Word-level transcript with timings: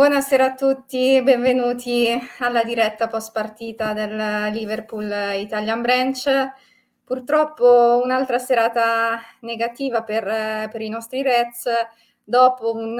Buonasera 0.00 0.44
a 0.46 0.54
tutti, 0.54 1.20
benvenuti 1.22 2.08
alla 2.38 2.64
diretta 2.64 3.06
post 3.06 3.32
partita 3.32 3.92
del 3.92 4.50
Liverpool 4.50 5.12
Italian 5.34 5.82
Branch. 5.82 6.52
Purtroppo 7.04 8.00
un'altra 8.02 8.38
serata 8.38 9.20
negativa 9.40 10.02
per, 10.02 10.70
per 10.70 10.80
i 10.80 10.88
nostri 10.88 11.20
Reds 11.20 11.68
dopo 12.24 12.74
un, 12.74 12.98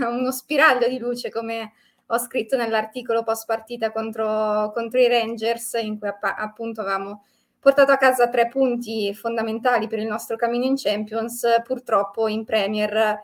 uno 0.00 0.32
spiraglio 0.32 0.88
di 0.88 0.98
luce 0.98 1.30
come 1.30 1.70
ho 2.06 2.18
scritto 2.18 2.56
nell'articolo 2.56 3.22
post 3.22 3.46
partita 3.46 3.92
contro, 3.92 4.72
contro 4.74 4.98
i 4.98 5.06
Rangers 5.06 5.74
in 5.74 6.00
cui 6.00 6.08
app- 6.08 6.24
appunto 6.24 6.80
avevamo 6.80 7.26
portato 7.60 7.92
a 7.92 7.96
casa 7.96 8.28
tre 8.28 8.48
punti 8.48 9.14
fondamentali 9.14 9.86
per 9.86 10.00
il 10.00 10.06
nostro 10.08 10.34
cammino 10.34 10.64
in 10.64 10.74
Champions, 10.74 11.46
purtroppo 11.62 12.26
in 12.26 12.44
Premier 12.44 13.20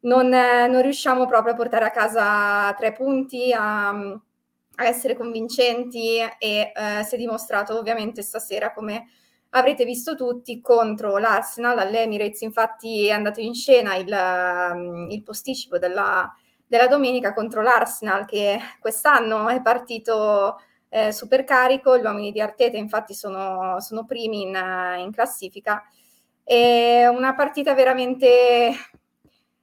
non, 0.00 0.28
non 0.28 0.82
riusciamo 0.82 1.26
proprio 1.26 1.52
a 1.52 1.56
portare 1.56 1.84
a 1.84 1.90
casa 1.90 2.72
tre 2.74 2.92
punti, 2.92 3.52
a, 3.52 3.88
a 3.90 4.86
essere 4.86 5.14
convincenti 5.14 6.16
e 6.16 6.72
eh, 6.74 7.02
si 7.04 7.14
è 7.14 7.18
dimostrato 7.18 7.76
ovviamente 7.78 8.22
stasera 8.22 8.72
come 8.72 9.08
avrete 9.50 9.84
visto 9.84 10.14
tutti 10.14 10.60
contro 10.60 11.18
l'Arsenal 11.18 11.78
all'Emirates, 11.78 12.40
infatti 12.42 13.06
è 13.06 13.10
andato 13.10 13.40
in 13.40 13.54
scena 13.54 13.96
il, 13.96 15.08
il 15.10 15.22
posticipo 15.22 15.76
della, 15.78 16.32
della 16.66 16.86
domenica 16.86 17.34
contro 17.34 17.62
l'Arsenal 17.62 18.26
che 18.26 18.58
quest'anno 18.78 19.48
è 19.48 19.60
partito 19.60 20.60
eh, 20.88 21.12
super 21.12 21.44
carico, 21.44 21.98
gli 21.98 22.04
uomini 22.04 22.32
di 22.32 22.40
Arteta 22.40 22.76
infatti 22.76 23.12
sono, 23.14 23.80
sono 23.80 24.04
primi 24.04 24.42
in, 24.42 24.54
in 24.98 25.10
classifica. 25.12 25.82
È 26.44 27.06
una 27.06 27.34
partita 27.34 27.74
veramente 27.74 28.72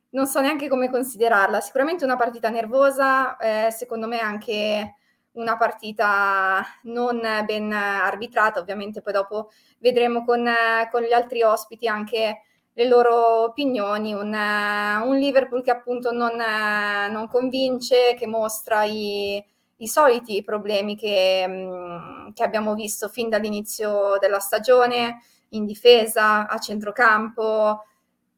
non 0.10 0.28
so 0.28 0.40
neanche 0.42 0.68
come 0.68 0.90
considerarla. 0.90 1.62
Sicuramente 1.62 2.04
una 2.06 2.16
partita 2.16 2.50
nervosa, 2.50 3.38
eh, 3.38 3.72
secondo 3.72 4.08
me 4.08 4.20
anche 4.20 4.96
una 5.34 5.58
partita 5.58 6.66
non 6.84 7.22
ben 7.46 7.72
arbitrata, 7.72 8.60
ovviamente 8.60 9.02
poi 9.02 9.14
dopo 9.14 9.52
vedremo 9.80 10.26
con, 10.26 10.50
con 10.92 11.02
gli 11.04 11.14
altri 11.14 11.44
ospiti 11.44 11.88
anche 11.88 12.42
le 12.74 12.88
loro 12.88 13.44
opinioni, 13.44 14.14
un, 14.14 14.34
un 14.34 15.16
Liverpool 15.18 15.64
che 15.64 15.72
appunto 15.72 16.12
non, 16.12 16.36
non, 16.36 17.28
convince, 17.28 18.14
che 18.16 18.28
mostra 18.28 18.84
i, 18.84 19.44
i 19.78 19.88
soliti 19.88 20.44
problemi 20.44 20.96
che, 20.96 21.46
mm, 21.48 22.32
che 22.34 22.44
abbiamo 22.44 22.76
visto 22.76 23.10
fin 23.10 23.30
dall'inizio 23.30 24.18
della 24.20 24.40
stagione, 24.40 25.22
in 25.52 25.66
difesa, 25.66 26.48
a 26.48 26.60
centrocampo, 26.60 27.84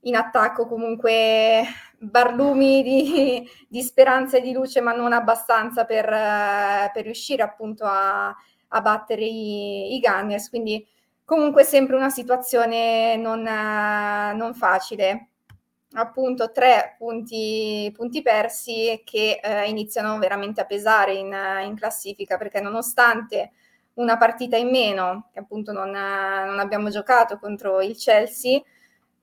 in 0.02 0.16
attacco 0.16 0.66
comunque 0.66 1.64
barlumi 1.98 2.82
di, 2.82 3.50
di, 3.68 3.82
speranza 3.82 4.38
e 4.38 4.42
di 4.42 4.54
luce, 4.54 4.82
ma 4.82 4.94
non 4.94 5.12
abbastanza 5.14 5.86
per, 5.86 6.06
per 6.08 7.04
riuscire 7.04 7.44
appunto 7.44 7.84
a, 7.86 8.28
a 8.30 8.82
battere 8.82 9.24
i, 9.26 9.96
i, 9.96 10.00
Gunners. 10.00 10.50
Quindi 10.50 10.86
comunque 11.26 11.64
sempre 11.64 11.96
una 11.96 12.10
situazione 12.10 13.18
non, 13.18 13.42
non 13.42 14.54
facile. 14.54 15.26
Appunto 15.94 16.52
tre 16.52 16.96
punti, 17.00 17.92
punti 17.96 18.22
persi 18.22 19.02
che 19.04 19.40
eh, 19.42 19.68
iniziano 19.68 20.20
veramente 20.20 20.62
a 20.62 20.66
pesare 20.66 21.14
in, 21.16 21.36
in, 21.66 21.76
classifica 21.76 22.38
perché 22.38 22.62
nonostante 22.62 23.54
una 23.96 24.16
partita 24.16 24.56
in 24.56 24.70
meno, 24.70 25.30
che 25.34 25.40
appunto 25.40 25.72
non, 25.72 25.90
non 25.90 26.60
abbiamo 26.60 26.90
giocato 26.90 27.40
contro 27.40 27.82
il 27.82 27.98
Chelsea, 27.98 28.62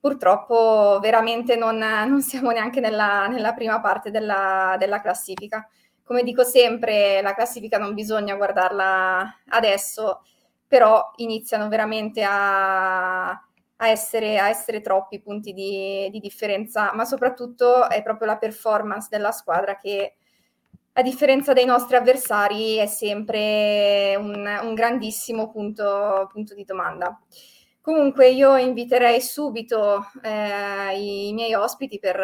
purtroppo 0.06 1.00
veramente 1.00 1.56
non, 1.56 1.78
non 1.78 2.22
siamo 2.22 2.52
neanche 2.52 2.78
nella, 2.78 3.26
nella 3.26 3.52
prima 3.54 3.80
parte 3.80 4.12
della, 4.12 4.76
della, 4.78 5.00
classifica. 5.00 5.68
Come 6.04 6.22
dico 6.22 6.44
sempre, 6.44 7.20
la 7.22 7.34
classifica 7.34 7.76
non 7.76 7.92
bisogna 7.92 8.36
guardarla 8.36 9.40
adesso, 9.48 10.22
però 10.68 11.10
iniziano 11.16 11.66
veramente 11.66 12.22
a, 12.22 13.30
a, 13.30 13.88
essere, 13.88 14.38
a 14.38 14.48
essere, 14.48 14.80
troppi 14.80 15.20
punti 15.20 15.52
di, 15.52 16.08
di, 16.12 16.20
differenza, 16.20 16.92
ma 16.94 17.04
soprattutto 17.04 17.88
è 17.88 18.00
proprio 18.04 18.28
la 18.28 18.38
performance 18.38 19.08
della 19.10 19.32
squadra 19.32 19.76
che, 19.76 20.14
a 20.92 21.02
differenza 21.02 21.52
dei 21.52 21.64
nostri 21.64 21.96
avversari, 21.96 22.76
è 22.76 22.86
sempre 22.86 24.14
un, 24.16 24.60
un 24.62 24.74
grandissimo 24.74 25.50
punto, 25.50 26.28
punto 26.32 26.54
di 26.54 26.64
domanda. 26.64 27.20
Comunque 27.86 28.30
io 28.30 28.56
inviterei 28.56 29.20
subito 29.20 30.10
eh, 30.20 31.28
i, 31.28 31.32
miei 31.32 31.54
ospiti 31.54 32.00
per 32.00 32.18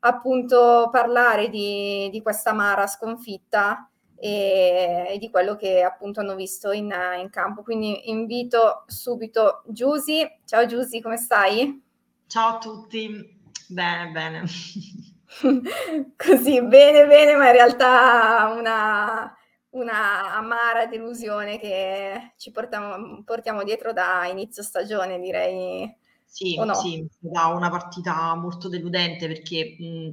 appunto 0.00 0.90
parlare 0.92 1.48
di, 1.48 2.10
di 2.12 2.20
questa 2.20 2.50
amara 2.50 2.86
sconfitta 2.86 3.88
e, 4.14 5.06
e, 5.08 5.18
di 5.18 5.30
quello 5.30 5.56
che 5.56 5.82
appunto 5.82 6.20
hanno 6.20 6.34
visto 6.34 6.72
in, 6.72 6.94
in 7.18 7.30
campo. 7.30 7.62
Quindi 7.62 8.10
invito 8.10 8.84
subito 8.86 9.62
Giusy. 9.68 10.28
Ciao 10.44 10.66
Giusy, 10.66 11.00
come 11.00 11.16
stai? 11.16 11.82
Ciao 12.26 12.56
a 12.56 12.58
tutti, 12.58 13.40
bene, 13.68 14.10
bene. 14.10 14.44
Così, 16.18 16.62
bene, 16.66 17.06
bene, 17.06 17.34
ma 17.34 17.46
in 17.46 17.52
realtà 17.52 18.54
una 18.58 19.34
una 19.72 20.34
amara 20.34 20.86
delusione 20.86 21.58
che 21.58 22.32
ci 22.36 22.50
portiamo, 22.50 23.22
portiamo 23.24 23.62
dietro 23.64 23.92
da 23.92 24.26
inizio 24.26 24.62
stagione, 24.62 25.18
direi. 25.18 25.94
Sì, 26.24 26.56
no? 26.56 26.74
sì, 26.74 27.06
da 27.18 27.46
una 27.46 27.68
partita 27.68 28.34
molto 28.34 28.68
deludente 28.68 29.26
perché, 29.26 29.76
mh, 29.78 30.12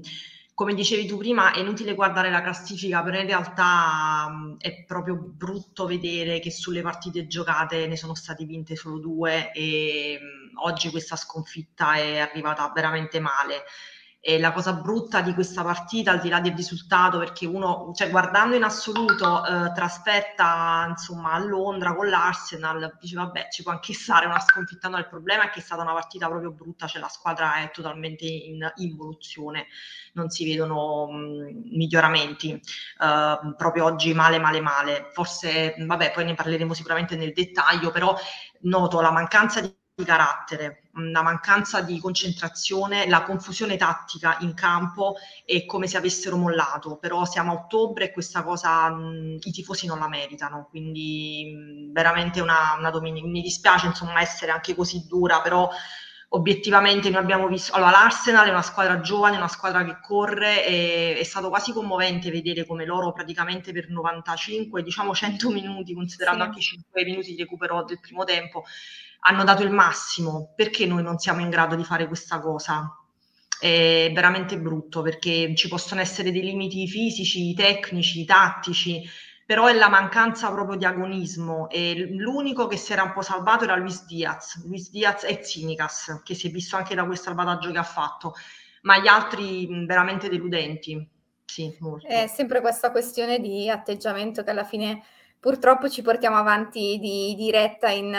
come 0.54 0.74
dicevi 0.74 1.06
tu 1.08 1.18
prima, 1.18 1.54
è 1.54 1.60
inutile 1.60 1.96
guardare 1.96 2.30
la 2.30 2.42
classifica, 2.42 3.02
però 3.02 3.20
in 3.20 3.26
realtà 3.26 4.28
mh, 4.30 4.58
è 4.60 4.84
proprio 4.84 5.16
brutto 5.16 5.86
vedere 5.86 6.40
che 6.40 6.52
sulle 6.52 6.82
partite 6.82 7.28
giocate 7.28 7.88
ne 7.88 7.96
sono 7.96 8.16
state 8.16 8.44
vinte 8.44 8.76
solo 8.76 9.00
due 9.00 9.52
e 9.54 10.20
mh, 10.20 10.60
oggi 10.60 10.90
questa 10.90 11.16
sconfitta 11.16 11.96
è 11.96 12.18
arrivata 12.20 12.70
veramente 12.76 13.20
male. 13.20 13.64
E 14.22 14.38
la 14.38 14.52
cosa 14.52 14.74
brutta 14.74 15.22
di 15.22 15.34
questa 15.34 15.64
partita, 15.64 16.12
al 16.12 16.20
di 16.20 16.28
là 16.28 16.42
del 16.42 16.54
risultato, 16.54 17.20
perché 17.20 17.46
uno, 17.46 17.94
cioè 17.96 18.10
guardando 18.10 18.58
in 18.58 18.64
assoluto, 18.64 19.46
eh, 19.46 19.72
traspetta 19.74 20.88
insomma 20.90 21.32
a 21.32 21.40
Londra 21.40 21.96
con 21.96 22.10
l'Arsenal, 22.10 22.98
dice 23.00 23.16
vabbè 23.16 23.48
ci 23.50 23.64
può 23.64 23.72
anche 23.72 23.94
stare 23.94 24.26
una 24.26 24.40
sconfitta, 24.42 24.90
no, 24.90 24.98
il 24.98 25.08
problema 25.08 25.44
è 25.46 25.50
che 25.50 25.60
è 25.60 25.64
stata 25.64 25.84
una 25.84 25.94
partita 25.94 26.28
proprio 26.28 26.52
brutta, 26.52 26.86
cioè 26.86 27.00
la 27.00 27.08
squadra 27.08 27.56
è 27.64 27.72
totalmente 27.72 28.26
in 28.26 28.70
involuzione, 28.76 29.68
non 30.14 30.30
si 30.30 30.44
vedono 30.46 31.08
mh, 31.10 31.78
miglioramenti, 31.78 32.52
eh, 32.52 33.40
proprio 33.56 33.86
oggi 33.86 34.14
male 34.14 34.38
male 34.38 34.60
male, 34.60 35.10
forse 35.14 35.76
vabbè 35.78 36.12
poi 36.12 36.26
ne 36.26 36.34
parleremo 36.36 36.74
sicuramente 36.74 37.16
nel 37.16 37.32
dettaglio, 37.32 37.90
però 37.92 38.14
noto 38.62 39.00
la 39.00 39.12
mancanza 39.12 39.62
di 39.62 39.74
di 40.00 40.06
carattere, 40.06 40.84
una 40.94 41.22
mancanza 41.22 41.82
di 41.82 42.00
concentrazione, 42.00 43.08
la 43.08 43.24
confusione 43.24 43.76
tattica 43.76 44.38
in 44.40 44.54
campo 44.54 45.16
è 45.46 45.66
come 45.66 45.88
se 45.88 45.98
avessero 45.98 46.38
mollato, 46.38 46.98
però 46.98 47.26
siamo 47.26 47.52
a 47.52 47.56
ottobre 47.56 48.06
e 48.06 48.12
questa 48.12 48.42
cosa 48.44 48.90
mh, 48.90 49.40
i 49.42 49.52
tifosi 49.52 49.88
non 49.88 50.00
la 50.00 50.08
meritano, 50.08 50.68
quindi 50.70 51.54
mh, 51.54 51.92
veramente 51.92 52.40
una, 52.40 52.76
una 52.78 52.90
domenica. 52.90 53.28
Mi 53.28 53.42
dispiace 53.42 53.88
insomma 53.88 54.22
essere 54.22 54.52
anche 54.52 54.74
così 54.74 55.06
dura, 55.08 55.42
però 55.42 55.70
obiettivamente 56.32 57.10
noi 57.10 57.22
abbiamo 57.22 57.48
visto, 57.48 57.74
allora 57.74 57.92
l'Arsenal 57.92 58.48
è 58.48 58.52
una 58.52 58.62
squadra 58.62 59.02
giovane, 59.02 59.36
una 59.36 59.48
squadra 59.48 59.84
che 59.84 59.98
corre 60.02 60.66
e 60.66 61.18
è 61.18 61.24
stato 61.24 61.50
quasi 61.50 61.74
commovente 61.74 62.30
vedere 62.30 62.66
come 62.66 62.86
loro 62.86 63.12
praticamente 63.12 63.72
per 63.74 63.90
95, 63.90 64.84
diciamo 64.84 65.14
100 65.14 65.50
minuti, 65.52 65.94
considerando 65.94 66.44
sì. 66.44 66.48
anche 66.48 66.60
i 66.60 66.64
5 66.64 67.04
minuti 67.04 67.34
di 67.34 67.42
recupero 67.42 67.84
del 67.84 68.00
primo 68.00 68.24
tempo, 68.24 68.64
hanno 69.22 69.44
dato 69.44 69.64
il 69.64 69.72
massimo, 69.72 70.54
perché 70.56 70.86
noi 70.86 71.04
non 71.04 71.18
siamo 71.18 71.42
in 71.42 71.50
grado 71.50 71.76
di 71.76 71.84
fare 71.84 72.08
questa 72.08 72.40
cosa? 72.40 72.96
È 73.60 74.12
veramente 74.14 74.58
brutto 74.58 75.02
perché 75.02 75.54
ci 75.56 75.68
possono 75.68 76.00
essere 76.00 76.32
dei 76.32 76.42
limiti 76.42 76.88
fisici, 76.88 77.54
tecnici, 77.54 78.24
tattici, 78.24 79.04
però 79.46 79.66
è 79.66 79.74
la 79.74 79.90
mancanza 79.90 80.52
proprio 80.52 80.78
di 80.78 80.86
agonismo 80.86 81.70
e 81.70 82.08
l'unico 82.12 82.68
che 82.68 82.78
si 82.78 82.94
era 82.94 83.04
un 83.04 83.14
po' 83.14 83.24
salvato 83.24 83.64
era 83.64 83.76
Luis 83.76 84.06
Diaz, 84.06 84.64
Luis 84.66 84.92
Diaz 84.92 85.24
e 85.24 85.44
Zinicas, 85.44 86.22
che 86.24 86.36
si 86.36 86.48
è 86.48 86.52
visto 86.52 86.76
anche 86.76 86.96
da 86.96 87.04
quel 87.04 87.18
salvataggio 87.18 87.72
che 87.72 87.80
ha 87.80 87.84
fatto, 87.84 88.36
ma 88.84 89.00
gli 89.00 89.08
altri 89.08 89.86
veramente 89.86 90.30
deludenti. 90.30 91.18
Sì, 91.44 91.76
molto. 91.80 92.06
È 92.06 92.28
sempre 92.28 92.62
questa 92.62 92.92
questione 92.92 93.40
di 93.40 93.68
atteggiamento 93.72 94.44
che 94.44 94.52
alla 94.52 94.64
fine 94.64 95.04
purtroppo 95.40 95.90
ci 95.90 96.02
portiamo 96.02 96.38
avanti 96.38 96.98
di 97.00 97.34
diretta 97.36 97.90
in, 97.90 98.14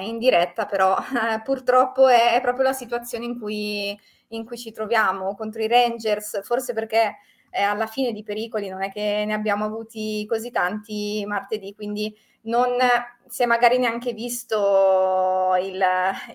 in 0.00 0.18
diretta, 0.18 0.66
però 0.66 0.96
eh, 0.96 1.42
purtroppo 1.42 2.08
è, 2.08 2.34
è, 2.34 2.40
proprio 2.40 2.64
la 2.64 2.72
situazione 2.72 3.26
in 3.26 3.38
cui, 3.38 3.98
in 4.28 4.44
cui, 4.44 4.56
ci 4.56 4.72
troviamo 4.72 5.34
contro 5.34 5.62
i 5.62 5.68
Rangers, 5.68 6.42
forse 6.42 6.72
perché 6.72 7.16
eh, 7.50 7.62
alla 7.62 7.86
fine 7.86 8.12
di 8.12 8.22
pericoli 8.22 8.68
non 8.68 8.82
è 8.82 8.90
che 8.90 9.24
ne 9.26 9.34
abbiamo 9.34 9.64
avuti 9.64 10.24
così 10.26 10.50
tanti 10.50 11.24
martedì, 11.26 11.74
quindi 11.74 12.14
non 12.42 12.76
si 13.28 13.42
è 13.42 13.46
magari 13.46 13.78
neanche 13.78 14.12
visto 14.12 15.52
il, 15.60 15.82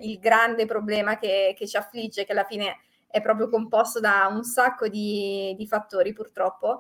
il 0.02 0.20
grande 0.20 0.66
problema 0.66 1.18
che, 1.18 1.56
che, 1.58 1.68
ci 1.68 1.78
affligge, 1.78 2.26
che 2.26 2.32
alla 2.34 2.44
fine 2.44 2.80
è 3.08 3.22
proprio 3.22 3.50
composto 3.50 4.00
da 4.00 4.28
un 4.30 4.44
sacco 4.44 4.88
di, 4.88 5.54
di 5.58 5.68
fattori 5.68 6.14
purtroppo 6.14 6.80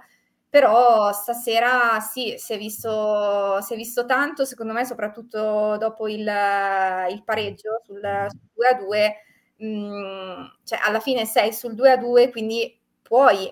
però 0.51 1.13
stasera 1.13 2.01
sì, 2.01 2.35
si 2.37 2.51
è 2.51 2.57
visto, 2.57 3.61
si 3.61 3.73
è 3.73 3.77
visto 3.77 4.05
tanto, 4.05 4.43
secondo 4.43 4.73
me 4.73 4.83
soprattutto 4.83 5.77
dopo 5.77 6.09
il, 6.09 6.19
il 6.19 7.23
pareggio 7.23 7.79
sul, 7.85 8.01
sul 8.27 8.49
2 8.53 8.67
a 8.67 8.73
2, 8.73 9.15
mh, 9.55 10.51
cioè 10.65 10.79
alla 10.83 10.99
fine 10.99 11.25
sei 11.25 11.53
sul 11.53 11.73
2 11.73 11.91
a 11.91 11.95
2, 11.95 12.31
quindi 12.31 12.77
puoi 13.01 13.49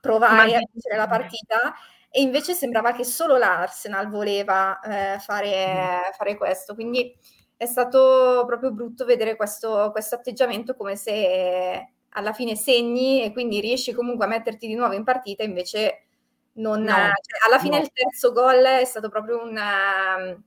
provare 0.00 0.54
a 0.54 0.60
vincere 0.70 0.96
la 0.96 1.08
partita. 1.08 1.74
E 2.08 2.22
invece 2.22 2.54
sembrava 2.54 2.92
che 2.92 3.02
solo 3.04 3.36
l'Arsenal 3.36 4.08
voleva 4.08 4.78
eh, 4.78 5.18
fare, 5.18 6.12
fare, 6.16 6.36
questo, 6.36 6.74
quindi 6.74 7.12
è 7.56 7.66
stato 7.66 8.44
proprio 8.46 8.70
brutto 8.72 9.04
vedere 9.04 9.34
questo, 9.34 9.90
questo 9.90 10.14
atteggiamento 10.14 10.76
come 10.76 10.94
se 10.94 11.94
alla 12.10 12.32
fine 12.32 12.54
segni 12.54 13.24
e 13.24 13.32
quindi 13.32 13.60
riesci 13.60 13.92
comunque 13.92 14.24
a 14.26 14.28
metterti 14.28 14.68
di 14.68 14.76
nuovo 14.76 14.94
in 14.94 15.02
partita, 15.02 15.42
invece 15.42 16.04
non, 16.58 16.82
no, 16.82 16.92
cioè, 16.92 17.46
alla 17.46 17.58
fine 17.58 17.78
no. 17.78 17.82
il 17.82 17.90
terzo 17.92 18.32
gol 18.32 18.62
è 18.62 18.84
stato 18.84 19.08
proprio 19.08 19.42
un... 19.42 19.54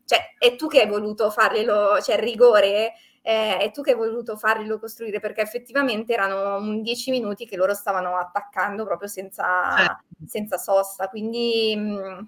cioè 0.05 0.35
è 0.37 0.55
tu 0.55 0.67
che 0.67 0.81
hai 0.81 0.87
voluto 0.87 1.29
farglielo, 1.29 2.01
cioè 2.01 2.15
il 2.15 2.21
rigore 2.21 2.93
eh, 3.21 3.57
è 3.57 3.71
tu 3.71 3.81
che 3.81 3.91
hai 3.91 3.97
voluto 3.97 4.35
farglielo 4.35 4.79
costruire 4.79 5.19
perché 5.19 5.41
effettivamente 5.41 6.13
erano 6.13 6.57
un 6.57 6.81
dieci 6.81 7.11
minuti 7.11 7.45
che 7.45 7.55
loro 7.55 7.73
stavano 7.73 8.17
attaccando 8.17 8.85
proprio 8.85 9.07
senza, 9.07 9.75
certo. 9.77 10.03
senza 10.25 10.57
sosta, 10.57 11.07
quindi 11.07 11.75
mh, 11.75 12.27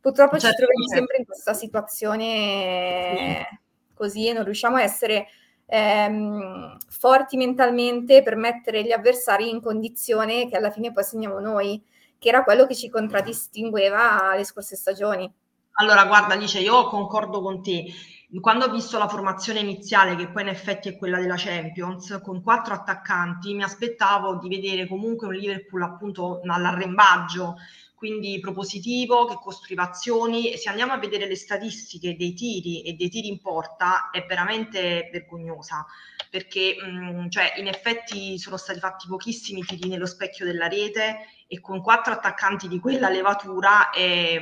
purtroppo 0.00 0.38
certo. 0.38 0.48
ci 0.48 0.62
troviamo 0.62 0.86
sempre 0.88 1.18
in 1.18 1.24
questa 1.26 1.52
situazione 1.54 3.46
sì. 3.48 3.58
così 3.94 4.28
e 4.28 4.32
non 4.32 4.44
riusciamo 4.44 4.76
a 4.76 4.82
essere 4.82 5.26
ehm, 5.66 6.78
forti 6.88 7.36
mentalmente 7.36 8.22
per 8.22 8.36
mettere 8.36 8.82
gli 8.82 8.92
avversari 8.92 9.50
in 9.50 9.60
condizione 9.60 10.48
che 10.48 10.56
alla 10.56 10.70
fine 10.70 10.92
poi 10.92 11.04
segniamo 11.04 11.40
noi, 11.40 11.82
che 12.22 12.28
era 12.28 12.44
quello 12.44 12.66
che 12.66 12.76
ci 12.76 12.88
contraddistingueva 12.88 14.36
le 14.36 14.44
scorse 14.44 14.76
stagioni. 14.76 15.28
Allora, 15.72 16.04
guarda 16.04 16.34
Alice, 16.34 16.60
io 16.60 16.84
concordo 16.84 17.42
con 17.42 17.60
te 17.60 17.92
quando 18.40 18.66
ho 18.66 18.70
visto 18.70 18.96
la 18.96 19.08
formazione 19.08 19.58
iniziale, 19.58 20.14
che 20.14 20.30
poi 20.30 20.42
in 20.42 20.48
effetti 20.48 20.88
è 20.88 20.96
quella 20.96 21.18
della 21.18 21.34
Champions, 21.36 22.20
con 22.22 22.42
quattro 22.42 22.74
attaccanti, 22.74 23.52
mi 23.54 23.64
aspettavo 23.64 24.36
di 24.36 24.48
vedere 24.48 24.86
comunque 24.86 25.26
un 25.26 25.34
Liverpool 25.34 25.82
appunto 25.82 26.40
all'arrembaggio, 26.44 27.56
quindi 28.02 28.40
propositivo, 28.40 29.26
che 29.26 29.36
costruiva 29.40 29.88
azioni. 29.88 30.56
Se 30.56 30.68
andiamo 30.68 30.92
a 30.92 30.98
vedere 30.98 31.28
le 31.28 31.36
statistiche 31.36 32.16
dei 32.16 32.34
tiri 32.34 32.82
e 32.82 32.94
dei 32.94 33.08
tiri 33.08 33.28
in 33.28 33.40
porta, 33.40 34.10
è 34.10 34.26
veramente 34.26 35.08
vergognosa, 35.12 35.86
perché 36.28 36.74
mh, 36.82 37.28
cioè, 37.28 37.52
in 37.58 37.68
effetti 37.68 38.40
sono 38.40 38.56
stati 38.56 38.80
fatti 38.80 39.06
pochissimi 39.06 39.62
tiri 39.62 39.88
nello 39.88 40.06
specchio 40.06 40.44
della 40.44 40.66
rete 40.66 41.28
e 41.46 41.60
con 41.60 41.80
quattro 41.80 42.12
attaccanti 42.12 42.66
di 42.66 42.80
quella 42.80 43.08
levatura 43.08 43.90
è, 43.90 44.36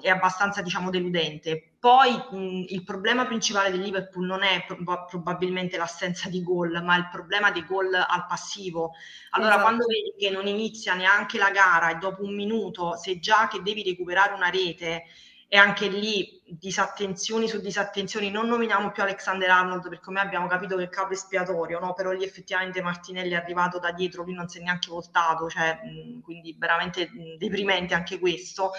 è 0.00 0.08
abbastanza 0.08 0.62
diciamo 0.62 0.88
deludente. 0.88 1.71
Poi 1.82 2.12
mh, 2.30 2.64
il 2.68 2.84
problema 2.84 3.26
principale 3.26 3.70
del 3.72 3.80
Liverpool 3.80 4.24
non 4.24 4.44
è 4.44 4.64
prob- 4.64 5.08
probabilmente 5.08 5.76
l'assenza 5.76 6.28
di 6.28 6.40
gol, 6.40 6.80
ma 6.84 6.96
il 6.96 7.08
problema 7.10 7.50
dei 7.50 7.64
gol 7.64 7.92
al 7.92 8.26
passivo. 8.28 8.92
Allora, 9.30 9.54
esatto. 9.54 9.66
quando 9.66 9.86
vedi 9.86 10.14
che 10.16 10.30
non 10.30 10.46
inizia 10.46 10.94
neanche 10.94 11.38
la 11.38 11.50
gara 11.50 11.90
e 11.90 11.96
dopo 11.96 12.22
un 12.22 12.34
minuto 12.36 12.96
sei 12.96 13.18
già 13.18 13.48
che 13.48 13.62
devi 13.62 13.82
recuperare 13.82 14.32
una 14.34 14.48
rete 14.48 15.04
e 15.48 15.56
anche 15.58 15.88
lì 15.88 16.40
disattenzioni 16.46 17.48
su 17.48 17.60
disattenzioni, 17.60 18.30
non 18.30 18.46
nominiamo 18.46 18.90
più 18.92 19.02
Alexander 19.02 19.50
Arnold 19.50 19.82
perché 19.88 20.04
come 20.04 20.20
abbiamo 20.20 20.46
capito 20.46 20.76
che 20.76 20.82
è 20.82 20.84
il 20.84 20.90
capo 20.90 21.12
espiatorio, 21.12 21.78
no? 21.80 21.92
però 21.94 22.12
lì 22.12 22.22
effettivamente 22.24 22.80
Martinelli 22.80 23.32
è 23.32 23.34
arrivato 23.36 23.78
da 23.78 23.90
dietro, 23.92 24.22
lui 24.22 24.32
non 24.34 24.48
si 24.48 24.58
è 24.58 24.62
neanche 24.62 24.88
voltato, 24.88 25.50
cioè, 25.50 25.78
mh, 25.82 26.20
quindi 26.22 26.54
veramente 26.58 27.10
mh, 27.10 27.36
deprimente 27.38 27.92
anche 27.94 28.18
questo. 28.18 28.70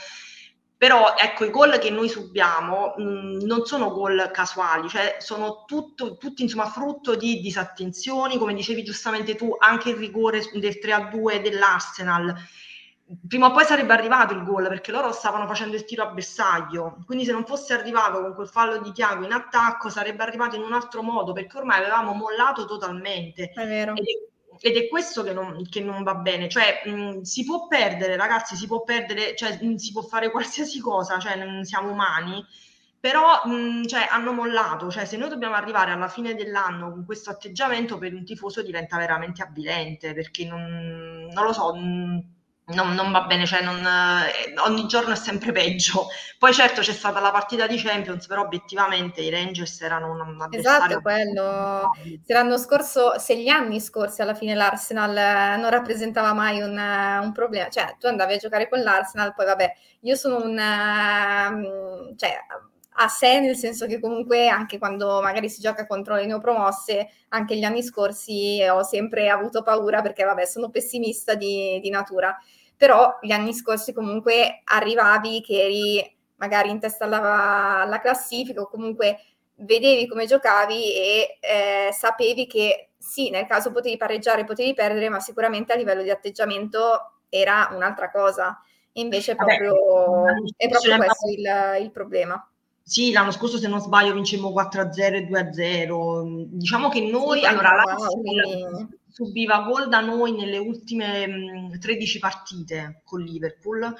Però 0.83 1.15
ecco, 1.15 1.45
i 1.45 1.49
gol 1.49 1.79
che 1.79 1.89
noi 1.89 2.09
subiamo 2.09 2.95
mh, 2.97 3.45
non 3.45 3.65
sono 3.65 3.93
gol 3.93 4.29
casuali, 4.33 4.89
cioè 4.89 5.15
sono 5.19 5.63
tutto, 5.65 6.17
tutti 6.17 6.41
insomma 6.41 6.65
frutto 6.65 7.15
di 7.15 7.39
disattenzioni, 7.39 8.37
come 8.37 8.53
dicevi 8.53 8.83
giustamente 8.83 9.35
tu, 9.35 9.55
anche 9.57 9.91
il 9.91 9.95
rigore 9.95 10.41
del 10.51 10.77
3-2 10.83 11.41
dell'Arsenal. 11.41 12.35
Prima 13.25 13.45
o 13.45 13.51
poi 13.51 13.63
sarebbe 13.63 13.93
arrivato 13.93 14.33
il 14.33 14.43
gol 14.43 14.67
perché 14.67 14.91
loro 14.91 15.13
stavano 15.13 15.47
facendo 15.47 15.77
il 15.77 15.85
tiro 15.85 16.03
a 16.03 16.07
bersaglio. 16.07 16.97
Quindi 17.05 17.23
se 17.23 17.31
non 17.31 17.45
fosse 17.45 17.73
arrivato 17.73 18.19
con 18.19 18.35
quel 18.35 18.49
fallo 18.49 18.79
di 18.79 18.91
Tiago 18.91 19.23
in 19.23 19.31
attacco 19.31 19.87
sarebbe 19.87 20.23
arrivato 20.23 20.57
in 20.57 20.63
un 20.63 20.73
altro 20.73 21.01
modo 21.01 21.31
perché 21.31 21.59
ormai 21.59 21.79
avevamo 21.79 22.11
mollato 22.11 22.65
totalmente. 22.65 23.51
È 23.53 23.65
vero. 23.65 23.93
È, 23.93 24.01
ed 24.65 24.77
è 24.77 24.87
questo 24.87 25.23
che 25.23 25.33
non, 25.33 25.67
che 25.69 25.81
non, 25.81 26.03
va 26.03 26.15
bene. 26.15 26.47
Cioè 26.47 26.83
mh, 26.85 27.21
si 27.23 27.43
può 27.43 27.67
perdere 27.67 28.15
ragazzi 28.15 28.55
si 28.55 28.65
può 28.65 28.83
perdere 28.83 29.35
cioè 29.35 29.59
mh, 29.61 29.75
si 29.75 29.91
può 29.91 30.01
fare 30.03 30.31
qualsiasi 30.31 30.79
cosa 30.79 31.19
cioè 31.19 31.35
non 31.35 31.65
siamo 31.65 31.91
umani 31.91 32.41
però 32.97 33.41
mh, 33.43 33.85
cioè, 33.87 34.07
hanno 34.09 34.31
mollato, 34.31 34.89
cioè 34.89 35.03
se 35.03 35.17
noi 35.17 35.27
dobbiamo 35.27 35.55
arrivare 35.55 35.91
alla 35.91 36.07
fine 36.07 36.35
dell'anno 36.35 36.89
con 36.89 37.03
questo 37.03 37.31
atteggiamento 37.31 37.97
per 37.97 38.13
un 38.13 38.23
tifoso 38.23 38.63
diventa 38.63 38.95
veramente 38.95 39.43
avvilente 39.43 40.13
perché 40.13 40.45
non, 40.45 41.27
non 41.29 41.43
lo 41.43 41.51
so, 41.51 41.75
mh, 41.75 42.32
non, 42.65 42.93
non, 42.93 43.11
va 43.11 43.23
bene, 43.23 43.45
cioè 43.45 43.61
non, 43.61 43.85
eh, 43.85 44.53
ogni 44.65 44.87
giorno 44.87 45.13
è 45.13 45.15
sempre 45.17 45.51
peggio. 45.51 46.07
Poi 46.39 46.53
certo 46.53 46.81
c'è 46.81 46.93
stata 46.93 47.19
la 47.19 47.31
partita 47.31 47.67
di 47.67 47.77
Champions, 47.77 48.25
però 48.25 48.43
obiettivamente 48.43 49.21
i 49.21 49.29
Rangers 49.29 49.81
erano 49.81 50.11
un 50.11 50.41
avversario... 50.41 50.85
Esatto, 50.85 51.01
quello. 51.01 51.89
Se 52.25 52.33
l'anno 52.33 52.57
scorso, 52.57 53.19
se 53.19 53.37
gli 53.37 53.49
anni 53.49 53.81
scorsi 53.81 54.21
alla 54.21 54.33
fine 54.33 54.55
l'Arsenal 54.55 55.17
eh, 55.17 55.57
non 55.57 55.69
rappresentava 55.69 56.33
mai 56.33 56.61
un, 56.61 56.77
eh, 56.77 57.19
un 57.19 57.31
problema, 57.33 57.67
cioè 57.69 57.95
tu 57.99 58.07
andavi 58.07 58.33
a 58.33 58.37
giocare 58.37 58.69
con 58.69 58.81
l'Arsenal, 58.81 59.33
poi 59.33 59.45
vabbè, 59.45 59.75
io 60.01 60.15
sono 60.15 60.37
un... 60.37 60.51
Uh, 60.53 62.15
cioè, 62.15 62.37
a 62.95 63.07
sé, 63.07 63.39
nel 63.39 63.55
senso 63.55 63.85
che 63.85 63.99
comunque 63.99 64.47
anche 64.47 64.77
quando 64.77 65.21
magari 65.21 65.49
si 65.49 65.61
gioca 65.61 65.85
contro 65.85 66.15
le 66.15 66.25
neopromosse, 66.25 67.09
anche 67.29 67.57
gli 67.57 67.63
anni 67.63 67.83
scorsi 67.83 68.61
ho 68.69 68.83
sempre 68.83 69.29
avuto 69.29 69.63
paura 69.63 70.01
perché 70.01 70.23
vabbè 70.23 70.45
sono 70.45 70.69
pessimista 70.69 71.35
di, 71.35 71.79
di 71.81 71.89
natura, 71.89 72.37
però 72.75 73.17
gli 73.21 73.31
anni 73.31 73.53
scorsi 73.53 73.93
comunque 73.93 74.61
arrivavi 74.65 75.41
che 75.41 75.61
eri 75.61 76.17
magari 76.35 76.69
in 76.69 76.79
testa 76.79 77.05
alla, 77.05 77.81
alla 77.81 77.99
classifica 77.99 78.61
o 78.61 78.67
comunque 78.67 79.19
vedevi 79.55 80.07
come 80.07 80.25
giocavi 80.25 80.93
e 80.93 81.37
eh, 81.39 81.91
sapevi 81.93 82.47
che 82.47 82.89
sì, 82.97 83.29
nel 83.29 83.45
caso 83.45 83.71
potevi 83.71 83.97
pareggiare, 83.97 84.45
potevi 84.45 84.73
perdere, 84.73 85.09
ma 85.09 85.19
sicuramente 85.19 85.73
a 85.73 85.75
livello 85.75 86.01
di 86.01 86.09
atteggiamento 86.09 87.19
era 87.29 87.69
un'altra 87.73 88.09
cosa. 88.09 88.61
Invece 88.93 89.35
Vabbè, 89.35 89.57
proprio, 89.57 90.25
è 90.55 90.69
proprio 90.69 90.97
questo 90.97 91.27
il, 91.29 91.81
il 91.81 91.91
problema. 91.91 92.47
Sì, 92.85 93.11
l'anno 93.13 93.31
scorso 93.31 93.57
se 93.57 93.67
non 93.69 93.79
sbaglio 93.79 94.13
vincemmo 94.13 94.49
4-0 94.51 95.15
e 95.15 95.25
2-0. 95.27 96.47
Diciamo 96.49 96.89
che 96.89 96.99
noi, 97.01 97.39
sì, 97.39 97.45
allora, 97.45 97.75
l'Arsenal 97.75 98.89
subiva 99.07 99.61
gol 99.61 99.87
da 99.87 100.01
noi 100.01 100.33
nelle 100.33 100.57
ultime 100.57 101.25
mh, 101.27 101.79
13 101.79 102.19
partite 102.19 103.01
con 103.05 103.21
Liverpool 103.21 103.93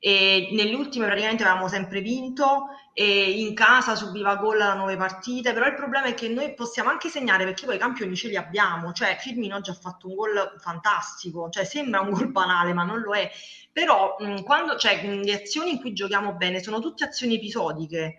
e 0.00 0.48
nelle 0.52 0.74
ultime 0.74 1.06
praticamente 1.06 1.44
avevamo 1.44 1.68
sempre 1.68 2.00
vinto 2.00 2.66
e 2.92 3.30
in 3.40 3.54
casa 3.54 3.94
subiva 3.94 4.36
gol 4.36 4.58
da 4.58 4.74
nove 4.74 4.96
partite, 4.96 5.52
però 5.52 5.66
il 5.66 5.74
problema 5.74 6.06
è 6.06 6.14
che 6.14 6.28
noi 6.28 6.54
possiamo 6.54 6.90
anche 6.90 7.08
segnare 7.08 7.44
perché 7.44 7.64
poi 7.66 7.76
i 7.76 7.78
campioni 7.78 8.14
ce 8.16 8.28
li 8.28 8.36
abbiamo, 8.36 8.92
cioè 8.92 9.16
Firmino 9.18 9.56
oggi 9.56 9.70
ha 9.70 9.74
fatto 9.74 10.08
un 10.08 10.14
gol 10.16 10.54
fantastico, 10.58 11.48
cioè 11.50 11.64
sembra 11.64 12.00
un 12.00 12.10
gol 12.10 12.30
banale 12.30 12.72
ma 12.74 12.82
non 12.84 13.00
lo 13.00 13.14
è, 13.14 13.30
però 13.72 14.16
mh, 14.18 14.42
quando, 14.42 14.76
cioè, 14.76 15.02
mh, 15.06 15.22
le 15.22 15.32
azioni 15.42 15.70
in 15.70 15.80
cui 15.80 15.92
giochiamo 15.92 16.34
bene 16.34 16.60
sono 16.62 16.80
tutte 16.80 17.04
azioni 17.04 17.34
episodiche, 17.36 18.18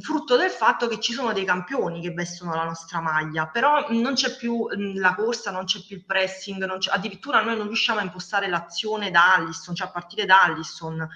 frutto 0.00 0.36
del 0.36 0.50
fatto 0.50 0.88
che 0.88 1.00
ci 1.00 1.12
sono 1.12 1.32
dei 1.32 1.44
campioni 1.44 2.00
che 2.00 2.10
vestono 2.10 2.54
la 2.54 2.64
nostra 2.64 3.00
maglia, 3.00 3.46
però 3.46 3.86
non 3.90 4.14
c'è 4.14 4.36
più 4.36 4.66
la 4.94 5.14
corsa, 5.14 5.50
non 5.50 5.64
c'è 5.64 5.80
più 5.86 5.96
il 5.96 6.04
pressing, 6.04 6.66
addirittura 6.90 7.42
noi 7.42 7.56
non 7.56 7.66
riusciamo 7.66 8.00
a 8.00 8.02
impostare 8.02 8.48
l'azione 8.48 9.10
da 9.10 9.34
Allison, 9.34 9.74
cioè 9.74 9.88
a 9.88 9.90
partire 9.90 10.24
da 10.24 10.42
Allison, 10.42 11.08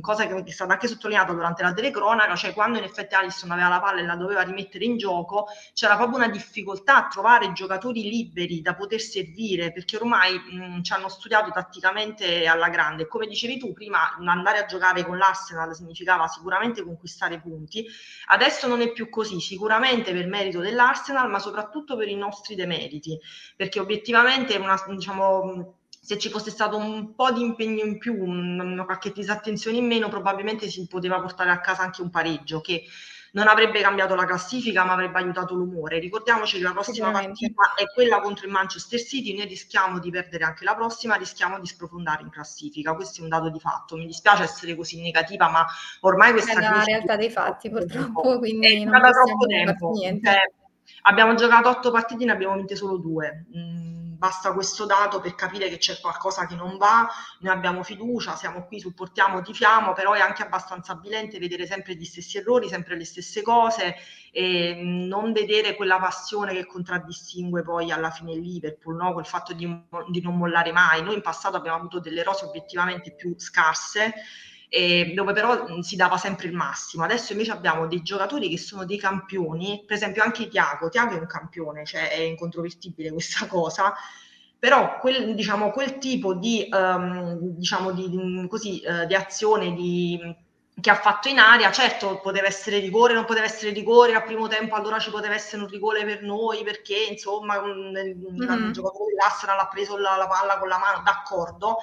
cosa 0.00 0.26
che 0.26 0.42
è 0.44 0.50
stata 0.50 0.72
anche 0.72 0.88
sottolineata 0.88 1.32
durante 1.32 1.62
la 1.62 1.72
telecronaca, 1.72 2.34
cioè 2.36 2.52
quando 2.52 2.78
in 2.78 2.84
effetti 2.84 3.14
Allison 3.14 3.50
aveva 3.50 3.68
la 3.68 3.80
palla 3.80 4.00
e 4.00 4.04
la 4.04 4.16
doveva 4.16 4.42
rimettere 4.42 4.84
in 4.84 4.96
gioco, 4.96 5.46
c'era 5.74 5.96
proprio 5.96 6.18
una 6.18 6.28
difficoltà 6.28 6.96
a 6.96 7.08
trovare 7.08 7.52
giocatori 7.52 8.02
liberi 8.02 8.60
da 8.60 8.74
poter 8.74 9.00
servire, 9.00 9.72
perché 9.72 9.96
ormai 9.96 10.38
mh, 10.38 10.82
ci 10.82 10.92
hanno 10.92 11.08
studiato 11.08 11.50
tatticamente 11.50 12.46
alla 12.46 12.68
grande. 12.68 13.06
Come 13.08 13.26
dicevi 13.26 13.58
tu, 13.58 13.72
prima 13.72 14.16
andare 14.16 14.58
a 14.58 14.66
giocare 14.66 15.04
con 15.04 15.18
l'Arsenal 15.18 15.74
significava 15.74 16.26
sicuramente 16.28 16.82
conquistare 16.82 17.40
punti, 17.40 17.86
Adesso 18.26 18.66
non 18.66 18.80
è 18.80 18.92
più 18.92 19.08
così, 19.08 19.40
sicuramente 19.40 20.12
per 20.12 20.26
merito 20.26 20.60
dell'Arsenal, 20.60 21.28
ma 21.30 21.38
soprattutto 21.38 21.96
per 21.96 22.08
i 22.08 22.14
nostri 22.16 22.54
demeriti, 22.54 23.18
perché 23.56 23.80
obiettivamente 23.80 24.56
una, 24.56 24.76
diciamo, 24.88 25.78
se 26.04 26.18
ci 26.18 26.30
fosse 26.30 26.50
stato 26.50 26.76
un 26.76 27.14
po' 27.14 27.30
di 27.30 27.42
impegno 27.42 27.84
in 27.84 27.96
più, 27.96 28.20
una 28.24 28.84
qualche 28.84 29.12
disattenzione 29.12 29.76
in 29.76 29.86
meno, 29.86 30.08
probabilmente 30.08 30.68
si 30.68 30.84
poteva 30.88 31.20
portare 31.20 31.50
a 31.50 31.60
casa 31.60 31.82
anche 31.82 32.02
un 32.02 32.10
pareggio 32.10 32.60
che 32.60 32.82
non 33.34 33.46
avrebbe 33.46 33.80
cambiato 33.80 34.16
la 34.16 34.24
classifica, 34.24 34.84
ma 34.84 34.94
avrebbe 34.94 35.20
aiutato 35.20 35.54
l'umore. 35.54 36.00
Ricordiamoci 36.00 36.58
che 36.58 36.64
la 36.64 36.72
prossima 36.72 37.12
partita 37.12 37.74
è 37.76 37.84
quella 37.94 38.20
contro 38.20 38.46
il 38.46 38.52
Manchester 38.52 39.00
City, 39.00 39.36
noi 39.36 39.46
rischiamo 39.46 40.00
di 40.00 40.10
perdere 40.10 40.42
anche 40.42 40.64
la 40.64 40.74
prossima, 40.74 41.14
rischiamo 41.14 41.60
di 41.60 41.66
sprofondare 41.66 42.22
in 42.22 42.30
classifica. 42.30 42.96
Questo 42.96 43.20
è 43.20 43.22
un 43.22 43.28
dato 43.28 43.48
di 43.48 43.60
fatto. 43.60 43.96
Mi 43.96 44.06
dispiace 44.06 44.42
essere 44.42 44.74
così 44.74 45.00
negativa, 45.00 45.48
ma 45.50 45.64
ormai 46.00 46.32
questa 46.32 46.58
è 46.58 46.60
la 46.60 46.82
realtà 46.84 47.14
dei 47.14 47.30
fatti, 47.30 47.70
purtroppo, 47.70 48.38
quindi 48.38 48.66
è 48.66 48.84
non 48.84 49.00
troppo 49.00 49.46
tempo. 49.46 49.92
Niente. 49.92 50.28
Cioè, 50.28 50.40
abbiamo 51.02 51.34
giocato 51.34 51.68
otto 51.68 51.92
partite, 51.92 52.24
ne 52.24 52.32
abbiamo 52.32 52.56
vinte 52.56 52.74
solo 52.74 52.96
due. 52.96 53.46
Mm 53.56 53.91
basta 54.22 54.52
questo 54.52 54.86
dato 54.86 55.18
per 55.18 55.34
capire 55.34 55.68
che 55.68 55.78
c'è 55.78 55.98
qualcosa 55.98 56.46
che 56.46 56.54
non 56.54 56.76
va, 56.76 57.08
noi 57.40 57.52
abbiamo 57.52 57.82
fiducia, 57.82 58.36
siamo 58.36 58.66
qui, 58.66 58.78
supportiamo, 58.78 59.42
tifiamo, 59.42 59.94
però 59.94 60.12
è 60.12 60.20
anche 60.20 60.44
abbastanza 60.44 60.92
avvilente 60.92 61.40
vedere 61.40 61.66
sempre 61.66 61.96
gli 61.96 62.04
stessi 62.04 62.38
errori, 62.38 62.68
sempre 62.68 62.96
le 62.96 63.04
stesse 63.04 63.42
cose 63.42 63.96
e 64.30 64.76
non 64.80 65.32
vedere 65.32 65.74
quella 65.74 65.98
passione 65.98 66.52
che 66.52 66.66
contraddistingue 66.66 67.64
poi 67.64 67.90
alla 67.90 68.10
fine 68.10 68.36
Liverpool, 68.36 68.94
no? 68.94 69.12
quel 69.12 69.26
fatto 69.26 69.54
di, 69.54 69.66
di 70.08 70.20
non 70.20 70.36
mollare 70.36 70.70
mai. 70.70 71.02
Noi 71.02 71.14
in 71.14 71.20
passato 71.20 71.56
abbiamo 71.56 71.78
avuto 71.78 71.98
delle 71.98 72.22
rose 72.22 72.44
obiettivamente 72.44 73.16
più 73.16 73.34
scarse 73.36 74.14
eh, 74.74 75.12
dove 75.14 75.34
però 75.34 75.82
si 75.82 75.96
dava 75.96 76.16
sempre 76.16 76.46
il 76.46 76.54
massimo. 76.54 77.04
Adesso 77.04 77.32
invece 77.32 77.50
abbiamo 77.50 77.86
dei 77.86 78.00
giocatori 78.02 78.48
che 78.48 78.56
sono 78.56 78.86
dei 78.86 78.96
campioni, 78.96 79.84
per 79.86 79.96
esempio 79.96 80.22
anche 80.22 80.48
Tiago, 80.48 80.88
Tiago 80.88 81.14
è 81.14 81.18
un 81.18 81.26
campione, 81.26 81.84
cioè 81.84 82.08
è 82.08 82.20
incontrovertibile 82.20 83.12
questa 83.12 83.44
cosa, 83.52 83.92
però 84.58 84.98
quel, 84.98 85.34
diciamo, 85.34 85.72
quel 85.72 85.98
tipo 85.98 86.32
di, 86.32 86.66
um, 86.70 87.36
diciamo, 87.54 87.92
di, 87.92 88.46
così, 88.48 88.80
uh, 88.86 89.04
di 89.04 89.14
azione 89.14 89.74
di, 89.74 90.18
che 90.80 90.90
ha 90.90 90.94
fatto 90.94 91.28
in 91.28 91.38
aria, 91.38 91.70
certo 91.70 92.20
poteva 92.20 92.46
essere 92.46 92.78
rigore, 92.78 93.12
non 93.12 93.26
poteva 93.26 93.44
essere 93.44 93.72
rigore, 93.72 94.14
al 94.14 94.24
primo 94.24 94.48
tempo 94.48 94.74
allora 94.74 94.98
ci 94.98 95.10
poteva 95.10 95.34
essere 95.34 95.60
un 95.60 95.68
rigore 95.68 96.02
per 96.06 96.22
noi 96.22 96.62
perché 96.62 96.96
insomma 97.10 97.60
un, 97.60 97.92
mm-hmm. 97.92 98.64
il 98.68 98.72
giocatore 98.72 99.10
dell'Arsenal 99.10 99.58
ha 99.58 99.68
preso 99.68 99.98
la, 99.98 100.16
la 100.16 100.28
palla 100.28 100.58
con 100.58 100.68
la 100.68 100.78
mano, 100.78 101.02
d'accordo, 101.02 101.76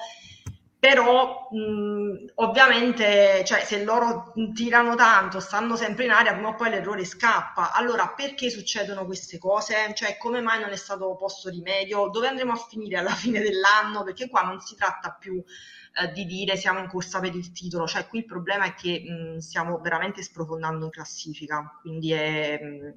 però 0.80 1.48
mh, 1.50 2.32
ovviamente 2.36 3.44
cioè, 3.44 3.60
se 3.64 3.84
loro 3.84 4.32
tirano 4.54 4.94
tanto, 4.96 5.38
stanno 5.38 5.76
sempre 5.76 6.04
in 6.06 6.10
aria, 6.10 6.32
prima 6.32 6.48
o 6.48 6.54
poi 6.56 6.70
l'errore 6.70 7.04
scappa. 7.04 7.72
Allora 7.72 8.08
perché 8.16 8.50
succedono 8.50 9.04
queste 9.04 9.38
cose? 9.38 9.92
Cioè 9.94 10.16
come 10.16 10.40
mai 10.40 10.60
non 10.60 10.70
è 10.70 10.76
stato 10.76 11.14
posto 11.16 11.50
rimedio? 11.50 12.08
Dove 12.08 12.28
andremo 12.28 12.52
a 12.52 12.56
finire 12.56 12.96
alla 12.98 13.10
fine 13.14 13.40
dell'anno? 13.40 14.02
Perché 14.04 14.28
qua 14.28 14.42
non 14.42 14.58
si 14.60 14.74
tratta 14.74 15.10
più 15.18 15.42
eh, 16.02 16.12
di 16.12 16.24
dire 16.24 16.56
siamo 16.56 16.78
in 16.80 16.88
corsa 16.88 17.20
per 17.20 17.34
il 17.34 17.52
titolo, 17.52 17.86
cioè 17.86 18.06
qui 18.06 18.20
il 18.20 18.24
problema 18.24 18.64
è 18.64 18.74
che 18.74 19.02
mh, 19.06 19.38
stiamo 19.38 19.78
veramente 19.80 20.22
sprofondando 20.22 20.86
in 20.86 20.90
classifica, 20.90 21.78
quindi 21.82 22.12
è... 22.12 22.58
Mh, 22.60 22.94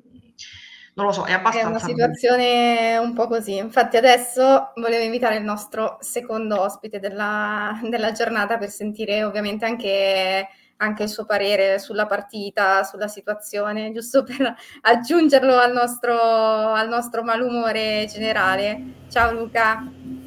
non 0.95 1.07
lo 1.07 1.11
so, 1.11 1.23
è 1.23 1.33
abbastanza... 1.33 1.67
È 1.67 1.69
una 1.69 1.79
situazione 1.79 2.97
un 2.97 3.13
po' 3.13 3.27
così. 3.27 3.57
Infatti 3.57 3.97
adesso 3.97 4.71
volevo 4.75 5.03
invitare 5.03 5.37
il 5.37 5.43
nostro 5.43 5.97
secondo 6.01 6.61
ospite 6.61 6.99
della, 6.99 7.79
della 7.81 8.11
giornata 8.11 8.57
per 8.57 8.69
sentire 8.69 9.23
ovviamente 9.23 9.65
anche, 9.65 10.47
anche, 10.77 11.03
il 11.03 11.09
suo 11.09 11.25
parere 11.25 11.79
sulla 11.79 12.05
partita, 12.05 12.83
sulla 12.83 13.07
situazione, 13.07 13.91
giusto 13.91 14.23
per 14.23 14.55
aggiungerlo 14.81 15.57
al 15.57 15.73
nostro, 15.73 16.15
al 16.15 16.87
nostro 16.87 17.23
malumore 17.23 18.05
generale. 18.07 19.05
Ciao 19.09 19.31
Luca. 19.31 19.83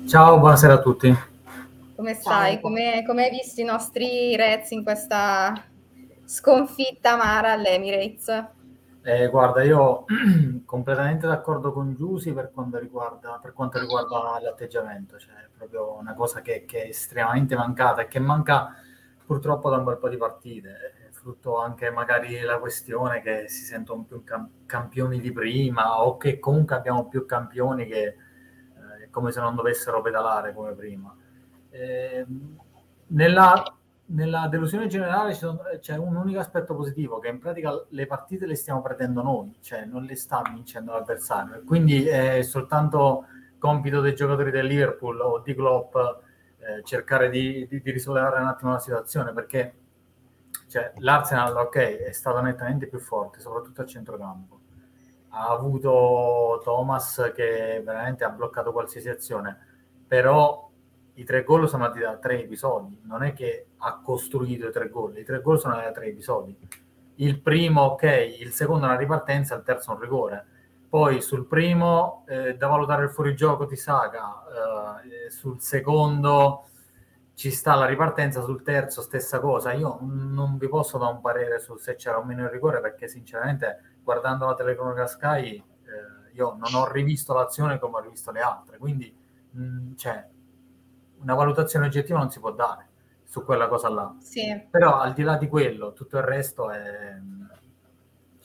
Ciao, 0.08 0.38
buonasera 0.38 0.74
a 0.74 0.80
tutti. 0.80 1.16
Come 1.94 2.14
stai? 2.14 2.60
Come, 2.60 3.04
come 3.06 3.24
hai 3.24 3.30
visto 3.30 3.60
i 3.60 3.64
nostri 3.64 4.34
Reds 4.34 4.72
in 4.72 4.82
questa 4.82 5.52
sconfitta 6.24 7.12
amara 7.12 7.52
all'Emirates? 7.52 8.54
Eh, 9.06 9.28
guarda, 9.28 9.62
io 9.62 10.04
completamente 10.66 11.28
d'accordo 11.28 11.72
con 11.72 11.94
Giusy 11.94 12.32
per 12.32 12.50
quanto 12.52 12.76
riguarda, 12.76 13.38
per 13.40 13.52
quanto 13.52 13.78
riguarda 13.78 14.40
l'atteggiamento, 14.40 15.16
cioè 15.16 15.34
è 15.44 15.48
proprio 15.56 15.96
una 15.96 16.12
cosa 16.14 16.40
che, 16.40 16.64
che, 16.64 16.82
è 16.82 16.88
estremamente 16.88 17.54
mancata 17.54 18.00
e 18.00 18.08
che 18.08 18.18
manca 18.18 18.74
purtroppo 19.24 19.70
da 19.70 19.76
un 19.76 19.84
bel 19.84 19.98
po' 19.98 20.08
di 20.08 20.16
partite, 20.16 20.70
è 21.06 21.12
frutto 21.12 21.56
anche 21.56 21.88
magari 21.90 22.40
la 22.40 22.58
questione 22.58 23.22
che 23.22 23.44
si 23.46 23.62
sentono 23.62 24.02
più 24.02 24.24
cam- 24.24 24.66
campioni 24.66 25.20
di 25.20 25.30
prima 25.30 26.02
o 26.02 26.16
che 26.16 26.40
comunque 26.40 26.74
abbiamo 26.74 27.06
più 27.06 27.26
campioni 27.26 27.86
che 27.86 28.02
eh, 28.06 29.10
come 29.10 29.30
se 29.30 29.38
non 29.38 29.54
dovessero 29.54 30.02
pedalare 30.02 30.52
come 30.52 30.72
prima. 30.72 31.16
Eh, 31.70 32.26
nella 33.06 33.62
nella 34.08 34.46
delusione 34.48 34.86
generale 34.86 35.36
c'è 35.80 35.96
un 35.96 36.14
unico 36.14 36.38
aspetto 36.38 36.74
positivo, 36.74 37.18
che 37.18 37.28
in 37.28 37.38
pratica 37.38 37.84
le 37.88 38.06
partite 38.06 38.46
le 38.46 38.54
stiamo 38.54 38.82
perdendo 38.82 39.22
noi, 39.22 39.56
cioè 39.60 39.84
non 39.84 40.04
le 40.04 40.14
sta 40.16 40.42
vincendo 40.52 40.92
l'avversario. 40.92 41.62
Quindi 41.64 42.06
è 42.06 42.42
soltanto 42.42 43.26
compito 43.58 44.00
dei 44.00 44.14
giocatori 44.14 44.50
del 44.50 44.66
Liverpool 44.66 45.20
o 45.20 45.40
di 45.40 45.54
Klopp 45.54 45.96
eh, 45.96 46.82
cercare 46.84 47.30
di, 47.30 47.66
di, 47.68 47.80
di, 47.80 47.90
risollevare 47.90 48.40
un 48.40 48.46
attimo 48.46 48.72
la 48.72 48.78
situazione, 48.78 49.32
perché 49.32 49.74
cioè, 50.68 50.92
l'Arsenal, 50.98 51.56
ok, 51.56 51.76
è 51.76 52.12
stato 52.12 52.40
nettamente 52.40 52.86
più 52.86 52.98
forte, 52.98 53.40
soprattutto 53.40 53.82
a 53.82 53.86
centrocampo. 53.86 54.60
Ha 55.30 55.48
avuto 55.48 56.60
Thomas 56.64 57.32
che 57.34 57.82
veramente 57.84 58.24
ha 58.24 58.30
bloccato 58.30 58.72
qualsiasi 58.72 59.08
azione, 59.08 59.58
però 60.06 60.65
i 61.16 61.24
tre 61.24 61.44
gol 61.44 61.68
sono 61.68 61.84
andati 61.84 62.02
da 62.02 62.16
tre 62.16 62.42
episodi, 62.42 63.00
non 63.04 63.22
è 63.22 63.32
che 63.32 63.66
ha 63.78 64.00
costruito 64.02 64.68
i 64.68 64.72
tre 64.72 64.88
gol, 64.88 65.16
i 65.16 65.24
tre 65.24 65.40
gol 65.40 65.58
sono 65.58 65.74
andati 65.74 65.92
da 65.92 66.00
tre 66.00 66.08
episodi. 66.10 66.56
Il 67.16 67.40
primo, 67.40 67.82
ok, 67.82 68.36
il 68.40 68.52
secondo 68.52 68.84
una 68.84 68.96
ripartenza, 68.96 69.54
il 69.54 69.62
terzo 69.62 69.92
un 69.92 70.00
rigore. 70.00 70.46
Poi 70.88 71.20
sul 71.22 71.46
primo 71.46 72.24
eh, 72.26 72.56
da 72.56 72.66
valutare 72.68 73.04
il 73.04 73.10
fuorigioco 73.10 73.64
di 73.64 73.76
Saga, 73.76 74.42
eh, 75.02 75.30
sul 75.30 75.60
secondo 75.60 76.68
ci 77.34 77.50
sta 77.50 77.74
la 77.74 77.86
ripartenza, 77.86 78.42
sul 78.42 78.62
terzo 78.62 79.00
stessa 79.00 79.40
cosa. 79.40 79.72
Io 79.72 79.98
non 80.00 80.58
vi 80.58 80.68
posso 80.68 80.98
dare 80.98 81.12
un 81.12 81.20
parere 81.20 81.58
su 81.58 81.76
se 81.76 81.96
c'era 81.96 82.18
o 82.18 82.24
meno 82.24 82.44
il 82.44 82.50
rigore 82.50 82.80
perché 82.80 83.08
sinceramente 83.08 83.96
guardando 84.02 84.46
la 84.46 84.54
telecronaca 84.54 85.06
Sky 85.06 85.56
eh, 85.56 86.32
io 86.34 86.56
non 86.58 86.74
ho 86.74 86.90
rivisto 86.90 87.34
l'azione 87.34 87.78
come 87.78 87.96
ho 87.96 88.00
rivisto 88.00 88.30
le 88.30 88.40
altre, 88.40 88.78
quindi 88.78 89.14
mh, 89.50 89.94
cioè, 89.96 90.26
una 91.20 91.34
valutazione 91.34 91.86
oggettiva 91.86 92.18
non 92.18 92.30
si 92.30 92.40
può 92.40 92.52
dare 92.52 92.88
su 93.24 93.44
quella 93.44 93.68
cosa 93.68 93.88
là. 93.90 94.14
Sì. 94.20 94.66
Però 94.70 94.98
al 94.98 95.12
di 95.12 95.22
là 95.22 95.36
di 95.36 95.48
quello, 95.48 95.92
tutto 95.92 96.16
il 96.16 96.24
resto 96.24 96.70
è... 96.70 97.18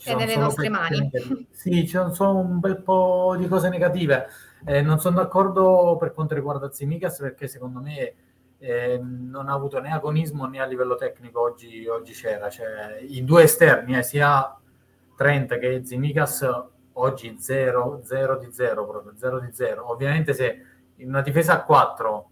È 0.03 0.15
nelle 0.15 0.35
nostre 0.35 0.67
mani. 0.67 1.11
Sì, 1.51 1.87
ci 1.87 1.95
sono 2.11 2.39
un 2.39 2.59
bel 2.59 2.81
po' 2.81 3.35
di 3.37 3.47
cose 3.47 3.69
negative. 3.69 4.27
Eh, 4.65 4.81
non 4.81 4.99
sono 4.99 5.17
d'accordo 5.17 5.95
per 5.99 6.11
quanto 6.11 6.33
riguarda 6.33 6.71
Zimikas 6.71 7.19
perché 7.19 7.47
secondo 7.47 7.79
me 7.79 8.13
eh, 8.57 8.99
non 8.99 9.47
ha 9.47 9.53
avuto 9.53 9.79
né 9.79 9.91
agonismo 9.91 10.45
né 10.47 10.59
a 10.59 10.65
livello 10.65 10.95
tecnico 10.95 11.41
oggi, 11.41 11.87
oggi 11.87 12.13
c'era. 12.13 12.49
Cioè, 12.49 12.97
I 13.07 13.23
due 13.23 13.43
esterni, 13.43 13.95
eh, 13.95 14.01
sia 14.03 14.57
Trent 15.15 15.59
che 15.59 15.85
Zimikas, 15.85 16.47
oggi 16.93 17.37
0, 17.39 18.01
0 18.03 18.37
di 18.37 18.51
0 18.51 18.87
proprio, 18.87 19.13
0 19.15 19.39
di 19.39 19.51
0. 19.51 19.91
Ovviamente 19.91 20.33
se 20.33 20.65
in 20.95 21.09
una 21.09 21.21
difesa 21.21 21.53
a 21.53 21.63
4 21.63 22.30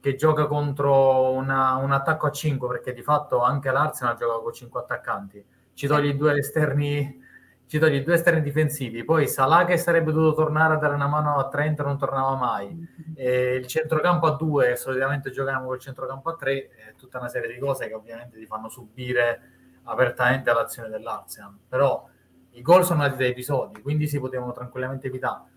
che 0.00 0.14
gioca 0.14 0.46
contro 0.46 1.30
una, 1.32 1.74
un 1.76 1.92
attacco 1.92 2.26
a 2.26 2.30
5, 2.30 2.66
perché 2.68 2.92
di 2.92 3.02
fatto 3.02 3.42
anche 3.42 3.70
l'Arsenal 3.70 4.16
gioca 4.16 4.42
con 4.42 4.52
5 4.52 4.80
attaccanti. 4.80 5.44
Ci 5.74 5.86
toglie 5.86 6.16
due 6.16 6.38
esterni, 6.38 7.22
ci 7.66 7.78
toglie 7.78 8.02
due 8.02 8.14
esterni 8.14 8.40
difensivi. 8.40 9.04
Poi 9.04 9.28
Salah 9.28 9.64
che 9.66 9.76
sarebbe 9.76 10.10
dovuto 10.10 10.42
tornare 10.42 10.74
a 10.74 10.76
dare 10.78 10.94
una 10.94 11.06
mano 11.06 11.36
a 11.36 11.48
Trent 11.48 11.82
non 11.82 11.98
tornava 11.98 12.34
mai. 12.34 12.74
E 13.14 13.56
il 13.56 13.66
centrocampo 13.66 14.26
a 14.26 14.36
2, 14.36 14.76
solitamente 14.76 15.30
giochiamo 15.30 15.66
col 15.66 15.78
centrocampo 15.78 16.30
a 16.30 16.36
3, 16.36 16.70
tutta 16.96 17.18
una 17.18 17.28
serie 17.28 17.52
di 17.52 17.58
cose 17.58 17.86
che 17.86 17.94
ovviamente 17.94 18.38
ti 18.38 18.46
fanno 18.46 18.70
subire 18.70 19.40
apertamente 19.84 20.50
l'azione 20.52 20.88
dell'Arsenal. 20.88 21.56
Però 21.68 22.08
i 22.52 22.62
gol 22.62 22.84
sono 22.84 23.02
andati 23.02 23.22
da 23.22 23.28
episodi, 23.28 23.82
quindi 23.82 24.06
si 24.06 24.18
potevano 24.18 24.52
tranquillamente 24.52 25.08
evitare 25.08 25.49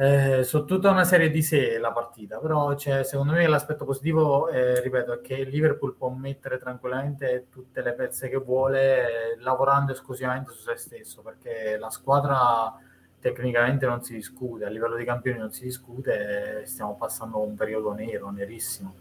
eh, 0.00 0.44
su 0.44 0.64
tutta 0.64 0.88
una 0.88 1.04
serie 1.04 1.28
di 1.28 1.42
sé 1.42 1.76
la 1.76 1.92
partita, 1.92 2.38
però 2.38 2.74
cioè, 2.74 3.04
secondo 3.04 3.34
me 3.34 3.46
l'aspetto 3.46 3.84
positivo, 3.84 4.48
eh, 4.48 4.80
ripeto, 4.80 5.12
è 5.12 5.20
che 5.20 5.44
Liverpool 5.44 5.94
può 5.94 6.08
mettere 6.08 6.58
tranquillamente 6.58 7.48
tutte 7.50 7.82
le 7.82 7.92
pezze 7.92 8.30
che 8.30 8.38
vuole, 8.38 9.02
eh, 9.02 9.40
lavorando 9.40 9.92
esclusivamente 9.92 10.52
su 10.52 10.62
se 10.62 10.76
stesso, 10.76 11.20
perché 11.20 11.76
la 11.76 11.90
squadra 11.90 12.74
tecnicamente 13.20 13.84
non 13.84 14.02
si 14.02 14.14
discute, 14.14 14.64
a 14.64 14.70
livello 14.70 14.96
di 14.96 15.04
campioni 15.04 15.36
non 15.36 15.52
si 15.52 15.64
discute, 15.64 16.62
stiamo 16.64 16.96
passando 16.96 17.38
un 17.38 17.54
periodo 17.54 17.92
nero, 17.92 18.30
nerissimo. 18.30 18.94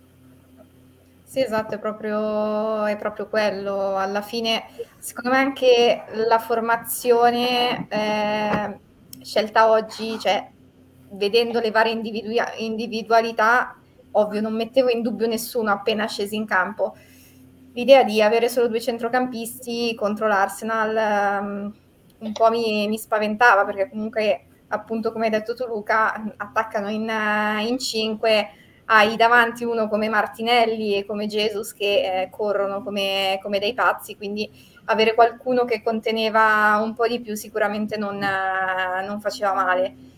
Sì, 1.23 1.41
esatto, 1.41 1.75
è 1.75 1.79
proprio, 1.79 2.83
è 2.83 2.97
proprio 2.97 3.27
quello. 3.27 3.95
Alla 3.95 4.21
fine, 4.21 4.65
secondo 4.97 5.29
me 5.29 5.37
anche 5.37 6.03
la 6.27 6.39
formazione 6.39 7.87
eh, 7.87 8.79
scelta 9.21 9.69
oggi, 9.69 10.19
cioè 10.19 10.57
vedendo 11.11 11.59
le 11.59 11.71
varie 11.71 11.93
individu- 11.93 12.53
individualità, 12.57 13.75
ovvio, 14.11 14.41
non 14.41 14.53
mettevo 14.53 14.89
in 14.89 15.01
dubbio 15.01 15.27
nessuno 15.27 15.71
appena 15.71 16.07
scesi 16.07 16.35
in 16.35 16.45
campo. 16.45 16.95
l'idea 17.73 18.03
di 18.03 18.21
avere 18.21 18.49
solo 18.49 18.67
due 18.67 18.81
centrocampisti 18.81 19.93
contro 19.95 20.27
l'Arsenal 20.27 21.41
um, 21.41 21.73
un 22.19 22.31
po' 22.33 22.49
mi, 22.49 22.87
mi, 22.87 22.97
spaventava 22.97 23.63
perché 23.63 23.87
comunque 23.89 24.45
appunto 24.69 25.11
come 25.11 25.25
hai 25.25 25.31
detto 25.31 25.53
tu 25.53 25.65
Luca 25.65 26.33
attaccano 26.37 26.89
in, 26.89 27.09
in 27.67 27.77
cinque 27.77 28.49
hai 28.85 29.15
davanti 29.15 29.63
uno 29.63 29.87
come 29.87 30.09
Martinelli 30.09 30.95
e 30.95 31.05
come 31.05 31.27
Jesus 31.27 31.73
che 31.73 32.23
eh, 32.23 32.29
corrono 32.29 32.83
come, 32.83 33.39
come, 33.41 33.59
dei 33.59 33.73
pazzi 33.73 34.15
quindi 34.17 34.49
avere 34.85 35.13
qualcuno 35.13 35.63
che 35.63 35.83
conteneva 35.83 36.79
un 36.83 36.95
po' 36.95 37.07
di 37.07 37.21
più 37.21 37.35
sicuramente 37.35 37.97
non, 37.97 38.17
non 38.17 39.21
faceva 39.21 39.53
male 39.53 40.08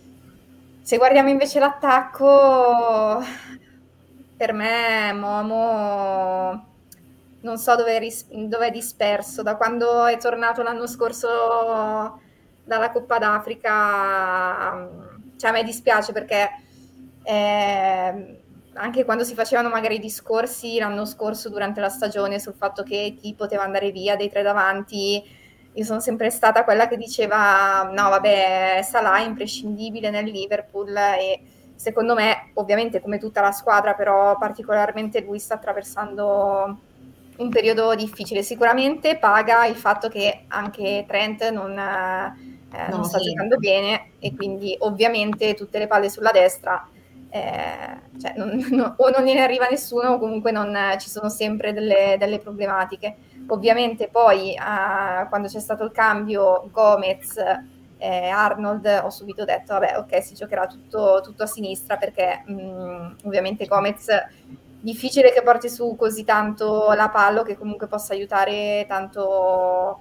se 0.82 0.98
guardiamo 0.98 1.30
invece 1.30 1.60
l'attacco 1.60 3.24
per 4.36 4.54
me 4.54 5.14
Momo 5.14 6.70
non 7.42 7.58
so 7.58 7.76
dove, 7.76 8.00
ris- 8.00 8.28
dove 8.28 8.68
è 8.68 8.72
disperso, 8.72 9.42
da 9.42 9.56
quando 9.56 10.06
è 10.06 10.18
tornato 10.18 10.62
l'anno 10.62 10.88
scorso 10.88 12.20
dalla 12.64 12.92
Coppa 12.92 13.18
d'Africa, 13.18 14.90
cioè 15.38 15.50
a 15.50 15.54
me 15.54 15.64
dispiace 15.64 16.12
perché 16.12 16.50
eh, 17.24 18.40
anche 18.74 19.06
quando 19.06 19.24
si 19.24 19.34
facevano 19.34 19.70
magari 19.70 19.96
i 19.96 20.00
discorsi 20.00 20.78
l'anno 20.78 21.06
scorso 21.06 21.50
durante 21.50 21.82
la 21.82 21.90
stagione 21.90 22.40
sul 22.40 22.54
fatto 22.54 22.84
che 22.84 23.16
chi 23.20 23.34
poteva 23.34 23.64
andare 23.64 23.92
via 23.92 24.16
dei 24.16 24.30
tre 24.30 24.44
davanti, 24.44 25.24
io 25.74 25.84
sono 25.84 26.00
sempre 26.00 26.30
stata 26.30 26.64
quella 26.64 26.88
che 26.88 26.98
diceva 26.98 27.90
no 27.94 28.10
vabbè 28.10 28.82
Salah 28.84 29.18
è 29.20 29.26
imprescindibile 29.26 30.10
nel 30.10 30.26
Liverpool 30.26 30.96
e 30.96 31.40
secondo 31.76 32.14
me 32.14 32.52
ovviamente 32.56 33.02
come 33.02 33.18
tutta 33.18 33.42
la 33.42 33.52
squadra 33.52 33.94
però 33.94 34.38
particolarmente 34.38 35.22
lui 35.22 35.40
sta 35.40 35.56
attraversando 35.56 36.78
un 37.38 37.50
periodo 37.50 37.96
difficile. 37.96 38.44
Sicuramente 38.44 39.18
paga 39.18 39.66
il 39.66 39.76
fatto 39.76 40.10
che 40.10 40.44
anche 40.48 41.06
Trent 41.08 41.50
non, 41.50 41.72
eh, 41.72 42.88
no, 42.90 42.96
non 42.98 43.06
sta 43.06 43.18
sì. 43.18 43.30
giocando 43.30 43.58
bene 43.58 44.12
e 44.20 44.36
quindi 44.36 44.76
ovviamente 44.80 45.56
tutte 45.56 45.80
le 45.80 45.88
palle 45.88 46.10
sulla 46.10 46.32
destra 46.32 46.88
eh, 47.34 48.20
cioè 48.20 48.34
non, 48.36 48.64
no, 48.72 48.94
o 48.98 49.10
non 49.10 49.24
ne 49.24 49.40
arriva 49.40 49.68
nessuno 49.68 50.10
o 50.10 50.20
comunque 50.20 50.52
non, 50.52 50.78
ci 51.00 51.10
sono 51.10 51.30
sempre 51.30 51.74
delle, 51.74 52.18
delle 52.20 52.40
problematiche. 52.40 53.16
Ovviamente 53.48 54.08
poi 54.08 54.54
eh, 54.54 55.28
quando 55.30 55.48
c'è 55.48 55.60
stato 55.60 55.84
il 55.84 55.92
cambio 55.92 56.70
Gomez 56.72 57.38
eh, 57.98 58.30
Arnold 58.30 59.02
ho 59.04 59.10
subito 59.10 59.46
detto 59.46 59.74
vabbè 59.74 59.98
ok 60.00 60.24
si 60.24 60.34
giocherà 60.34 60.66
tutto, 60.66 61.22
tutto 61.24 61.44
a 61.44 61.46
sinistra 61.46 61.98
perché 61.98 62.42
mh, 62.48 62.54
mm, 62.54 63.12
ovviamente 63.26 63.68
Gomez 63.68 64.08
difficile 64.82 65.32
che 65.32 65.44
porti 65.44 65.70
su 65.70 65.96
così 65.96 66.24
tanto 66.24 66.92
la 66.94 67.10
palla 67.10 67.44
che 67.44 67.58
comunque 67.58 67.88
possa 67.88 68.14
aiutare 68.14 68.86
tanto, 68.88 70.00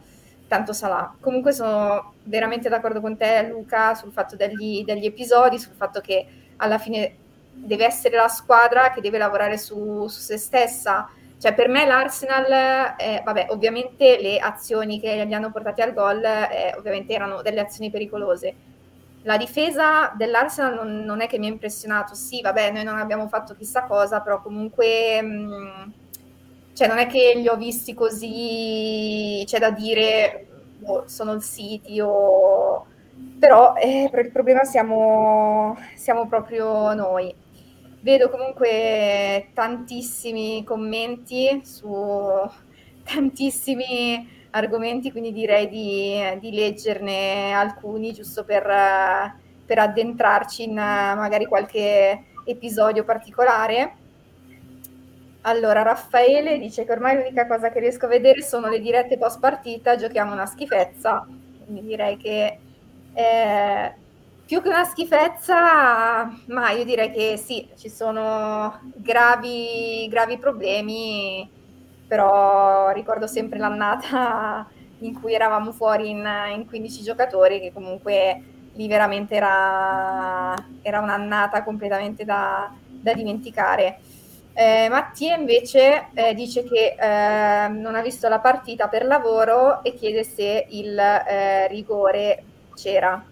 tanto 0.49 0.73
Salah. 0.73 1.15
Comunque 1.21 1.53
sono 1.53 2.15
veramente 2.25 2.69
d'accordo 2.69 3.01
con 3.01 3.17
te 3.17 3.47
Luca 3.49 3.95
sul 3.95 4.13
fatto 4.13 4.37
degli, 4.37 4.83
degli, 4.85 5.05
episodi, 5.05 5.59
sul 5.59 5.75
fatto 5.75 6.01
che 6.01 6.27
alla 6.57 6.79
fine 6.79 7.17
deve 7.53 7.85
essere 7.85 8.17
la 8.17 8.29
squadra 8.29 8.91
che 8.91 9.03
deve 9.03 9.19
lavorare 9.19 9.59
su, 9.59 10.07
su 10.09 10.21
se 10.21 10.39
stessa. 10.39 11.09
Cioè 11.41 11.55
per 11.55 11.69
me 11.69 11.87
l'Arsenal, 11.87 12.97
eh, 12.99 13.23
vabbè, 13.25 13.47
ovviamente 13.49 14.21
le 14.21 14.39
azioni 14.39 15.01
che 15.01 15.25
li 15.25 15.35
hanno 15.35 15.51
portati 15.51 15.81
al 15.81 15.95
gol 15.95 16.23
eh, 16.23 16.75
ovviamente 16.77 17.15
erano 17.15 17.41
delle 17.41 17.61
azioni 17.61 17.91
pericolose, 17.91 18.55
la 19.23 19.39
difesa 19.39 20.13
dell'Arsenal 20.17 20.75
non, 20.75 21.05
non, 21.05 21.21
è 21.23 21.27
che 21.27 21.39
mi 21.39 21.47
ha 21.47 21.51
impressionato. 21.51 22.15
Sì, 22.15 22.41
vabbè, 22.43 22.73
noi 22.73 22.85
non 22.85 22.99
abbiamo 22.99 23.27
fatto 23.29 23.55
chissà 23.55 23.85
cosa, 23.85 24.21
però 24.21 24.43
comunque 24.43 25.23
mh, 25.23 25.27
mm, 25.27 25.91
cioè 26.75 26.89
non 26.89 26.99
è 26.99 27.07
che 27.07 27.33
li 27.37 27.49
ho 27.49 27.57
visti 27.57 27.95
così, 27.95 29.43
c'è 29.47 29.59
da 29.59 29.71
dire 29.71 30.47
oh, 30.85 31.05
sono 31.07 31.33
il 31.33 31.43
City 31.43 32.01
o... 32.01 32.87
Però 33.39 33.75
eh, 33.77 34.11
il 34.13 34.31
problema 34.31 34.65
siamo, 34.65 35.77
siamo 35.95 36.27
proprio 36.27 36.93
noi. 36.95 37.35
Vedo 38.03 38.31
comunque 38.31 39.51
tantissimi 39.53 40.65
commenti 40.65 41.61
su 41.65 41.87
tantissimi 43.05 44.39
argomenti, 44.51 45.11
quindi 45.11 45.33
direi 45.33 45.69
di, 45.69 46.19
di 46.41 46.51
leggerne 46.53 47.53
alcuni 47.53 48.13
giusto 48.13 48.45
per, 48.45 48.65
per 49.67 49.79
addentrarci 49.79 50.65
in 50.65 50.75
magari 50.75 51.45
qualche 51.45 52.25
episodio 52.45 53.05
particolare. 53.05 53.97
Allora, 55.43 55.83
Raffaele 55.83 56.59
dice 56.59 56.85
che 56.85 56.93
ormai 56.93 57.17
l'unica 57.17 57.47
cosa 57.47 57.71
che 57.71 57.81
riesco 57.81 58.07
a 58.07 58.09
vedere 58.09 58.43
sono 58.43 58.69
le 58.69 58.81
dirette 58.81 59.19
post 59.19 59.41
partita, 59.41 59.97
giochiamo 59.97 60.33
una 60.33 60.47
schifezza, 60.47 61.27
quindi 61.65 61.87
direi 61.87 62.17
che 62.17 62.59
eh, 63.13 63.95
più 64.51 64.61
che 64.63 64.69
una 64.69 64.83
schifezza, 64.83 66.29
ma 66.47 66.71
io 66.73 66.83
direi 66.83 67.13
che 67.13 67.37
sì, 67.37 67.69
ci 67.79 67.89
sono 67.89 68.81
gravi, 68.97 70.09
gravi 70.11 70.39
problemi 70.39 71.49
però 72.09 72.91
ricordo 72.91 73.29
sempre 73.29 73.61
l'annata 73.61 74.67
in 75.07 75.21
cui 75.21 75.35
eravamo 75.35 75.71
fuori 75.71 76.11
in, 76.11 76.29
in 76.53 76.67
15 76.67 77.03
giocatori, 77.05 77.61
che 77.61 77.73
comunque 77.73 78.43
lì 78.73 78.89
veramente 78.89 79.37
era, 79.37 80.53
era 80.83 80.99
un'annata 80.99 81.63
completamente 81.63 82.25
da, 82.25 82.73
da 82.89 83.15
dimenticare. 83.15 84.01
Eh, 84.53 84.89
Mattia 84.91 85.37
invece 85.37 86.09
eh, 86.13 86.35
dice 86.35 86.65
che 86.65 86.97
eh, 86.99 87.69
non 87.69 87.95
ha 87.95 88.03
visto 88.03 88.27
la 88.27 88.41
partita 88.41 88.89
per 88.89 89.07
lavoro 89.07 89.85
e 89.85 89.95
chiede 89.95 90.25
se 90.25 90.67
il 90.71 90.99
eh, 90.99 91.69
rigore 91.69 92.43
c'era. 92.75 93.25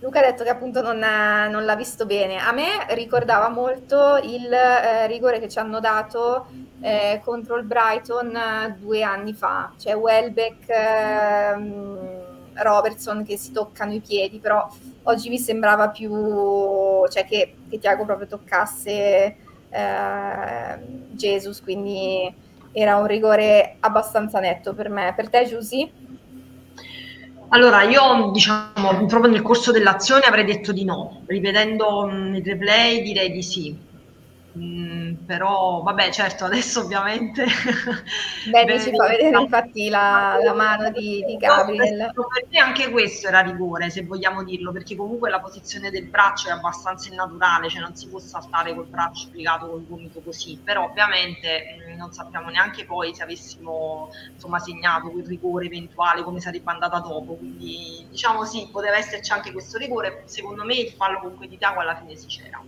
Luca 0.00 0.20
ha 0.20 0.22
detto 0.30 0.44
che 0.44 0.48
appunto 0.48 0.80
non, 0.80 0.98
non, 0.98 1.64
l'ha 1.66 1.76
visto 1.76 2.06
bene. 2.06 2.38
A 2.38 2.52
me 2.52 2.86
ricordava 2.90 3.50
molto 3.50 4.16
il 4.16 4.50
eh, 4.50 5.06
rigore 5.06 5.38
che 5.38 5.48
ci 5.48 5.58
hanno 5.58 5.78
dato 5.78 6.46
eh, 6.80 7.20
contro 7.22 7.56
il 7.56 7.64
Brighton 7.64 8.34
eh, 8.34 8.76
due 8.78 9.02
anni 9.02 9.34
fa, 9.34 9.72
cioè 9.78 9.94
Welbeck, 9.94 10.64
ehm, 10.68 12.08
Robertson 12.54 13.24
che 13.24 13.36
si 13.36 13.52
toccano 13.52 13.92
i 13.92 14.00
piedi, 14.00 14.38
però 14.38 14.66
oggi 15.02 15.28
mi 15.28 15.38
sembrava 15.38 15.90
più 15.90 16.10
cioè 17.08 17.26
che, 17.26 17.56
che 17.68 17.78
Tiago 17.78 18.06
proprio 18.06 18.26
toccasse 18.26 19.36
eh, 19.68 20.78
Jesus, 21.10 21.60
quindi 21.60 22.34
era 22.72 22.96
un 22.96 23.06
rigore 23.06 23.76
abbastanza 23.80 24.40
netto 24.40 24.72
per 24.72 24.88
me. 24.88 25.12
Per 25.14 25.28
te, 25.28 25.44
Giusy? 25.44 25.99
Allora, 27.52 27.82
io 27.82 28.30
diciamo 28.32 29.06
proprio 29.06 29.30
nel 29.30 29.42
corso 29.42 29.72
dell'azione 29.72 30.24
avrei 30.24 30.44
detto 30.44 30.72
di 30.72 30.84
no, 30.84 31.24
ripetendo 31.26 32.06
mh, 32.06 32.34
il 32.36 32.44
replay 32.44 33.02
direi 33.02 33.30
di 33.30 33.42
sì. 33.42 33.76
Mm, 34.58 35.26
però 35.26 35.80
vabbè 35.82 36.10
certo 36.10 36.44
adesso 36.46 36.80
ovviamente 36.80 37.46
bene 38.50 38.80
ci 38.80 38.90
fa 38.92 39.06
vedere 39.06 39.38
infatti 39.38 39.88
la, 39.88 40.40
la 40.42 40.52
mano 40.52 40.90
di, 40.90 41.22
di 41.24 41.36
Gabriel. 41.36 42.10
per 42.12 42.46
me 42.50 42.58
anche 42.58 42.90
questo 42.90 43.28
era 43.28 43.42
rigore 43.42 43.90
se 43.90 44.02
vogliamo 44.02 44.42
dirlo 44.42 44.72
perché 44.72 44.96
comunque 44.96 45.30
la 45.30 45.38
posizione 45.38 45.90
del 45.90 46.08
braccio 46.08 46.48
è 46.48 46.50
abbastanza 46.50 47.08
innaturale 47.08 47.68
cioè 47.68 47.80
non 47.80 47.94
si 47.94 48.08
può 48.08 48.18
saltare 48.18 48.74
col 48.74 48.88
braccio 48.88 49.28
piegato 49.30 49.68
col 49.68 49.86
gomito 49.86 50.20
così. 50.20 50.60
Però 50.62 50.84
ovviamente 50.84 51.76
mh, 51.86 51.92
mm, 51.92 51.96
non 51.96 52.12
sappiamo 52.12 52.50
neanche 52.50 52.84
poi 52.84 53.14
se 53.14 53.22
avessimo 53.22 54.08
insomma 54.32 54.58
segnato 54.58 55.10
quel 55.10 55.26
rigore 55.26 55.66
eventuale 55.66 56.22
come 56.22 56.40
sarebbe 56.40 56.70
andata 56.70 56.98
dopo. 56.98 57.36
Quindi 57.36 58.06
diciamo 58.10 58.44
sì 58.44 58.68
poteva 58.70 58.96
esserci 58.96 59.32
anche 59.32 59.52
questo 59.52 59.78
rigore. 59.78 60.24
Secondo 60.26 60.64
me 60.64 60.74
il 60.74 60.90
fallo 60.90 61.20
comunque 61.20 61.46
di 61.46 61.56
Tiago 61.56 61.80
alla 61.80 61.96
fine 61.96 62.16
si 62.16 62.26
c'era 62.26 62.60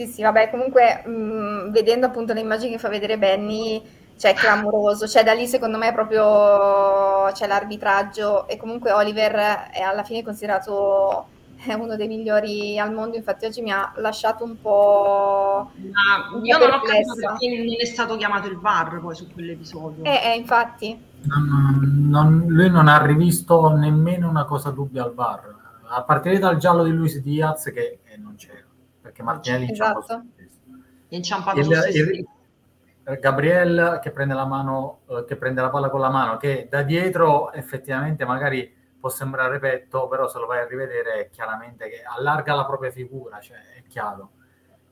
sì, 0.00 0.06
sì, 0.06 0.22
vabbè, 0.22 0.48
comunque 0.48 1.02
mh, 1.04 1.70
vedendo 1.72 2.06
appunto 2.06 2.32
le 2.32 2.40
immagini 2.40 2.72
che 2.72 2.78
fa 2.78 2.88
vedere 2.88 3.18
Benny, 3.18 3.82
cioè 4.16 4.32
clamoroso, 4.32 5.06
cioè 5.06 5.22
da 5.22 5.34
lì 5.34 5.46
secondo 5.46 5.76
me 5.76 5.92
proprio 5.92 7.30
c'è 7.32 7.46
l'arbitraggio 7.46 8.48
e 8.48 8.56
comunque 8.56 8.92
Oliver 8.92 9.68
è 9.70 9.80
alla 9.80 10.02
fine 10.02 10.22
considerato 10.22 11.26
è 11.62 11.74
uno 11.74 11.96
dei 11.96 12.08
migliori 12.08 12.78
al 12.78 12.94
mondo, 12.94 13.16
infatti 13.16 13.44
oggi 13.44 13.60
mi 13.60 13.70
ha 13.70 13.92
lasciato 13.96 14.44
un 14.44 14.58
po'... 14.58 15.70
Ma 15.74 16.34
un 16.34 16.46
io 16.46 16.56
po 16.56 16.66
non 16.66 16.74
ho 16.76 16.80
capito 16.80 17.14
perché 17.14 17.48
non 17.58 17.74
è 17.78 17.84
stato 17.84 18.16
chiamato 18.16 18.48
il 18.48 18.58
VAR 18.58 19.00
poi 19.00 19.14
su 19.14 19.30
quell'episodio. 19.30 20.04
Eh, 20.04 20.20
eh 20.24 20.36
infatti. 20.36 20.98
Non, 21.24 22.06
non, 22.08 22.44
lui 22.48 22.70
non 22.70 22.88
ha 22.88 23.04
rivisto 23.04 23.68
nemmeno 23.76 24.30
una 24.30 24.44
cosa 24.44 24.70
dubbia 24.70 25.04
al 25.04 25.12
VAR, 25.12 25.54
a 25.88 26.02
partire 26.02 26.38
dal 26.38 26.56
giallo 26.56 26.84
di 26.84 26.92
Luis 26.92 27.18
Diaz 27.18 27.64
che 27.64 27.98
eh, 28.02 28.16
non 28.16 28.36
c'era 28.36 28.68
perché 29.20 29.22
Martinelli 29.22 29.70
esatto. 29.70 30.24
inciampa 31.08 31.52
il, 31.52 31.68
il, 31.92 32.28
Gabriel 33.18 33.98
che 34.02 34.10
prende 34.10 34.34
la 34.34 34.46
mano 34.46 35.00
eh, 35.08 35.24
che 35.26 35.36
prende 35.36 35.60
la 35.60 35.70
palla 35.70 35.88
con 35.88 36.00
la 36.00 36.10
mano 36.10 36.36
che 36.36 36.68
da 36.70 36.82
dietro 36.82 37.52
effettivamente 37.52 38.24
magari 38.24 38.72
può 38.98 39.08
sembrare 39.08 39.58
petto 39.58 40.08
però 40.08 40.28
se 40.28 40.38
lo 40.38 40.46
vai 40.46 40.60
a 40.60 40.66
rivedere 40.66 41.14
è 41.14 41.30
chiaramente 41.30 41.88
che 41.88 42.02
allarga 42.02 42.54
la 42.54 42.66
propria 42.66 42.90
figura 42.90 43.40
cioè 43.40 43.58
è 43.76 43.82
chiaro. 43.88 44.32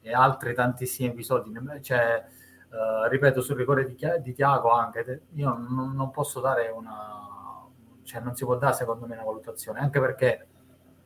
E 0.01 0.13
altri 0.13 0.55
tantissimi 0.55 1.11
episodi 1.11 1.53
cioè 1.83 2.25
Uh, 2.69 3.09
ripeto, 3.09 3.41
sul 3.41 3.57
rigore 3.57 3.87
di, 3.87 3.97
di 4.21 4.35
Tiago 4.35 4.69
anche, 4.69 5.23
io 5.37 5.57
non, 5.57 5.95
non, 5.95 6.11
posso 6.11 6.39
dare 6.39 6.69
una... 6.69 7.67
cioè 8.03 8.21
non 8.21 8.35
si 8.35 8.45
può 8.45 8.59
dare 8.59 8.75
secondo 8.75 9.07
me 9.07 9.15
una 9.15 9.25
valutazione, 9.25 9.81
anche 9.81 9.99
perché 9.99 10.47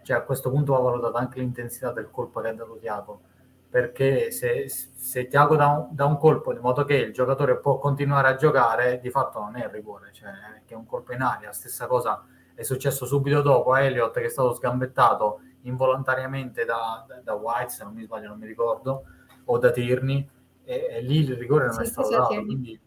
cioè, 0.02 0.16
a 0.16 0.22
questo 0.22 0.50
punto 0.50 0.72
va 0.72 0.80
valutata 0.80 1.18
anche 1.18 1.40
l'intensità 1.40 1.92
del 1.92 2.10
colpo 2.10 2.40
che 2.40 2.48
ha 2.48 2.54
dato 2.54 2.76
Tiago, 2.78 3.20
perché 3.68 4.30
se, 4.30 4.68
se 4.68 5.26
Tiago 5.28 5.56
dà 5.56 5.68
un, 5.68 5.88
dà 5.90 6.04
un, 6.04 6.18
colpo 6.18 6.52
di 6.52 6.60
modo 6.60 6.84
che 6.84 6.96
il 6.96 7.12
giocatore 7.12 7.58
può 7.58 7.78
continuare 7.78 8.28
a 8.28 8.36
giocare, 8.36 9.00
di 9.00 9.10
fatto 9.10 9.40
non 9.40 9.56
è 9.56 9.64
il 9.64 9.70
rigore, 9.70 10.10
cioè 10.12 10.30
è 10.66 10.74
un 10.74 10.86
colpo 10.86 11.12
in 11.12 11.22
aria, 11.22 11.52
stessa 11.52 11.86
cosa 11.86 12.24
è 12.54 12.62
successo 12.62 13.06
subito 13.06 13.40
dopo 13.42 13.72
a 13.72 13.80
Elliott 13.80 14.14
che 14.14 14.26
è 14.26 14.28
stato 14.28 14.52
sgambettato 14.52 15.40
involontariamente 15.62 16.64
da, 16.64 17.04
da, 17.06 17.20
da 17.22 17.34
White, 17.34 17.70
se 17.70 17.84
non 17.84 17.94
mi 17.94 18.02
sbaglio 18.02 18.28
non 18.28 18.38
mi 18.38 18.46
ricordo, 18.46 19.04
o 19.44 19.58
da 19.58 19.70
Tierney, 19.70 20.28
e, 20.64 20.86
e 20.90 21.00
lì 21.02 21.18
il 21.18 21.36
rigore 21.36 21.66
non 21.66 21.74
sì, 21.74 21.82
è 21.82 21.84
stato 21.84 22.10
dato, 22.10 22.44
quindi 22.44 22.78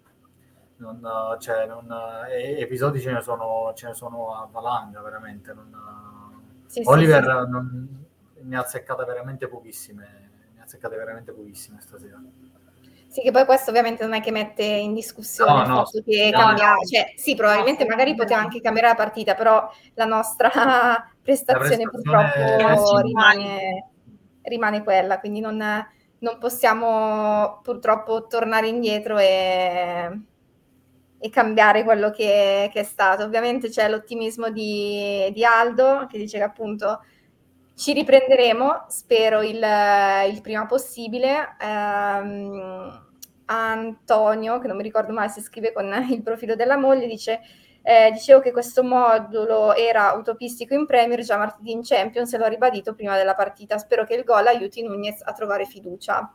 non, 0.78 1.02
cioè, 1.40 1.66
non, 1.68 1.88
episodi 2.30 3.00
ce 3.00 3.12
ne, 3.12 3.22
sono, 3.22 3.72
ce 3.76 3.88
ne 3.88 3.94
sono 3.94 4.36
a 4.36 4.48
valanga 4.52 5.02
veramente. 5.02 5.54
Non, 5.54 5.70
sì, 6.68 6.82
Oliver 6.86 7.24
sì, 7.24 7.52
non, 7.52 8.06
ne 8.42 8.56
ha 8.58 8.62
azzeccate 8.62 9.04
veramente 9.06 9.48
pochissime, 9.48 10.30
ne 10.54 10.62
ha 10.62 10.64
azzeccate 10.64 10.96
veramente 10.96 11.32
pochissime 11.32 11.80
stasera. 11.82 12.22
Sì, 13.08 13.22
che 13.22 13.32
poi 13.32 13.46
questo 13.46 13.70
ovviamente 13.70 14.04
non 14.04 14.14
è 14.14 14.22
che 14.22 14.32
mette 14.32 14.64
in 14.64 14.94
discussione 14.94 15.52
no, 15.54 15.62
il 15.62 15.68
no, 15.70 15.76
fatto 15.76 16.04
che 16.06 16.30
no, 16.34 16.38
cambia, 16.38 16.74
cioè 16.92 17.14
sì, 17.16 17.34
probabilmente 17.34 17.86
magari 17.86 18.14
poteva 18.14 18.42
anche 18.42 18.60
cambiare 18.60 18.90
la 18.90 18.96
partita, 18.96 19.36
però 19.36 19.72
la 19.94 20.04
nostra 20.04 20.50
prestazione, 21.22 21.84
la 21.84 21.90
prestazione 21.90 21.90
purtroppo 21.90 22.98
rimane, 23.00 23.90
rimane, 24.42 24.84
quella, 24.84 25.20
quindi 25.20 25.40
non, 25.40 25.56
non 26.20 26.38
possiamo 26.40 27.62
purtroppo 27.64 28.28
tornare 28.28 28.68
indietro 28.68 29.18
e, 29.18 30.20
e 31.26 31.30
cambiare 31.32 31.84
quello 31.84 32.12
che, 32.12 32.70
che, 32.72 32.82
è 32.82 32.84
stato. 32.84 33.24
Ovviamente 33.24 33.70
c'è 33.70 33.90
l'ottimismo 33.90 34.52
di, 34.52 35.28
di, 35.34 35.44
Aldo 35.44 36.06
che 36.08 36.20
dice 36.20 36.38
che 36.38 36.44
appunto 36.44 37.04
ci 37.76 37.94
riprenderemo, 37.94 38.86
spero 38.90 39.42
il, 39.42 39.60
il 40.30 40.42
prima 40.42 40.68
possibile. 40.68 41.56
Um, 41.60 43.04
Antonio, 43.46 44.60
che 44.60 44.68
non 44.68 44.78
mi 44.78 44.84
ricordo 44.84 45.14
mai 45.14 45.30
se 45.30 45.42
scrive 45.42 45.74
con 45.74 45.92
il 46.10 46.22
profilo 46.22 46.56
della 46.56 46.78
moglie, 46.78 47.08
dice 47.08 47.42
eh, 47.82 48.12
dicevo 48.12 48.40
che 48.40 48.52
questo 48.52 48.84
modulo 48.84 49.74
era 49.74 50.14
utopistico 50.14 50.76
in 50.76 50.86
Premier, 50.86 51.22
già 51.22 51.38
martedì 51.38 51.72
in 51.72 51.82
Champions 51.84 52.34
e 52.34 52.38
l'ho 52.38 52.48
ribadito 52.48 52.94
prima 52.94 53.18
della 53.18 53.34
partita. 53.34 53.80
Spero 53.80 54.06
che 54.06 54.14
il 54.14 54.24
gol 54.24 54.46
aiuti 54.46 54.84
Nunez 54.84 55.22
a 55.24 55.34
trovare 55.34 55.66
fiducia. 55.66 56.32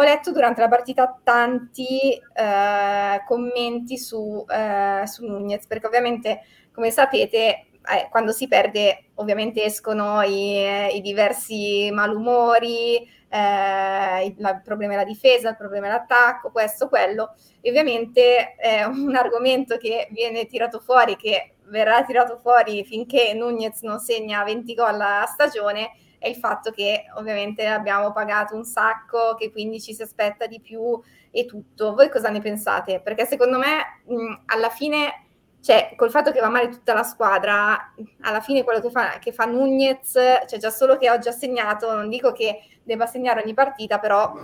Ho 0.00 0.02
letto 0.02 0.32
durante 0.32 0.62
la 0.62 0.68
partita 0.68 1.20
tanti 1.22 2.10
eh, 2.14 3.22
commenti 3.26 3.98
su, 3.98 4.42
eh, 4.48 5.06
su 5.06 5.26
Nunez, 5.26 5.66
perché 5.66 5.86
ovviamente, 5.88 6.40
come 6.72 6.90
sapete, 6.90 7.66
eh, 7.84 8.08
quando 8.08 8.32
si 8.32 8.48
perde 8.48 9.10
ovviamente 9.16 9.62
escono 9.62 10.22
i, 10.22 10.56
eh, 10.56 10.86
i 10.94 11.02
diversi 11.02 11.90
malumori, 11.92 13.06
eh, 13.28 14.24
il, 14.24 14.36
il, 14.38 14.60
problema 14.64 14.92
della 14.92 15.04
difesa, 15.04 15.50
il 15.50 15.56
problema 15.58 15.88
dell'attacco, 15.88 16.50
questo, 16.50 16.88
quello. 16.88 17.34
E 17.60 17.68
ovviamente 17.68 18.54
è 18.54 18.82
un 18.84 19.14
argomento 19.14 19.76
che 19.76 20.08
viene 20.12 20.46
tirato 20.46 20.80
fuori, 20.80 21.16
che 21.16 21.56
verrà 21.64 22.02
tirato 22.04 22.38
fuori 22.38 22.86
finché 22.86 23.34
Nunez 23.34 23.82
non 23.82 23.98
segna 23.98 24.44
20 24.44 24.72
gol 24.72 24.98
a 24.98 25.26
stagione, 25.26 25.90
è 26.20 26.28
il 26.28 26.36
fatto 26.36 26.70
che 26.70 27.04
ovviamente 27.16 27.66
abbiamo 27.66 28.12
pagato 28.12 28.54
un 28.54 28.64
sacco, 28.64 29.34
che 29.36 29.50
quindi 29.50 29.80
ci 29.80 29.94
si 29.94 30.02
aspetta 30.02 30.46
di 30.46 30.60
più 30.60 31.00
e 31.30 31.46
tutto. 31.46 31.94
Voi 31.94 32.10
cosa 32.10 32.28
ne 32.28 32.42
pensate? 32.42 33.00
Perché 33.00 33.24
secondo 33.24 33.58
me 33.58 34.02
mh, 34.04 34.42
alla 34.44 34.68
fine 34.68 35.28
cioè, 35.62 35.94
col 35.96 36.10
fatto 36.10 36.30
che 36.30 36.40
va 36.40 36.50
male 36.50 36.68
tutta 36.68 36.92
la 36.92 37.02
squadra, 37.02 37.94
alla 38.20 38.40
fine 38.40 38.64
quello 38.64 38.80
che 38.80 38.90
fa, 38.90 39.18
che 39.18 39.32
fa 39.32 39.46
Nunez, 39.46 40.12
cioè 40.12 40.58
già 40.58 40.70
solo 40.70 40.98
che 40.98 41.10
oggi 41.10 41.28
ha 41.28 41.32
segnato, 41.32 41.94
non 41.94 42.10
dico 42.10 42.32
che 42.32 42.64
debba 42.82 43.06
segnare 43.06 43.42
ogni 43.42 43.54
partita, 43.54 43.98
però 43.98 44.34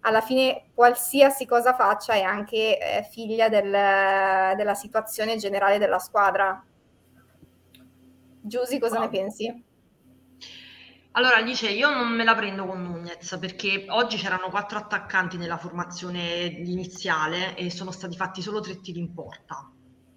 alla 0.00 0.20
fine 0.20 0.66
qualsiasi 0.72 1.46
cosa 1.46 1.74
faccia 1.74 2.12
è 2.12 2.22
anche 2.22 2.78
eh, 2.78 3.08
figlia 3.10 3.48
del, 3.48 3.70
della 3.70 4.74
situazione 4.74 5.36
generale 5.36 5.78
della 5.78 5.98
squadra. 5.98 6.64
Giusy, 8.40 8.78
cosa 8.78 9.00
ne 9.00 9.08
pensi? 9.08 9.64
Allora, 11.16 11.36
Alice, 11.36 11.70
io 11.70 11.90
non 11.90 12.08
me 12.12 12.24
la 12.24 12.34
prendo 12.34 12.66
con 12.66 12.82
Nunez 12.82 13.36
perché 13.38 13.86
oggi 13.88 14.16
c'erano 14.16 14.50
quattro 14.50 14.78
attaccanti 14.78 15.36
nella 15.36 15.56
formazione 15.56 16.44
iniziale 16.44 17.56
e 17.56 17.70
sono 17.70 17.92
stati 17.92 18.16
fatti 18.16 18.42
solo 18.42 18.60
tre 18.60 18.80
tiri 18.80 18.98
in 18.98 19.14
porta 19.14 19.70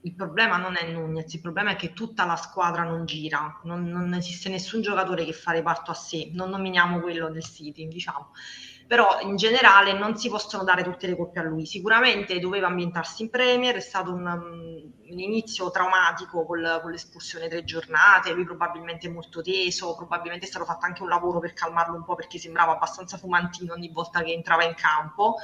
il 0.08 0.16
problema 0.16 0.58
non 0.58 0.76
è 0.78 0.90
Nunez, 0.90 1.34
il 1.34 1.42
problema 1.42 1.72
è 1.72 1.76
che 1.76 1.92
tutta 1.92 2.26
la 2.26 2.38
squadra 2.38 2.84
non 2.84 3.06
gira, 3.06 3.60
non, 3.64 3.84
non, 3.86 4.14
esiste 4.14 4.50
nessun 4.50 4.82
giocatore 4.82 5.26
che 5.26 5.34
fa 5.34 5.52
reparto 5.52 5.92
a 5.92 5.96
sé, 5.96 6.30
non 6.34 6.50
nominiamo 6.50 7.00
quello 7.02 7.30
del 7.30 7.44
City, 7.44 7.88
diciamo. 7.88 8.32
Però 8.88 9.20
in 9.22 9.36
generale 9.36 9.92
non 9.94 10.16
si 10.18 10.30
possono 10.30 10.64
dare 10.64 10.84
tutte 10.84 11.08
le 11.08 11.16
colpe 11.16 11.40
a 11.40 11.44
lui. 11.44 11.66
Sicuramente 11.66 12.40
doveva 12.40 12.68
ambientarsi 12.68 13.24
in 13.24 13.30
Premier, 13.30 13.76
è 13.76 13.82
stato 13.82 14.14
un, 14.14 14.26
um, 14.26 15.12
un 15.12 15.20
inizio 15.20 15.70
traumatico 15.72 16.46
col, 16.46 16.80
con 16.82 16.92
l'espulsione 16.92 17.50
tre 17.50 17.66
giornate, 17.66 18.32
lui 18.32 18.46
probabilmente 18.46 19.10
molto 19.10 19.42
teso, 19.42 19.96
probabilmente 19.96 20.46
è 20.46 20.50
stato 20.50 20.66
fatto 20.66 20.86
anche 20.86 21.02
un 21.02 21.10
lavoro 21.10 21.40
per 21.40 21.54
calmarlo 21.54 21.96
un 21.96 22.06
po' 22.06 22.16
perché 22.16 22.40
sembrava 22.40 22.74
abbastanza 22.74 23.18
fumantino 23.18 23.74
ogni 23.74 23.92
volta 23.92 24.24
che 24.24 24.32
entrava 24.32 24.64
in 24.64 24.74
campo 24.74 25.36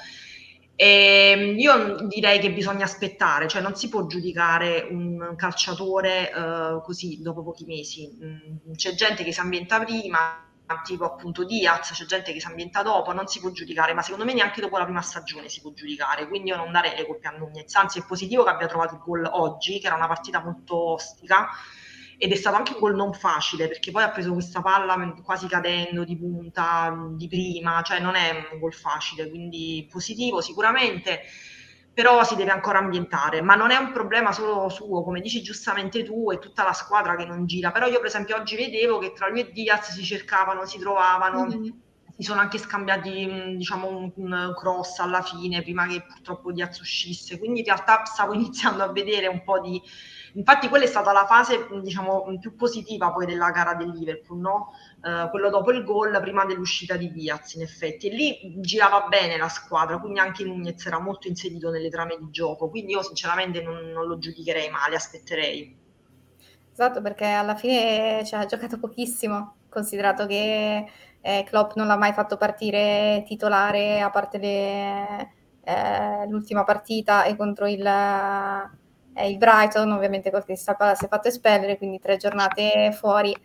e 0.76 1.34
ehm, 1.36 1.60
io 1.60 2.08
direi 2.08 2.40
che 2.40 2.52
bisogna 2.52 2.86
aspettare, 2.86 3.48
cioè 3.48 3.62
non 3.62 3.76
si 3.76 3.90
può 3.90 4.08
giudicare 4.08 4.88
un 4.90 5.34
calciatore 5.38 6.32
uh, 6.34 6.82
così 6.82 7.22
dopo 7.22 7.44
pochi 7.44 7.66
mesi. 7.66 8.18
Mm, 8.24 8.74
c'è 8.76 8.96
gente 8.96 9.24
che 9.24 9.32
si 9.32 9.40
ambienta 9.40 9.80
prima, 9.84 10.52
tipo 10.84 11.06
appunto 11.06 11.44
Diaz, 11.44 11.92
c'è 11.94 12.06
gente 12.06 12.34
che 12.34 12.40
si 12.40 12.48
ambienta 12.48 12.82
dopo, 12.82 13.14
non 13.14 13.28
si 13.28 13.40
può 13.40 13.52
giudicare, 13.52 13.94
ma 13.94 14.02
secondo 14.02 14.26
me 14.26 14.34
neanche 14.34 14.62
dopo 14.62 14.78
la 14.78 14.86
prima 14.86 15.02
stagione 15.02 15.50
si 15.50 15.62
può 15.62 15.72
giudicare, 15.74 16.28
quindi 16.28 16.50
io 16.50 16.56
non 16.56 16.72
darei 16.72 16.96
le 16.96 17.06
colpe 17.06 17.28
a 17.28 17.32
Nunez, 17.32 17.74
anzi 17.76 18.00
è 18.00 18.06
positivo 18.06 18.44
che 18.44 18.50
abbia 18.50 18.68
trovato 18.68 18.96
il 18.96 19.02
gol 19.02 19.28
oggi, 19.32 19.80
che 19.80 19.88
era 19.88 19.96
una 19.96 20.08
partita 20.08 20.44
molto 20.44 20.94
ostica, 20.94 21.50
ed 22.18 22.32
è 22.32 22.36
stato 22.36 22.56
anche 22.56 22.74
un 22.74 22.80
gol 22.80 22.96
non 22.96 23.14
facile 23.14 23.68
perché 23.68 23.92
poi 23.92 24.04
ha 24.04 24.10
preso 24.10 24.34
questa 24.34 24.62
palla 24.62 24.96
quasi 25.24 25.48
cadendo 25.48 26.04
di 26.04 26.18
punta 26.18 26.96
di 27.12 27.28
prima, 27.28 27.82
cioè 27.82 28.00
non 28.00 28.16
è 28.16 28.48
un 28.52 28.60
gol 28.60 28.74
facile, 28.74 29.30
quindi 29.30 29.88
positivo 29.92 30.40
sicuramente, 30.42 31.24
però 31.94 32.24
si 32.24 32.36
deve 32.36 32.52
ancora 32.52 32.80
ambientare, 32.80 33.42
ma 33.42 33.56
non 33.56 33.70
è 33.72 33.76
un 33.78 33.92
problema 33.92 34.32
solo 34.32 34.68
suo, 34.70 35.04
come 35.04 35.22
dici 35.22 35.44
giustamente 35.44 36.04
tu, 36.04 36.32
è 36.32 36.40
tutta 36.40 36.64
la 36.64 36.74
squadra 36.74 37.16
che 37.16 37.26
non 37.26 37.46
gira, 37.46 37.72
però 37.72 37.86
io 37.86 37.98
per 37.98 38.08
esempio 38.08 38.36
oggi 38.36 38.56
vedevo 38.56 38.98
che 38.98 39.14
tra 39.14 39.30
lui 39.30 39.42
e 39.42 39.52
Diaz 39.52 39.92
si 39.92 40.04
cercavano, 40.04 40.66
si 40.66 40.80
trovavano. 40.80 41.46
Mm-hmm 41.46 41.70
si 42.16 42.22
sono 42.22 42.42
anche 42.42 42.60
scambiati 42.60 43.56
diciamo 43.58 43.88
un, 43.88 44.12
un, 44.18 44.54
cross 44.56 45.00
alla 45.00 45.24
fine 45.24 45.64
prima 45.64 45.88
che 45.88 46.04
purtroppo 46.08 46.52
Diaz 46.52 46.78
uscisse 46.80 47.40
quindi 47.40 47.62
in 47.62 47.66
realtà 47.66 48.06
stavo 48.06 48.34
iniziando 48.38 48.84
a 48.84 48.92
vedere 48.92 49.26
un 49.26 49.44
po' 49.44 49.60
di 49.60 49.82
Infatti 50.36 50.68
quella 50.68 50.86
è 50.86 50.88
stata 50.88 51.12
la 51.12 51.26
fase 51.26 51.68
diciamo, 51.82 52.38
più 52.40 52.56
positiva 52.56 53.12
poi 53.12 53.26
della 53.26 53.52
gara 53.52 53.76
del 53.76 53.90
Liverpool, 53.90 54.40
no? 54.40 54.72
Eh, 55.04 55.30
quello 55.30 55.50
dopo 55.50 55.72
il 55.72 55.84
gol, 55.84 56.18
prima 56.22 56.46
dell'uscita 56.46 56.96
di 56.96 57.12
Diaz 57.12 57.56
in 57.56 57.62
effetti. 57.62 58.08
E 58.08 58.16
lì 58.16 58.54
girava 58.58 59.08
bene 59.08 59.38
la 59.38 59.50
squadra, 59.50 59.98
quindi 60.00 60.20
anche 60.20 60.46
Nunez 60.46 60.86
era 60.86 61.00
molto 61.00 61.28
inserito 61.28 61.70
nelle 61.70 61.90
trame 61.90 62.18
di 62.18 62.30
gioco, 62.30 62.70
quindi 62.70 62.94
io 62.94 63.04
sinceramente 63.04 63.62
non, 63.62 63.92
non 63.92 64.08
lo 64.08 64.18
giudicherei 64.18 64.70
male, 64.70 64.96
aspetterei. 64.96 65.78
Esatto, 66.72 67.02
perché 67.02 67.26
alla 67.26 67.56
fine 67.56 68.24
cioè, 68.26 68.40
ha 68.42 68.46
giocato 68.46 68.80
pochissimo, 68.80 69.58
considerato 69.70 70.26
che 70.26 70.88
eh, 71.22 71.44
Klopp 71.48 71.76
non 71.76 71.88
l'ha 71.88 71.98
mai 71.98 72.14
fatto 72.14 72.38
partire 72.38 73.24
titolare 73.28 74.00
a 74.02 74.10
parte 74.10 74.38
le, 74.40 75.32
eh, 75.64 76.28
l'ultima 76.28 76.64
partita 76.64 77.26
e 77.26 77.36
contro 77.36 77.68
il 77.68 77.84
è 79.14 79.24
il 79.24 79.38
Brighton, 79.38 79.92
ovviamente 79.92 80.32
col 80.32 80.44
Crystal 80.44 80.76
Palace 80.76 81.00
si 81.00 81.06
è 81.06 81.08
fatto 81.08 81.28
espellere, 81.28 81.78
quindi 81.78 82.00
tre 82.00 82.18
giornate 82.18 82.92
fuori. 82.94 83.36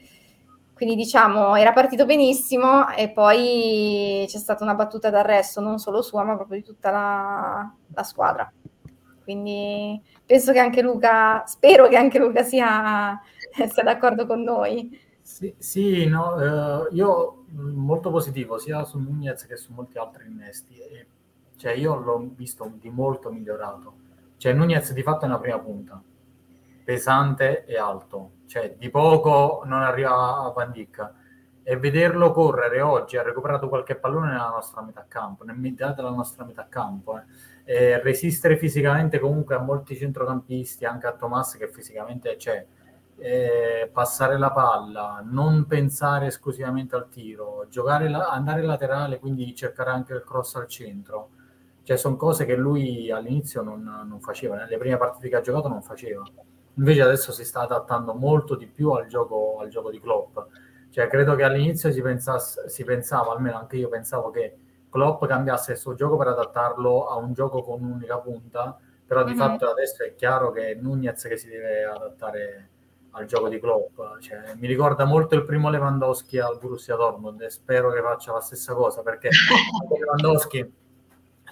Quindi 0.78 0.94
diciamo 0.94 1.56
era 1.56 1.72
partito 1.72 2.06
benissimo 2.06 2.88
e 2.90 3.10
poi 3.10 4.24
c'è 4.28 4.38
stata 4.38 4.62
una 4.62 4.76
battuta 4.76 5.10
d'arresto 5.10 5.60
non 5.60 5.78
solo 5.78 6.02
sua, 6.02 6.22
ma 6.22 6.36
proprio 6.36 6.58
di 6.58 6.64
tutta 6.64 6.92
la, 6.92 7.74
la 7.92 8.02
squadra. 8.04 8.48
Quindi 9.24 10.00
penso 10.24 10.52
che 10.52 10.60
anche 10.60 10.80
Luca, 10.80 11.42
spero 11.46 11.88
che 11.88 11.96
anche 11.96 12.20
Luca 12.20 12.44
sia, 12.44 13.20
sia 13.68 13.82
d'accordo 13.82 14.24
con 14.24 14.42
noi. 14.42 14.96
Sì, 15.20 15.52
sì 15.58 16.06
no, 16.06 16.86
eh, 16.86 16.94
io 16.94 17.44
molto 17.50 18.10
positivo 18.12 18.56
sia 18.58 18.84
su 18.84 19.00
Nunez 19.00 19.46
che 19.46 19.56
su 19.56 19.72
molti 19.72 19.98
altri 19.98 20.26
innesti. 20.28 20.76
cioè 21.56 21.72
io 21.72 21.96
l'ho 21.96 22.30
visto 22.36 22.70
di 22.78 22.88
molto 22.88 23.32
migliorato 23.32 24.06
cioè 24.38 24.52
Nunez 24.52 24.92
di 24.92 25.02
fatto 25.02 25.24
è 25.24 25.28
una 25.28 25.40
prima 25.40 25.58
punta, 25.58 26.00
pesante 26.88 27.66
e 27.66 27.76
alto, 27.76 28.36
cioè 28.46 28.74
di 28.78 28.88
poco 28.88 29.60
non 29.66 29.82
arriva 29.82 30.38
a 30.38 30.52
Van 30.56 30.72
Dijk. 30.72 31.12
E 31.62 31.76
vederlo 31.76 32.30
correre 32.30 32.80
oggi, 32.80 33.18
ha 33.18 33.22
recuperato 33.22 33.68
qualche 33.68 33.94
pallone 33.96 34.30
nella 34.30 34.48
nostra 34.48 34.80
metà 34.80 35.04
campo, 35.06 35.44
nel 35.44 35.58
metà 35.58 35.92
della 35.92 36.08
nostra 36.08 36.46
metà 36.46 36.66
campo. 36.66 37.20
Eh. 37.62 38.00
resistere 38.02 38.56
fisicamente 38.56 39.18
comunque 39.18 39.54
a 39.54 39.58
molti 39.58 39.96
centrocampisti, 39.96 40.86
anche 40.86 41.06
a 41.06 41.12
Tomas 41.12 41.58
che 41.58 41.68
fisicamente 41.68 42.36
c'è, 42.36 42.64
eh, 43.18 43.90
passare 43.92 44.38
la 44.38 44.50
palla, 44.50 45.22
non 45.22 45.66
pensare 45.66 46.28
esclusivamente 46.28 46.96
al 46.96 47.10
tiro, 47.10 47.66
giocare 47.68 48.08
la, 48.08 48.28
andare 48.30 48.62
laterale, 48.62 49.18
quindi 49.18 49.54
cercare 49.54 49.90
anche 49.90 50.14
il 50.14 50.24
cross 50.24 50.54
al 50.54 50.66
centro. 50.68 51.32
Cioè, 51.82 51.98
sono 51.98 52.16
cose 52.16 52.46
che 52.46 52.56
lui 52.56 53.10
all'inizio 53.10 53.60
non, 53.60 53.82
non, 54.08 54.20
faceva, 54.20 54.56
nelle 54.56 54.78
prime 54.78 54.96
partite 54.96 55.28
che 55.28 55.36
ha 55.36 55.42
giocato 55.42 55.68
non 55.68 55.82
faceva. 55.82 56.22
Invece 56.78 57.02
adesso 57.02 57.32
si 57.32 57.44
sta 57.44 57.62
adattando 57.62 58.14
molto 58.14 58.54
di 58.54 58.66
più 58.66 58.90
al 58.92 59.06
gioco, 59.06 59.58
al 59.60 59.68
gioco 59.68 59.90
di 59.90 60.00
Klopp. 60.00 60.38
Cioè, 60.90 61.08
credo 61.08 61.34
che 61.34 61.42
all'inizio 61.42 61.92
si, 61.92 62.00
pensasse, 62.00 62.68
si 62.68 62.84
pensava, 62.84 63.32
almeno 63.32 63.58
anche 63.58 63.76
io 63.76 63.88
pensavo 63.88 64.30
che 64.30 64.56
Klopp 64.88 65.24
cambiasse 65.26 65.72
il 65.72 65.78
suo 65.78 65.94
gioco 65.94 66.16
per 66.16 66.28
adattarlo 66.28 67.08
a 67.08 67.16
un 67.16 67.32
gioco 67.34 67.62
con 67.62 67.82
un'unica 67.82 68.18
punta, 68.18 68.78
però 69.04 69.24
di 69.24 69.30
mm-hmm. 69.30 69.38
fatto 69.38 69.70
adesso 69.70 70.04
è 70.04 70.14
chiaro 70.14 70.50
che 70.52 70.70
è 70.70 70.74
Nunez 70.74 71.22
che 71.24 71.36
si 71.36 71.48
deve 71.48 71.84
adattare 71.84 72.68
al 73.10 73.26
gioco 73.26 73.48
di 73.48 73.58
Klopp. 73.58 73.98
Cioè, 74.20 74.54
mi 74.56 74.68
ricorda 74.68 75.04
molto 75.04 75.34
il 75.34 75.44
primo 75.44 75.70
Lewandowski 75.70 76.38
al 76.38 76.58
Borussia 76.60 76.94
Dortmund 76.94 77.40
e 77.40 77.50
spero 77.50 77.90
che 77.90 78.00
faccia 78.00 78.32
la 78.32 78.40
stessa 78.40 78.72
cosa 78.74 79.02
perché 79.02 79.30
Lewandowski 79.90 80.72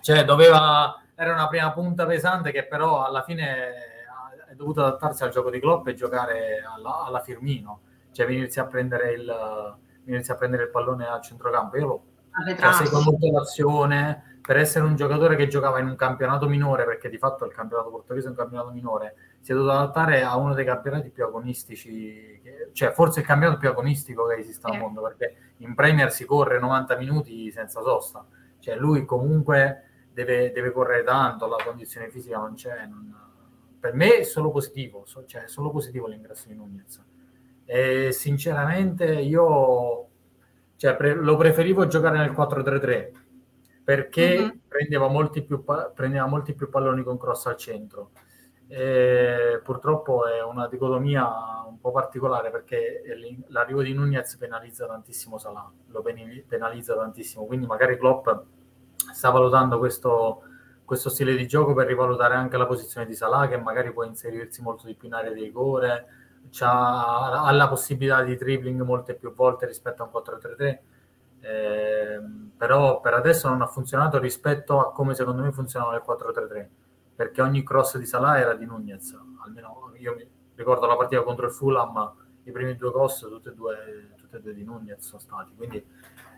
cioè, 0.00 0.24
doveva, 0.24 1.02
era 1.14 1.32
una 1.32 1.48
prima 1.48 1.72
punta 1.72 2.06
pesante 2.06 2.52
che 2.52 2.66
però 2.66 3.04
alla 3.04 3.22
fine 3.22 3.95
dovuto 4.56 4.84
adattarsi 4.84 5.22
al 5.22 5.30
gioco 5.30 5.50
di 5.50 5.60
Klopp 5.60 5.86
e 5.86 5.94
giocare 5.94 6.62
alla, 6.66 7.04
alla 7.04 7.20
Firmino, 7.20 7.80
cioè 8.12 8.26
venirsi 8.26 8.58
a 8.58 8.66
prendere 8.66 9.12
il, 9.12 9.76
venirsi 10.04 10.30
a 10.32 10.36
prendere 10.36 10.64
il 10.64 10.70
pallone 10.70 11.06
al 11.06 11.22
centrocampo. 11.22 11.76
Io 11.76 11.86
lo 11.86 12.02
cioè, 12.58 12.72
seguo 12.72 13.00
molto 13.02 13.30
l'azione 13.30 14.38
per 14.46 14.58
essere 14.58 14.84
un 14.84 14.94
giocatore 14.94 15.36
che 15.36 15.48
giocava 15.48 15.80
in 15.80 15.86
un 15.86 15.96
campionato 15.96 16.48
minore, 16.48 16.84
perché 16.84 17.08
di 17.08 17.18
fatto 17.18 17.44
il 17.44 17.52
campionato 17.52 17.90
portoghese 17.90 18.26
è 18.26 18.30
un 18.30 18.36
campionato 18.36 18.70
minore, 18.70 19.14
si 19.40 19.50
è 19.50 19.54
dovuto 19.54 19.72
adattare 19.72 20.22
a 20.22 20.36
uno 20.36 20.54
dei 20.54 20.64
campionati 20.64 21.10
più 21.10 21.24
agonistici, 21.24 22.40
cioè 22.72 22.92
forse 22.92 23.20
il 23.20 23.26
campionato 23.26 23.58
più 23.58 23.68
agonistico 23.68 24.26
che 24.26 24.36
esiste 24.36 24.68
al 24.68 24.74
eh. 24.74 24.78
mondo, 24.78 25.00
perché 25.02 25.36
in 25.58 25.74
Premier 25.74 26.12
si 26.12 26.24
corre 26.24 26.60
90 26.60 26.96
minuti 26.96 27.50
senza 27.50 27.80
sosta, 27.80 28.24
cioè 28.60 28.76
lui 28.76 29.04
comunque 29.04 29.82
deve, 30.12 30.52
deve 30.52 30.70
correre 30.70 31.02
tanto, 31.02 31.48
la 31.48 31.62
condizione 31.64 32.08
fisica 32.08 32.38
non 32.38 32.54
c'è, 32.54 32.86
non... 32.86 33.14
per 33.86 33.94
me 33.94 34.18
è 34.18 34.22
solo 34.24 34.50
positivo, 34.50 35.04
cioè 35.26 35.44
è 35.44 35.48
solo 35.48 35.70
positivo 35.70 36.08
l'ingresso 36.08 36.48
di 36.48 36.54
Nunez. 36.54 37.00
E 37.64 38.10
sinceramente 38.10 39.04
io 39.04 40.08
cioè, 40.74 40.96
pre- 40.96 41.14
lo 41.14 41.36
preferivo 41.36 41.86
giocare 41.86 42.18
nel 42.18 42.32
4-3-3 42.32 43.12
perché 43.84 44.38
mm-hmm. 44.38 44.48
prendeva, 44.66 45.06
molti 45.06 45.42
più 45.42 45.62
pa- 45.62 45.92
prendeva 45.94 46.26
molti 46.26 46.54
più 46.54 46.68
palloni 46.68 47.04
con 47.04 47.16
cross 47.16 47.46
al 47.46 47.56
centro 47.56 48.10
e 48.66 49.60
purtroppo 49.62 50.26
è 50.26 50.42
una 50.42 50.66
dicotomia 50.66 51.24
un 51.68 51.78
po' 51.78 51.92
particolare 51.92 52.50
perché 52.50 53.02
l'arrivo 53.48 53.82
di 53.82 53.94
Nunez 53.94 54.36
penalizza 54.36 54.86
tantissimo 54.86 55.38
Salah, 55.38 55.70
lo 55.90 56.02
penalizza 56.02 56.96
tantissimo, 56.96 57.46
quindi 57.46 57.66
magari 57.66 57.96
Klopp 57.96 58.28
sta 59.12 59.30
valutando 59.30 59.78
questo, 59.78 60.42
questo 60.86 61.10
stile 61.10 61.36
di 61.36 61.46
gioco 61.46 61.74
per 61.74 61.86
rivalutare 61.86 62.34
anche 62.34 62.56
la 62.56 62.64
posizione 62.64 63.06
di 63.06 63.14
Salah 63.14 63.48
che 63.48 63.58
magari 63.58 63.92
può 63.92 64.04
inserirsi 64.04 64.62
molto 64.62 64.86
di 64.86 64.94
più 64.94 65.08
in 65.08 65.14
area 65.14 65.32
di 65.32 65.42
rigore, 65.42 66.06
ha 66.60 67.50
la 67.52 67.68
possibilità 67.68 68.22
di 68.22 68.36
dribbling 68.36 68.80
molte 68.82 69.14
più 69.14 69.34
volte 69.34 69.66
rispetto 69.66 70.02
a 70.02 70.10
un 70.10 70.22
4-3-3. 70.22 70.78
Eh, 71.40 72.20
però 72.56 73.00
per 73.00 73.12
adesso 73.12 73.48
non 73.48 73.60
ha 73.60 73.66
funzionato 73.66 74.18
rispetto 74.18 74.80
a 74.80 74.92
come 74.92 75.14
secondo 75.14 75.42
me 75.42 75.52
funzionava 75.52 75.94
il 75.94 76.02
4-3-3 76.06 76.68
perché 77.16 77.40
ogni 77.40 77.62
cross 77.62 77.96
di 77.96 78.04
Salah 78.04 78.38
era 78.38 78.54
di 78.54 78.66
Nunez, 78.66 79.18
almeno 79.42 79.92
io 79.98 80.14
mi 80.14 80.28
ricordo 80.54 80.86
la 80.86 80.96
partita 80.96 81.22
contro 81.22 81.46
il 81.46 81.52
Fulham, 81.52 82.14
i 82.44 82.52
primi 82.52 82.76
due 82.76 82.92
cross 82.92 83.20
tutte 83.20 83.50
e 83.50 83.54
due, 83.54 84.10
tutte 84.16 84.36
e 84.36 84.40
due 84.42 84.52
di 84.52 84.62
Nunez 84.62 85.06
sono 85.06 85.20
stati, 85.20 85.54
quindi 85.56 85.82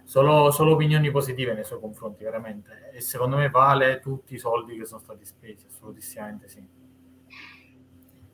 solo, 0.08 0.50
solo, 0.50 0.72
opinioni 0.72 1.10
positive 1.10 1.52
nei 1.52 1.64
suoi 1.64 1.80
confronti 1.80 2.24
veramente 2.24 2.90
e 2.94 3.02
secondo 3.02 3.36
me 3.36 3.50
vale 3.50 4.00
tutti 4.00 4.34
i 4.34 4.38
soldi 4.38 4.78
che 4.78 4.86
sono 4.86 5.02
stati 5.02 5.26
spesi, 5.26 5.66
assolutissimamente 5.68 6.48
sì. 6.48 6.66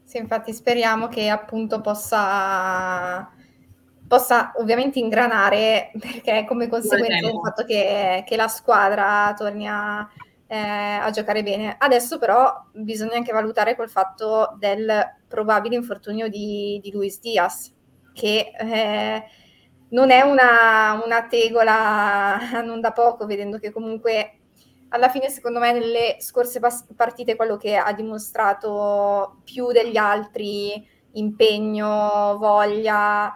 Sì, 0.05 0.19
infatti 0.19 0.53
speriamo 0.53 1.09
che 1.09 1.29
appunto 1.29 1.81
possa 1.81 3.29
possa 4.07 4.53
ovviamente 4.57 5.01
ingranare 5.01 5.91
perché 5.99 6.45
come 6.47 6.69
conseguenza 6.69 7.27
del 7.27 7.41
fatto 7.43 7.65
che, 7.65 8.23
che 8.25 8.37
la 8.37 8.47
squadra 8.47 9.35
torni 9.37 9.67
a, 9.67 10.09
eh, 10.47 10.57
a 10.57 11.11
giocare 11.11 11.43
bene. 11.43 11.75
Adesso 11.77 12.19
però 12.19 12.67
bisogna 12.73 13.17
anche 13.17 13.33
valutare 13.33 13.75
quel 13.75 13.89
fatto 13.89 14.55
del 14.61 15.03
probabile 15.27 15.75
infortunio 15.75 16.29
di, 16.29 16.79
di 16.81 16.93
Luis 16.93 17.19
Diaz, 17.19 17.75
che 18.13 18.53
eh, 18.57 19.25
non 19.95 20.11
è 20.11 20.21
una, 20.23 21.01
una 21.05 21.27
tegola 21.27 22.39
non 22.63 22.81
da 22.81 22.93
poco, 22.93 23.25
vedendo 23.25 23.59
che 23.59 23.71
comunque 23.71 24.39
alla 24.89 25.09
fine 25.09 25.31
secondo 25.31 25.59
me 25.59 25.73
nelle 25.73 26.17
scorse 26.21 26.61
pas- 26.61 26.87
partite 26.95 27.37
quello 27.37 27.57
che 27.57 27.77
ha 27.77 27.93
dimostrato 27.93 29.41
più 29.45 29.73
degli 29.73 29.97
altri 29.97 30.87
impegno, 31.13 32.37
voglia, 32.39 33.35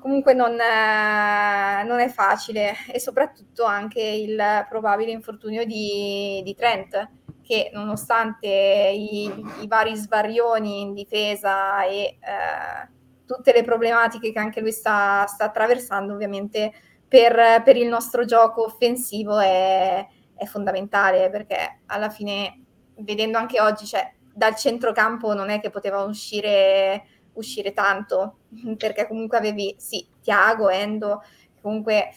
comunque 0.00 0.34
non 0.34 0.60
è, 0.60 1.84
non 1.84 2.00
è, 2.00 2.08
facile. 2.08 2.74
E 2.92 3.00
soprattutto 3.00 3.64
anche 3.64 4.00
il 4.00 4.66
probabile 4.68 5.10
infortunio 5.10 5.64
di, 5.64 6.42
di 6.44 6.54
Trent 6.54 7.10
che 7.42 7.70
nonostante 7.72 8.46
i, 8.46 9.24
i, 9.62 9.66
vari 9.66 9.96
svarioni 9.96 10.82
in 10.82 10.92
difesa 10.92 11.82
e 11.86 12.18
eh, 12.20 12.97
tutte 13.28 13.52
le 13.52 13.62
problematiche 13.62 14.32
che 14.32 14.38
anche 14.38 14.62
lui 14.62 14.72
sta, 14.72 15.26
sta 15.26 15.44
attraversando 15.44 16.14
ovviamente 16.14 16.72
per, 17.06 17.62
per, 17.62 17.76
il 17.76 17.86
nostro 17.86 18.24
gioco 18.24 18.64
offensivo 18.64 19.38
è, 19.38 20.06
è, 20.34 20.44
fondamentale 20.46 21.28
perché 21.28 21.80
alla 21.86 22.08
fine 22.08 22.64
vedendo 22.96 23.36
anche 23.36 23.60
oggi 23.60 23.84
cioè, 23.84 24.10
dal 24.32 24.56
centrocampo 24.56 25.34
non 25.34 25.50
è 25.50 25.60
che 25.60 25.68
poteva 25.68 26.02
uscire 26.02 27.04
uscire 27.34 27.72
tanto, 27.72 28.38
perché 28.76 29.06
comunque 29.06 29.38
avevi, 29.38 29.74
sì, 29.78 30.06
Tiago, 30.20 30.68
Endo, 30.68 31.22
comunque 31.60 32.12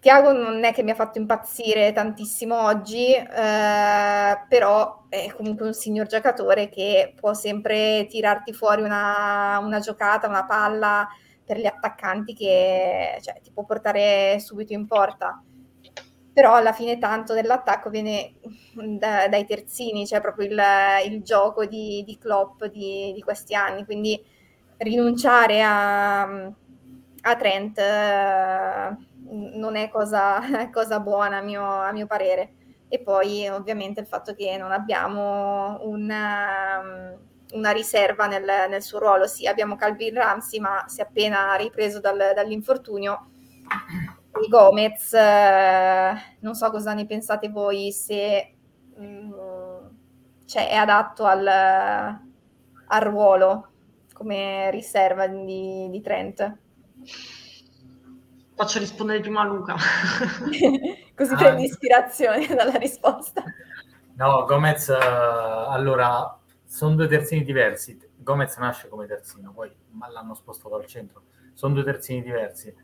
Tiago 0.00 0.32
non 0.32 0.64
è 0.64 0.72
che 0.72 0.82
mi 0.82 0.90
ha 0.92 0.94
fatto 0.94 1.18
impazzire 1.18 1.92
tantissimo 1.92 2.58
oggi, 2.58 3.12
eh, 3.14 4.44
però 4.48 5.04
è 5.10 5.30
comunque 5.36 5.66
un 5.66 5.74
signor 5.74 6.06
giocatore 6.06 6.70
che 6.70 7.12
può 7.20 7.34
sempre 7.34 8.06
tirarti 8.08 8.54
fuori 8.54 8.80
una, 8.80 9.58
una 9.58 9.78
giocata, 9.78 10.26
una 10.26 10.46
palla 10.46 11.06
per 11.44 11.58
gli 11.58 11.66
attaccanti 11.66 12.32
che 12.32 13.18
cioè, 13.20 13.40
ti 13.42 13.50
può 13.52 13.64
portare 13.64 14.40
subito 14.40 14.72
in 14.72 14.86
porta. 14.86 15.42
Però 16.32 16.54
alla 16.54 16.72
fine 16.72 16.96
tanto 16.96 17.34
dell'attacco 17.34 17.90
viene 17.90 18.36
da, 18.72 19.28
dai 19.28 19.44
terzini, 19.44 20.06
cioè 20.06 20.22
proprio 20.22 20.46
il, 20.46 20.62
il 21.12 21.22
gioco 21.22 21.66
di, 21.66 22.02
di 22.06 22.16
Klopp 22.16 22.64
di, 22.64 23.12
di, 23.12 23.20
questi 23.20 23.54
anni, 23.54 23.84
quindi 23.84 24.18
rinunciare 24.78 25.62
a, 25.62 26.22
a 26.22 27.36
Trent 27.36 27.78
eh, 27.78 29.08
non 29.30 29.76
è 29.76 29.88
cosa, 29.88 30.40
cosa 30.72 31.00
buona 31.00 31.38
a 31.38 31.42
mio, 31.42 31.64
a 31.64 31.92
mio, 31.92 32.06
parere. 32.06 32.54
E 32.88 33.00
poi 33.00 33.48
ovviamente 33.48 34.00
il 34.00 34.06
fatto 34.06 34.34
che 34.34 34.56
non 34.56 34.72
abbiamo 34.72 35.78
una, 35.82 37.16
una 37.52 37.70
riserva 37.70 38.26
nel, 38.26 38.44
nel, 38.68 38.82
suo 38.82 38.98
ruolo, 38.98 39.26
sì 39.26 39.46
abbiamo 39.46 39.76
Calvin 39.76 40.14
Ramsey, 40.14 40.58
ma 40.58 40.84
si 40.88 41.00
è 41.00 41.04
appena 41.04 41.54
ripreso 41.54 42.00
dal, 42.00 42.32
dall'infortunio 42.34 43.30
di 44.40 44.48
Gomez, 44.48 45.12
eh, 45.12 46.12
non 46.40 46.54
so 46.54 46.70
cosa 46.70 46.94
ne 46.94 47.06
pensate 47.06 47.48
voi, 47.48 47.92
se 47.92 48.54
mh, 48.96 49.04
mm, 49.04 49.86
cioè, 50.46 50.68
è 50.68 50.74
adatto 50.74 51.24
al, 51.24 51.46
al, 51.46 53.00
ruolo 53.02 53.68
come 54.12 54.70
riserva 54.70 55.26
di, 55.26 55.88
di 55.90 56.00
Trent. 56.00 56.58
Faccio 58.60 58.78
rispondere 58.78 59.20
prima 59.20 59.40
a 59.40 59.44
Luca. 59.44 59.74
Così 61.16 61.32
ah, 61.32 61.36
prendi 61.36 61.64
ispirazione 61.64 62.46
dalla 62.54 62.76
risposta. 62.76 63.42
No, 64.16 64.44
Gomez, 64.44 64.88
uh, 64.88 65.70
allora, 65.70 66.38
sono 66.66 66.94
due 66.94 67.06
terzini 67.08 67.42
diversi. 67.42 67.98
Gomez 68.16 68.56
nasce 68.58 68.88
come 68.88 69.06
terzino, 69.06 69.52
poi 69.52 69.74
l'hanno 70.12 70.34
spostato 70.34 70.76
al 70.76 70.84
centro. 70.84 71.22
Sono 71.54 71.74
due 71.74 71.84
terzini 71.84 72.22
diversi 72.22 72.74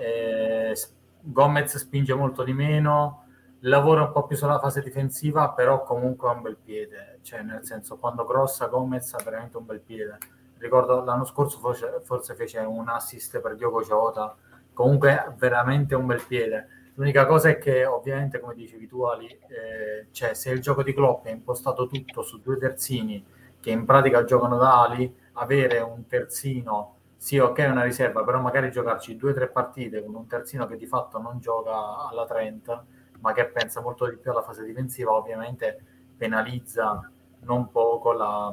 eh, 0.00 0.76
Gomez 1.20 1.76
spinge 1.76 2.14
molto 2.14 2.42
di 2.42 2.52
meno, 2.52 3.24
lavora 3.60 4.02
un 4.02 4.12
po' 4.12 4.26
più 4.26 4.36
sulla 4.36 4.58
fase 4.58 4.82
difensiva, 4.82 5.50
però 5.50 5.82
comunque 5.82 6.28
ha 6.28 6.32
un 6.32 6.42
bel 6.42 6.56
piede, 6.56 7.18
cioè 7.22 7.42
nel 7.42 7.64
senso 7.64 7.96
quando 7.96 8.24
grossa 8.24 8.66
Gomez 8.66 9.12
ha 9.14 9.22
veramente 9.22 9.56
un 9.56 9.66
bel 9.66 9.80
piede. 9.80 10.18
Ricordo 10.58 11.02
l'anno 11.02 11.24
scorso 11.24 11.58
forse, 11.58 12.00
forse 12.04 12.34
fece 12.34 12.58
un 12.60 12.88
assist 12.88 13.40
per 13.40 13.56
Diogo 13.56 13.82
Jota, 13.82 14.34
comunque 14.72 15.34
veramente 15.38 15.94
un 15.94 16.06
bel 16.06 16.22
piede. 16.26 16.68
L'unica 16.94 17.26
cosa 17.26 17.48
è 17.48 17.58
che 17.58 17.86
ovviamente, 17.86 18.38
come 18.38 18.54
dicevi 18.54 18.86
tu 18.86 19.02
Ali, 19.02 19.26
eh, 19.26 20.08
cioè, 20.10 20.34
se 20.34 20.50
il 20.50 20.60
gioco 20.60 20.82
di 20.82 20.92
Klopp 20.92 21.26
è 21.26 21.30
impostato 21.30 21.86
tutto 21.86 22.22
su 22.22 22.40
due 22.40 22.58
terzini 22.58 23.24
che 23.60 23.70
in 23.70 23.84
pratica 23.84 24.24
giocano 24.24 24.58
da 24.58 24.82
ali, 24.82 25.14
avere 25.34 25.78
un 25.78 26.06
terzino, 26.06 26.96
sì 27.16 27.38
ok 27.38 27.58
è 27.58 27.70
una 27.70 27.84
riserva, 27.84 28.24
però 28.24 28.40
magari 28.40 28.70
giocarci 28.70 29.16
due 29.16 29.30
o 29.30 29.34
tre 29.34 29.48
partite 29.48 30.04
con 30.04 30.14
un 30.14 30.26
terzino 30.26 30.66
che 30.66 30.76
di 30.76 30.86
fatto 30.86 31.18
non 31.18 31.38
gioca 31.38 32.08
alla 32.08 32.26
30, 32.26 32.84
ma 33.20 33.32
che 33.32 33.46
pensa 33.46 33.80
molto 33.80 34.08
di 34.08 34.16
più 34.16 34.32
alla 34.32 34.42
fase 34.42 34.64
difensiva, 34.64 35.12
ovviamente 35.12 35.80
penalizza 36.16 37.08
non 37.44 37.70
poco 37.70 38.12
la, 38.12 38.52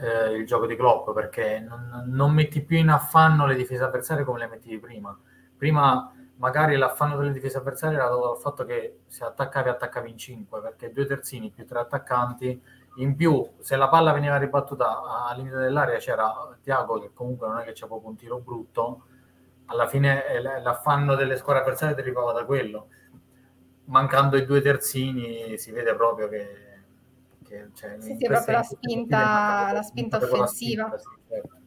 eh, 0.00 0.32
il 0.32 0.46
gioco 0.46 0.66
di 0.66 0.76
Klopp 0.76 1.10
perché 1.12 1.58
non, 1.60 2.04
non, 2.06 2.32
metti 2.32 2.62
più 2.62 2.76
in 2.78 2.88
affanno 2.88 3.46
le 3.46 3.54
difese 3.54 3.82
avversarie 3.82 4.24
come 4.24 4.38
le 4.38 4.48
mettevi 4.48 4.78
prima. 4.78 5.16
Prima 5.56 6.12
magari 6.36 6.76
l'affanno 6.76 7.16
delle 7.16 7.32
difese 7.32 7.58
avversarie 7.58 7.96
era 7.96 8.08
dovuto 8.08 8.32
al 8.32 8.38
fatto 8.38 8.64
che 8.64 9.00
se 9.06 9.24
attaccavi 9.24 9.68
attaccavi 9.68 10.10
in 10.10 10.18
5 10.18 10.60
perché 10.60 10.92
due 10.92 11.06
terzini 11.06 11.50
più 11.50 11.64
tre 11.64 11.78
attaccanti 11.78 12.60
in 12.96 13.14
più 13.14 13.48
se 13.60 13.76
la 13.76 13.88
palla 13.88 14.12
veniva 14.12 14.38
ribattuta 14.38 15.02
al 15.28 15.36
limite 15.36 15.56
dell'area 15.56 15.98
c'era 15.98 16.32
Tiago 16.60 16.98
che 16.98 17.12
comunque 17.14 17.46
non 17.46 17.58
è 17.58 17.64
che 17.64 17.72
c'è 17.72 17.86
proprio 17.86 18.10
un 18.10 18.16
tiro 18.16 18.38
brutto 18.38 19.04
alla 19.66 19.86
fine 19.86 20.26
eh, 20.26 20.42
l'affanno 20.42 21.14
delle 21.14 21.36
squadre 21.36 21.62
avversarie 21.62 21.94
derivava 21.94 22.32
da 22.32 22.44
quello 22.44 22.88
mancando 23.84 24.36
i 24.36 24.44
due 24.44 24.60
terzini 24.60 25.56
si 25.58 25.70
vede 25.70 25.94
proprio 25.94 26.28
che, 26.28 26.71
che 27.52 27.68
cioè, 27.74 28.00
sì, 28.00 28.16
sì, 28.18 28.26
proprio 28.26 28.56
la 28.56 28.62
spinta, 28.62 29.70
la 29.72 29.82
spinta 29.82 30.16
offensiva 30.16 30.46
spinta, 30.86 30.98
sì, 30.98 31.08
certo. 31.28 31.60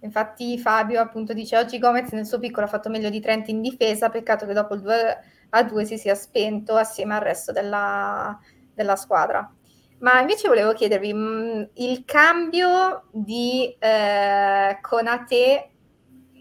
Infatti 0.00 0.58
Fabio 0.58 1.00
appunto 1.00 1.32
dice 1.32 1.56
oggi 1.56 1.78
Gomez 1.78 2.10
nel 2.12 2.26
suo 2.26 2.38
piccolo 2.38 2.66
ha 2.66 2.68
fatto 2.68 2.90
meglio 2.90 3.08
di 3.08 3.20
Trent 3.20 3.48
in 3.48 3.62
difesa, 3.62 4.10
peccato 4.10 4.46
che 4.46 4.52
dopo 4.52 4.74
il 4.74 4.82
2 4.82 5.18
a 5.48 5.62
2 5.62 5.84
si 5.84 5.96
sia 5.96 6.14
spento 6.14 6.74
assieme 6.76 7.14
al 7.14 7.22
resto 7.22 7.50
della, 7.50 8.38
della 8.74 8.96
squadra. 8.96 9.50
Ma 9.98 10.20
invece 10.20 10.48
volevo 10.48 10.74
chiedervi 10.74 11.12
mh, 11.12 11.18
mm, 11.18 11.62
il 11.74 12.04
cambio 12.04 13.08
di 13.10 13.74
eh, 13.78 14.78
Conate 14.82 15.70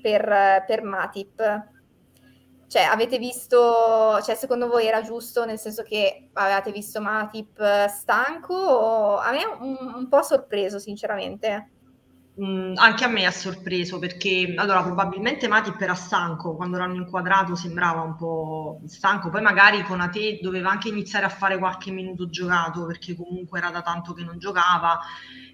per, 0.02 0.64
per 0.68 0.84
Matip. 0.84 1.74
Cioè, 2.76 2.84
avete 2.84 3.18
visto, 3.18 4.22
cioè, 4.22 4.36
secondo 4.36 4.68
voi 4.68 4.86
era 4.86 5.02
giusto 5.02 5.46
nel 5.46 5.58
senso 5.58 5.82
che 5.82 6.28
avevate 6.34 6.74
visto 6.74 7.00
Matip 7.00 7.86
stanco? 7.88 8.54
O... 8.54 9.16
A 9.16 9.32
me 9.32 9.40
è 9.40 9.46
un, 9.46 9.94
un 9.96 10.10
po' 10.10 10.22
sorpreso, 10.22 10.78
sinceramente. 10.78 11.75
Mm, 12.42 12.74
anche 12.76 13.06
a 13.06 13.08
me 13.08 13.26
ha 13.26 13.32
sorpreso 13.32 13.98
perché 13.98 14.56
allora 14.58 14.84
probabilmente 14.84 15.48
Matip 15.48 15.80
era 15.80 15.94
stanco 15.96 16.54
quando 16.58 16.78
l'hanno 16.78 16.96
inquadrato 16.96 17.56
sembrava 17.56 18.02
un 18.02 18.18
po' 18.18 18.82
stanco. 18.88 19.30
Poi 19.30 19.42
magari 19.42 19.84
con 19.84 20.02
Ate 20.02 20.40
doveva 20.42 20.70
anche 20.70 20.90
iniziare 20.90 21.26
a 21.26 21.30
fare 21.30 21.58
qualche 21.58 21.92
minuto 21.92 22.30
giocato 22.30 22.86
perché 22.86 23.16
comunque 23.16 23.60
era 23.60 23.70
da 23.70 23.82
tanto 23.82 24.12
che 24.12 24.24
non 24.24 24.38
giocava 24.38 25.00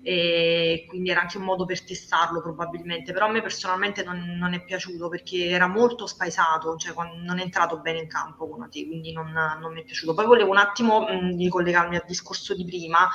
e 0.03 0.85
quindi 0.87 1.11
era 1.11 1.21
anche 1.21 1.37
un 1.37 1.43
modo 1.43 1.65
per 1.65 1.83
testarlo 1.83 2.41
probabilmente, 2.41 3.13
però 3.13 3.27
a 3.27 3.31
me 3.31 3.41
personalmente 3.41 4.03
non, 4.03 4.35
non 4.37 4.53
è 4.53 4.63
piaciuto 4.63 5.09
perché 5.09 5.49
era 5.49 5.67
molto 5.67 6.07
spaesato, 6.07 6.75
cioè 6.75 6.93
non 7.23 7.37
è 7.37 7.43
entrato 7.43 7.77
bene 7.77 7.99
in 7.99 8.07
campo 8.07 8.49
con 8.49 8.67
te, 8.71 8.85
quindi 8.87 9.11
non, 9.13 9.31
non, 9.31 9.71
mi 9.71 9.81
è 9.81 9.83
piaciuto. 9.83 10.15
Poi 10.15 10.25
volevo 10.25 10.49
un 10.49 10.57
attimo 10.57 11.01
mh, 11.01 11.37
ricollegarmi 11.37 11.95
al 11.95 12.03
discorso 12.07 12.55
di 12.55 12.65
prima, 12.65 13.07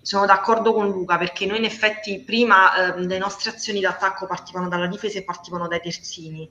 sono 0.00 0.26
d'accordo 0.26 0.72
con 0.72 0.88
Luca 0.88 1.16
perché 1.16 1.46
noi 1.46 1.58
in 1.58 1.64
effetti 1.64 2.20
prima 2.24 2.74
eh, 2.74 2.92
le 3.12 3.18
nostre 3.18 3.50
azioni 3.50 3.80
d'attacco 3.80 4.26
partivano 4.26 4.68
dalla 4.68 4.86
difesa 4.86 5.18
e 5.18 5.24
partivano 5.24 5.68
dai 5.68 5.80
terzini. 5.80 6.48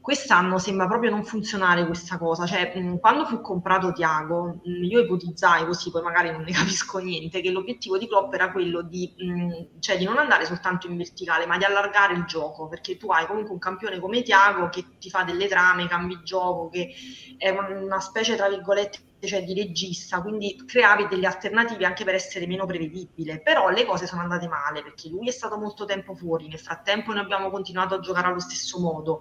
Quest'anno 0.00 0.58
sembra 0.58 0.88
proprio 0.88 1.10
non 1.10 1.24
funzionare 1.24 1.86
questa 1.86 2.18
cosa, 2.18 2.44
cioè 2.44 2.72
mh, 2.76 2.98
quando 2.98 3.24
fu 3.24 3.40
comprato 3.40 3.92
Tiago, 3.92 4.60
io 4.64 5.00
ipotizzai 5.00 5.64
così, 5.64 5.90
poi 5.90 6.02
magari 6.02 6.30
non 6.30 6.42
ne 6.42 6.50
capisco 6.52 6.98
niente, 6.98 7.40
che 7.40 7.50
l'obiettivo 7.50 7.98
di 7.98 8.08
Klopp 8.08 8.32
era 8.34 8.50
quello 8.50 8.82
di, 8.82 9.14
mh, 9.16 9.78
cioè, 9.80 9.96
di 9.98 10.04
non 10.04 10.18
andare 10.18 10.44
soltanto 10.44 10.88
in 10.88 10.96
verticale, 10.96 11.46
ma 11.46 11.56
di 11.56 11.64
allargare 11.64 12.14
il 12.14 12.24
gioco, 12.24 12.66
perché 12.68 12.96
tu 12.96 13.10
hai 13.10 13.26
comunque 13.26 13.52
un 13.52 13.60
campione 13.60 14.00
come 14.00 14.22
Tiago 14.22 14.68
che 14.68 14.84
ti 14.98 15.08
fa 15.08 15.22
delle 15.22 15.46
trame, 15.46 15.86
cambi 15.86 16.20
gioco, 16.24 16.68
che 16.68 16.92
è 17.38 17.50
una 17.50 18.00
specie, 18.00 18.34
tra 18.34 18.48
virgolette, 18.48 18.98
cioè 19.26 19.44
di 19.44 19.54
regista, 19.54 20.20
quindi 20.20 20.62
creavi 20.66 21.08
delle 21.08 21.26
alternative 21.26 21.84
anche 21.84 22.04
per 22.04 22.14
essere 22.14 22.46
meno 22.46 22.66
prevedibile, 22.66 23.40
però 23.40 23.68
le 23.68 23.84
cose 23.84 24.06
sono 24.06 24.22
andate 24.22 24.48
male 24.48 24.82
perché 24.82 25.08
lui 25.08 25.28
è 25.28 25.30
stato 25.30 25.56
molto 25.58 25.84
tempo 25.84 26.14
fuori, 26.14 26.48
nel 26.48 26.58
frattempo 26.58 27.12
noi 27.12 27.22
abbiamo 27.22 27.50
continuato 27.50 27.94
a 27.94 28.00
giocare 28.00 28.28
allo 28.28 28.40
stesso 28.40 28.80
modo, 28.80 29.18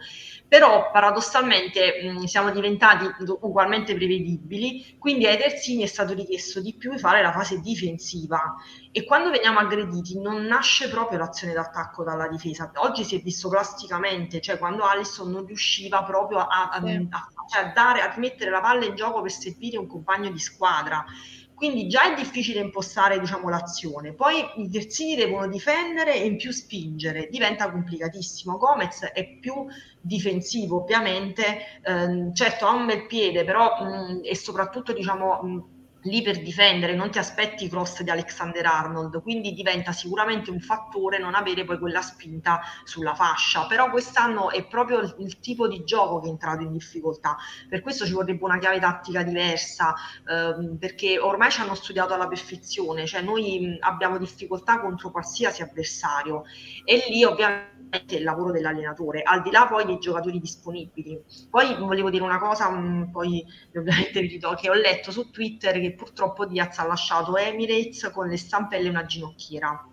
però 0.47 0.89
paradossalmente 0.91 2.13
mh, 2.13 2.23
siamo 2.25 2.51
diventati 2.51 3.05
ugualmente 3.41 3.93
prevedibili, 3.93 4.95
quindi 4.97 5.27
ai 5.27 5.37
terzini 5.37 5.83
è 5.83 5.87
stato 5.87 6.13
richiesto 6.13 6.61
di 6.61 6.75
più 6.75 6.97
fare 6.97 7.21
la 7.21 7.31
fase 7.31 7.59
difensiva 7.59 8.55
e 8.93 9.05
quando 9.05 9.29
veniamo 9.29 9.59
aggrediti 9.59 10.19
non 10.19 10.43
nasce 10.43 10.89
proprio 10.89 11.17
l'azione 11.17 11.53
d'attacco 11.53 12.03
dalla 12.03 12.27
difesa. 12.27 12.71
Oggi 12.75 13.03
si 13.05 13.15
è 13.15 13.21
visto 13.21 13.47
plasticamente, 13.47 14.41
cioè 14.41 14.57
quando 14.57 14.83
Alisson 14.83 15.31
non 15.31 15.45
riusciva 15.45 16.03
proprio 16.03 16.39
a, 16.39 16.69
a, 16.69 16.77
a, 16.77 16.81
cioè 16.81 17.63
a 17.63 17.71
dare, 17.73 18.01
a 18.01 18.13
rimettere 18.13 18.51
la 18.51 18.59
palla 18.59 18.85
in 18.85 18.95
gioco 18.95 19.21
per 19.21 19.31
servire 19.31 19.77
un 19.77 19.87
compagno 19.87 20.29
di 20.29 20.39
squadra. 20.39 21.05
Quindi 21.53 21.87
già 21.87 22.11
è 22.11 22.15
difficile 22.15 22.59
impostare 22.59 23.19
diciamo, 23.19 23.47
l'azione, 23.47 24.13
poi 24.13 24.43
i 24.55 24.67
terzini 24.67 25.15
devono 25.15 25.47
difendere 25.47 26.15
e 26.15 26.25
in 26.25 26.35
più 26.35 26.51
spingere, 26.51 27.27
diventa 27.29 27.69
complicatissimo. 27.69 28.57
Gomez 28.57 29.03
è 29.03 29.37
più 29.39 29.67
difensivo 30.01 30.81
ovviamente, 30.81 31.79
ehm, 31.83 32.33
certo 32.33 32.65
ha 32.65 32.71
un 32.71 32.87
bel 32.87 33.05
piede, 33.05 33.45
però 33.45 33.79
mh, 33.79 34.21
e 34.23 34.35
soprattutto 34.35 34.91
diciamo, 34.91 35.39
mh, 35.43 35.63
lì 36.03 36.21
per 36.21 36.41
difendere, 36.41 36.95
non 36.95 37.11
ti 37.11 37.19
aspetti 37.19 37.65
i 37.65 37.69
cross 37.69 38.01
di 38.01 38.09
Alexander 38.09 38.65
Arnold, 38.65 39.21
quindi 39.21 39.53
diventa 39.53 39.91
sicuramente 39.91 40.49
un 40.49 40.59
fattore 40.59 41.19
non 41.19 41.35
avere 41.35 41.63
poi 41.63 41.77
quella 41.79 42.01
spinta 42.01 42.61
sulla 42.83 43.13
fascia, 43.13 43.65
però 43.67 43.89
quest'anno 43.89 44.49
è 44.49 44.65
proprio 44.67 44.99
il, 44.99 45.15
il 45.19 45.39
tipo 45.39 45.67
di 45.67 45.83
gioco 45.83 46.19
che 46.19 46.27
è 46.27 46.31
entrato 46.31 46.63
in 46.63 46.71
difficoltà, 46.71 47.37
per 47.69 47.81
questo 47.81 48.05
ci 48.05 48.13
vorrebbe 48.13 48.43
una 48.43 48.57
chiave 48.57 48.79
tattica 48.79 49.23
diversa, 49.23 49.93
ehm, 50.27 50.77
perché 50.77 51.19
ormai 51.19 51.51
ci 51.51 51.61
hanno 51.61 51.75
studiato 51.75 52.13
alla 52.13 52.27
perfezione, 52.27 53.05
cioè 53.05 53.21
noi 53.21 53.77
abbiamo 53.81 54.17
difficoltà 54.17 54.79
contro 54.79 55.11
qualsiasi 55.11 55.61
avversario. 55.61 56.43
E 56.83 57.05
lì 57.09 57.23
ovviamente 57.23 58.15
il 58.15 58.23
lavoro 58.23 58.51
dell'allenatore, 58.51 59.21
al 59.23 59.41
di 59.41 59.51
là 59.51 59.67
poi 59.67 59.85
dei 59.85 59.99
giocatori 59.99 60.39
disponibili. 60.39 61.21
Poi 61.49 61.75
volevo 61.77 62.09
dire 62.09 62.23
una 62.23 62.39
cosa, 62.39 62.69
mh, 62.69 63.11
poi 63.11 63.43
ovviamente 63.75 64.21
vi 64.21 64.27
rido, 64.27 64.53
che 64.55 64.69
ho 64.69 64.73
letto 64.73 65.11
su 65.11 65.29
Twitter 65.29 65.79
che 65.79 65.90
purtroppo 65.93 66.45
Diaz 66.45 66.77
ha 66.79 66.85
lasciato 66.85 67.37
Emirates 67.37 68.09
con 68.13 68.27
le 68.27 68.37
stampelle 68.37 68.87
e 68.87 68.89
una 68.89 69.05
ginocchiera. 69.05 69.85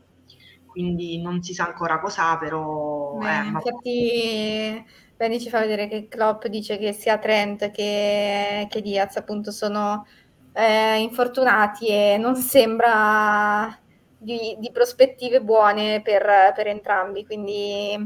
Quindi 0.67 1.21
non 1.21 1.43
si 1.43 1.55
sa 1.55 1.67
ancora 1.67 1.99
cosa, 1.99 2.37
però... 2.37 3.17
Beh, 3.17 3.39
eh, 3.39 3.45
infatti 3.47 4.85
Benny 5.17 5.41
ci 5.41 5.49
fa 5.49 5.61
vedere 5.61 5.89
che 5.89 6.07
Klopp 6.09 6.47
dice 6.47 6.79
che 6.79 6.93
sia 6.93 7.18
Trent 7.18 7.70
che, 7.70 8.66
che 8.68 8.81
Diaz 8.81 9.16
appunto 9.16 9.51
sono 9.51 10.07
eh, 10.53 11.01
infortunati 11.01 11.89
e 11.89 12.16
non 12.18 12.37
sembra 12.37 13.77
di, 14.16 14.57
di 14.59 14.70
prospettive 14.72 15.41
buone 15.41 16.03
per, 16.03 16.53
per 16.55 16.66
entrambi, 16.66 17.25
quindi 17.25 17.97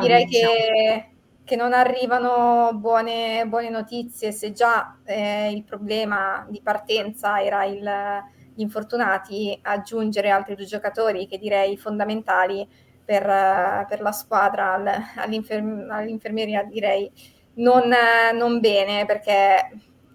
direi 0.00 0.26
che, 0.26 1.11
che, 1.44 1.56
non 1.56 1.72
arrivano 1.72 2.70
buone, 2.74 3.44
buone, 3.46 3.70
notizie, 3.70 4.32
se 4.32 4.52
già 4.52 4.98
eh, 5.04 5.50
il 5.50 5.64
problema 5.64 6.46
di 6.48 6.60
partenza 6.62 7.42
era 7.42 7.64
il, 7.64 7.90
gli 8.54 8.62
infortunati, 8.62 9.58
aggiungere 9.62 10.30
altri 10.30 10.54
due 10.54 10.64
giocatori 10.64 11.26
che 11.26 11.38
direi 11.38 11.76
fondamentali 11.76 12.66
per, 13.04 13.86
per 13.88 14.00
la 14.00 14.12
squadra 14.12 14.74
al, 14.74 14.88
all'infer- 15.16 15.90
all'infermeria 15.90 16.62
direi 16.62 17.10
non, 17.54 17.92
non, 18.34 18.60
bene 18.60 19.04
perché 19.04 19.70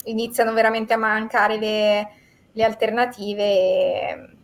iniziano 0.05 0.53
veramente 0.53 0.93
a 0.93 0.97
mancare 0.97 1.57
le, 1.57 2.07
le 2.51 2.63
alternative 2.63 3.43
e, 3.43 4.36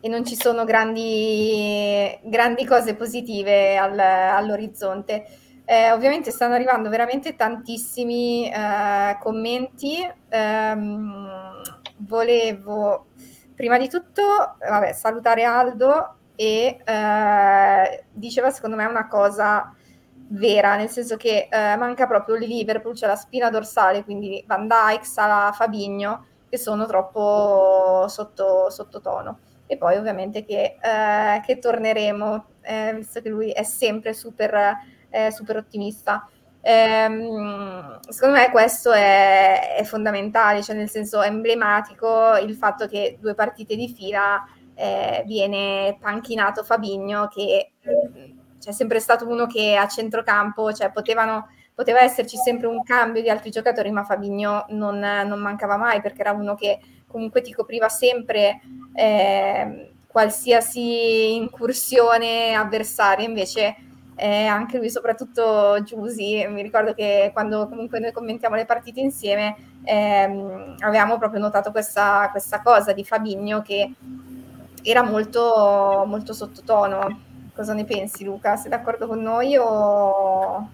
e 0.00 0.08
non 0.08 0.24
ci 0.24 0.34
sono 0.34 0.64
grandi, 0.64 2.18
grandi 2.22 2.64
cose 2.64 2.94
positive 2.94 3.76
al, 3.76 3.98
all'orizzonte. 3.98 5.26
Eh, 5.64 5.92
ovviamente 5.92 6.30
stanno 6.30 6.54
arrivando 6.54 6.88
veramente 6.88 7.36
tantissimi 7.36 8.50
eh, 8.50 9.18
commenti. 9.20 9.98
Um, 10.30 11.62
volevo 11.98 13.06
prima 13.54 13.76
di 13.78 13.88
tutto 13.88 14.56
vabbè, 14.58 14.92
salutare 14.92 15.44
Aldo 15.44 16.14
e 16.34 16.80
eh, 16.82 18.04
diceva 18.10 18.50
secondo 18.50 18.76
me 18.76 18.86
una 18.86 19.06
cosa 19.06 19.74
vera, 20.32 20.76
nel 20.76 20.88
senso 20.88 21.16
che 21.16 21.48
eh, 21.50 21.76
manca 21.76 22.06
proprio 22.06 22.36
il 22.36 22.46
Liverpool, 22.46 22.94
c'è 22.94 23.06
la 23.06 23.16
spina 23.16 23.50
dorsale, 23.50 24.02
quindi 24.04 24.42
Van 24.46 24.66
Dijk, 24.66 25.04
Salah, 25.04 25.52
Fabigno, 25.52 26.26
che 26.48 26.56
sono 26.56 26.86
troppo 26.86 28.06
sotto, 28.08 28.70
sottotono 28.70 29.38
e 29.70 29.76
poi 29.76 29.96
ovviamente 29.96 30.44
che, 30.44 30.78
eh, 30.82 31.40
che 31.46 31.60
torneremo, 31.60 32.44
eh, 32.62 32.92
visto 32.96 33.22
che 33.22 33.28
lui 33.28 33.52
è 33.52 33.62
sempre 33.62 34.12
super, 34.14 34.76
eh, 35.08 35.30
super 35.30 35.58
ottimista. 35.58 36.28
Ehm, 36.60 38.00
secondo 38.08 38.36
me 38.36 38.50
questo 38.50 38.90
è, 38.90 39.76
è, 39.76 39.84
fondamentale, 39.84 40.60
cioè 40.64 40.74
nel 40.74 40.90
senso 40.90 41.22
emblematico 41.22 42.34
il 42.38 42.56
fatto 42.56 42.88
che 42.88 43.16
due 43.20 43.34
partite 43.34 43.76
di 43.76 43.88
fila 43.88 44.44
eh, 44.74 45.22
viene 45.24 45.96
panchinato 46.00 46.64
Fabigno 46.64 47.28
che 47.28 47.70
c'è 48.58 48.72
sempre 48.72 48.98
stato 48.98 49.28
uno 49.28 49.46
che 49.46 49.76
a 49.76 49.86
centrocampo, 49.86 50.72
cioè 50.72 50.90
potevano, 50.90 51.46
poteva 51.72 52.00
esserci 52.00 52.36
sempre 52.36 52.66
un 52.66 52.82
cambio 52.82 53.22
di 53.22 53.30
altri 53.30 53.50
giocatori, 53.50 53.92
ma 53.92 54.02
Fabigno 54.02 54.66
non, 54.70 54.98
non 54.98 55.38
mancava 55.40 55.76
mai 55.76 56.00
perché 56.00 56.22
era 56.22 56.32
uno 56.32 56.56
che 56.56 56.80
comunque 57.10 57.42
ti 57.42 57.52
copriva 57.52 57.88
sempre 57.88 58.60
eh, 58.94 59.92
qualsiasi 60.06 61.34
incursione 61.36 62.54
avversaria, 62.54 63.26
invece 63.26 63.76
eh, 64.16 64.44
anche 64.44 64.78
lui, 64.78 64.90
soprattutto 64.90 65.82
Giusy, 65.82 66.46
mi 66.48 66.62
ricordo 66.62 66.92
che 66.94 67.30
quando 67.32 67.68
comunque 67.68 68.00
noi 68.00 68.12
commentiamo 68.12 68.54
le 68.54 68.66
partite 68.66 69.00
insieme 69.00 69.56
ehm, 69.82 70.76
avevamo 70.80 71.16
proprio 71.16 71.40
notato 71.40 71.70
questa, 71.70 72.28
questa 72.30 72.60
cosa 72.60 72.92
di 72.92 73.04
Fabigno 73.04 73.62
che 73.62 73.94
era 74.82 75.02
molto, 75.02 76.04
molto 76.06 76.32
sottotono. 76.32 77.28
Cosa 77.54 77.72
ne 77.74 77.84
pensi 77.84 78.24
Luca? 78.24 78.56
Sei 78.56 78.70
d'accordo 78.70 79.06
con 79.06 79.20
noi 79.22 79.56
o... 79.56 80.68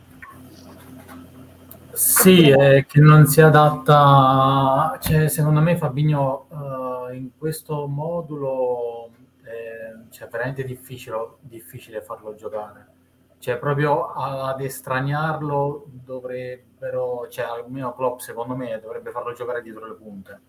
Sì, 1.96 2.50
è 2.50 2.84
che 2.86 3.00
non 3.00 3.26
si 3.26 3.40
adatta, 3.40 4.98
cioè, 5.00 5.28
secondo 5.28 5.60
me 5.60 5.76
Fabigno 5.76 6.46
uh, 6.48 7.12
in 7.12 7.30
questo 7.38 7.86
modulo 7.86 9.10
eh, 9.42 10.10
cioè, 10.10 10.28
veramente 10.28 10.62
difficile, 10.64 11.36
difficile 11.40 12.02
farlo 12.02 12.34
giocare 12.34 12.94
cioè 13.38 13.58
proprio 13.58 14.06
ad 14.12 14.60
estraniarlo 14.60 15.86
dovrebbero, 15.88 17.28
cioè 17.28 17.44
almeno 17.44 17.94
Klopp 17.94 18.18
secondo 18.18 18.56
me 18.56 18.80
dovrebbe 18.80 19.10
farlo 19.10 19.32
giocare 19.34 19.62
dietro 19.62 19.86
le 19.86 19.94
punte, 19.94 20.40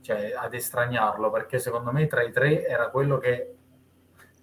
cioè 0.00 0.32
ad 0.36 0.54
estraniarlo 0.54 1.30
perché 1.30 1.58
secondo 1.58 1.92
me 1.92 2.06
tra 2.06 2.22
i 2.22 2.32
tre 2.32 2.64
era 2.66 2.88
quello 2.88 3.18
che 3.18 3.54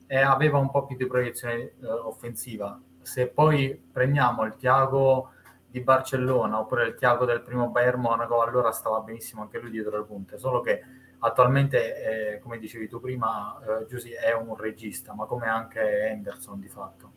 è, 0.06 0.18
aveva 0.18 0.58
un 0.58 0.70
po' 0.70 0.86
più 0.86 0.95
di 0.95 1.08
proiezione 1.08 1.56
eh, 1.56 1.88
offensiva. 1.88 2.80
Se 3.02 3.28
poi 3.28 3.82
prendiamo 3.91 4.43
il 4.43 4.56
Tiago 4.58 5.32
di 5.78 5.84
Barcellona 5.84 6.60
oppure 6.60 6.88
il 6.88 6.96
Tiago 6.96 7.26
del 7.26 7.42
primo 7.42 7.70
Bayern 7.70 8.00
Monaco, 8.00 8.42
allora 8.42 8.72
stava 8.72 9.00
benissimo 9.02 9.44
anche 9.44 9.60
lui 9.60 9.70
dietro 9.70 9.98
le 9.98 10.04
punte, 10.04 10.38
solo 10.38 10.62
che 10.62 10.82
attualmente, 11.20 12.34
eh, 12.36 12.40
come 12.40 12.58
dicevi 12.58 12.88
tu 12.88 13.00
prima, 13.00 13.60
eh, 13.62 13.86
Giusy 13.86 14.12
è 14.12 14.34
un 14.34 14.56
regista, 14.56 15.14
ma 15.14 15.26
come 15.26 15.48
anche 15.48 15.80
Henderson 15.80 16.60
di 16.60 16.68
fatto. 16.68 17.12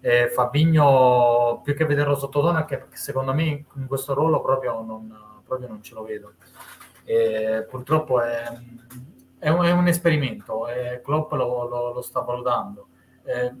Eh, 0.00 0.30
Fabigno 0.30 1.60
più 1.62 1.74
che 1.74 1.84
vederlo 1.84 2.14
sottotono 2.14 2.58
è 2.58 2.64
che 2.64 2.86
secondo 2.92 3.34
me 3.34 3.64
in 3.74 3.86
questo 3.86 4.14
ruolo 4.14 4.40
proprio 4.40 4.80
non, 4.82 5.14
proprio 5.44 5.68
non 5.68 5.82
ce 5.82 5.94
lo 5.94 6.04
vedo. 6.04 6.32
E 7.04 7.66
purtroppo 7.68 8.20
è, 8.20 8.44
è, 9.38 9.48
un, 9.48 9.64
è 9.64 9.70
un, 9.72 9.88
esperimento 9.88 10.68
e 10.68 11.00
Klopp 11.02 11.32
lo, 11.32 11.68
lo, 11.68 11.92
lo 11.92 12.00
sta 12.00 12.20
valutando. 12.20 12.88
Eh, 13.24 13.52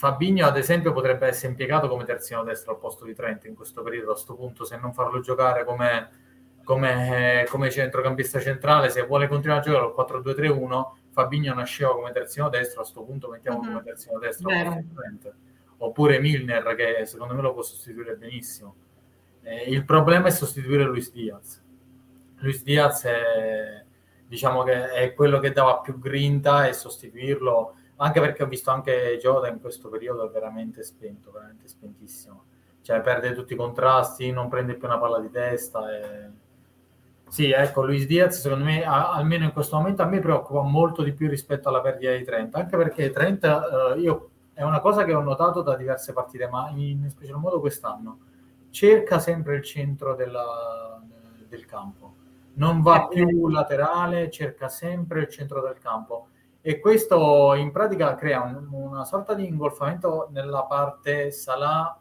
Fabigno 0.00 0.46
ad 0.46 0.56
esempio 0.56 0.92
potrebbe 0.92 1.26
essere 1.26 1.48
impiegato 1.48 1.86
come 1.86 2.04
terzino 2.04 2.42
destro 2.42 2.72
al 2.72 2.78
posto 2.78 3.04
di 3.04 3.14
Trent 3.14 3.44
in 3.44 3.54
questo 3.54 3.82
periodo 3.82 4.10
a 4.10 4.12
questo 4.14 4.34
punto 4.34 4.64
se 4.64 4.78
non 4.78 4.94
farlo 4.94 5.20
giocare 5.20 5.64
come, 5.64 6.08
come, 6.64 7.44
come 7.50 7.70
centrocampista 7.70 8.40
centrale 8.40 8.88
se 8.88 9.04
vuole 9.04 9.28
continuare 9.28 9.60
a 9.60 9.62
giocare 9.62 9.84
al 9.84 10.22
4-2-3-1 10.22 10.84
Fabigno 11.10 11.52
nasceva 11.52 11.92
come 11.94 12.12
terzino 12.12 12.48
destro 12.48 12.80
a 12.80 12.82
questo 12.82 13.02
punto 13.02 13.28
mettiamo 13.28 13.58
uh-huh. 13.58 13.66
come 13.66 13.82
terzino 13.82 14.18
destro 14.18 14.48
Trent 14.48 15.34
oppure 15.82 16.18
Milner 16.18 16.74
che 16.74 17.04
secondo 17.06 17.34
me 17.34 17.42
lo 17.42 17.52
può 17.52 17.62
sostituire 17.62 18.14
benissimo. 18.14 18.74
Eh, 19.42 19.64
il 19.70 19.84
problema 19.84 20.28
è 20.28 20.30
sostituire 20.30 20.84
Luis 20.84 21.12
Diaz. 21.12 21.62
Luis 22.36 22.62
Diaz 22.62 23.04
è, 23.04 23.84
diciamo 24.26 24.62
che 24.62 24.90
è 24.90 25.14
quello 25.14 25.38
che 25.38 25.52
dava 25.52 25.78
più 25.78 25.98
grinta 25.98 26.66
e 26.66 26.72
sostituirlo, 26.72 27.74
anche 28.02 28.20
perché 28.20 28.42
ho 28.42 28.46
visto 28.46 28.70
anche 28.70 29.18
Jota 29.20 29.48
in 29.48 29.60
questo 29.60 29.88
periodo 29.88 30.30
veramente 30.30 30.82
spento, 30.82 31.30
veramente 31.30 31.68
spentissimo. 31.68 32.44
Cioè 32.80 33.02
perde 33.02 33.34
tutti 33.34 33.52
i 33.52 33.56
contrasti, 33.56 34.30
non 34.30 34.48
prende 34.48 34.74
più 34.74 34.86
una 34.86 34.98
palla 34.98 35.20
di 35.20 35.30
testa. 35.30 35.94
E... 35.94 36.30
Sì, 37.28 37.50
ecco, 37.50 37.84
Luis 37.84 38.06
Diaz 38.06 38.40
secondo 38.40 38.64
me, 38.64 38.84
a, 38.84 39.12
almeno 39.12 39.44
in 39.44 39.52
questo 39.52 39.76
momento, 39.76 40.00
a 40.00 40.06
me 40.06 40.18
preoccupa 40.18 40.62
molto 40.62 41.02
di 41.02 41.12
più 41.12 41.28
rispetto 41.28 41.68
alla 41.68 41.82
perdita 41.82 42.12
di 42.12 42.24
Trent, 42.24 42.54
anche 42.56 42.76
perché 42.76 43.10
Trent, 43.10 43.44
eh, 43.44 44.00
io 44.00 44.30
è 44.54 44.62
una 44.62 44.80
cosa 44.80 45.04
che 45.04 45.12
ho 45.12 45.20
notato 45.20 45.60
da 45.60 45.76
diverse 45.76 46.14
partite, 46.14 46.48
ma 46.48 46.70
in 46.70 47.06
special 47.10 47.38
modo 47.38 47.60
quest'anno. 47.60 48.18
Cerca 48.70 49.18
sempre 49.18 49.56
il 49.56 49.62
centro 49.62 50.14
della, 50.14 51.02
del 51.46 51.66
campo, 51.66 52.14
non 52.54 52.80
va 52.80 53.04
eh, 53.04 53.08
più 53.08 53.46
eh. 53.46 53.52
laterale, 53.52 54.30
cerca 54.30 54.68
sempre 54.70 55.20
il 55.20 55.28
centro 55.28 55.60
del 55.60 55.78
campo. 55.78 56.28
E 56.62 56.78
questo 56.78 57.54
in 57.54 57.70
pratica 57.72 58.14
crea 58.14 58.42
un, 58.42 58.68
una 58.70 59.04
sorta 59.04 59.34
di 59.34 59.46
ingolfamento 59.46 60.28
nella 60.30 60.64
parte 60.64 61.30
Salah, 61.30 61.98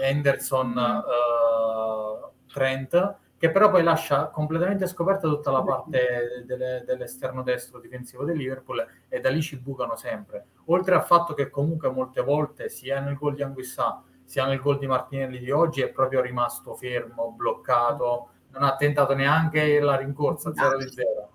Henderson, 0.00 0.76
uh, 0.76 2.30
Trent, 2.50 3.16
che 3.36 3.50
però 3.50 3.70
poi 3.70 3.82
lascia 3.82 4.28
completamente 4.28 4.86
scoperta 4.86 5.28
tutta 5.28 5.50
la 5.50 5.62
parte 5.62 6.44
delle, 6.46 6.84
dell'esterno 6.86 7.42
destro 7.42 7.80
difensivo 7.80 8.24
del 8.24 8.36
Liverpool 8.36 8.86
e 9.08 9.20
da 9.20 9.30
lì 9.30 9.42
ci 9.42 9.56
bucano 9.58 9.96
sempre. 9.96 10.46
Oltre 10.66 10.94
al 10.94 11.04
fatto 11.04 11.34
che 11.34 11.50
comunque 11.50 11.90
molte 11.90 12.22
volte 12.22 12.68
sia 12.68 13.00
nel 13.00 13.16
gol 13.16 13.34
di 13.34 13.42
Anguissà 13.42 14.02
sia 14.24 14.46
nel 14.46 14.60
gol 14.60 14.78
di 14.78 14.86
Martinelli 14.86 15.38
di 15.38 15.50
oggi 15.50 15.82
è 15.82 15.90
proprio 15.90 16.22
rimasto 16.22 16.74
fermo, 16.74 17.32
bloccato, 17.36 18.28
non 18.52 18.62
ha 18.62 18.76
tentato 18.76 19.14
neanche 19.14 19.78
la 19.78 19.96
rincorsa 19.96 20.54
0 20.54 20.78
di 20.78 20.88
0. 20.88 21.31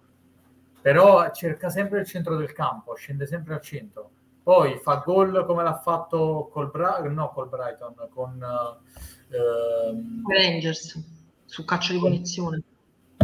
Però 0.87 1.29
cerca 1.31 1.69
sempre 1.69 1.99
il 1.99 2.05
centro 2.05 2.37
del 2.37 2.53
campo, 2.53 2.95
scende 2.95 3.25
sempre 3.25 3.55
al 3.55 3.59
centro. 3.59 4.09
Poi 4.41 4.77
fa 4.77 5.03
gol 5.05 5.45
come 5.45 5.61
l'ha 5.61 5.77
fatto 5.79 6.47
col, 6.49 6.71
Bra- 6.71 7.01
no, 7.01 7.29
col 7.31 7.49
Brighton, 7.49 7.93
con 8.09 8.41
uh, 8.41 10.31
Rangers 10.31 10.97
su 11.43 11.65
calcio 11.65 11.91
di 11.91 11.99
punizione? 11.99 12.63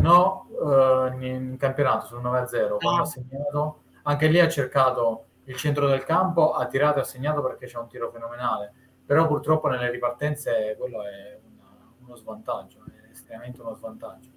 No, 0.01 0.49
uh, 0.49 1.24
in 1.24 1.55
campionato 1.57 2.07
sul 2.07 2.20
9-0 2.20 2.76
quando 2.80 3.03
ha 3.03 3.05
segnato. 3.05 3.84
Anche 4.01 4.28
lì 4.28 4.41
ha 4.41 4.49
cercato 4.49 5.28
il 5.45 5.55
centro 5.55 5.88
del 5.88 6.03
campo, 6.03 6.55
ha 6.55 6.68
tirato 6.68 6.97
e 6.97 7.03
ha 7.03 7.05
segnato 7.05 7.41
perché 7.41 7.68
c'è 7.68 7.78
un 7.78 7.88
tiro 7.88 8.11
fenomenale. 8.11 8.74
Però 9.05 9.26
purtroppo 9.26 9.70
nelle 9.70 9.89
ripartenze 9.89 10.76
quello 10.78 11.05
è 11.05 11.39
una, 11.55 11.93
uno 11.99 12.16
svantaggio, 12.18 12.84
è 12.88 13.09
estremamente 13.11 13.61
uno 13.61 13.74
svantaggio. 13.74 14.33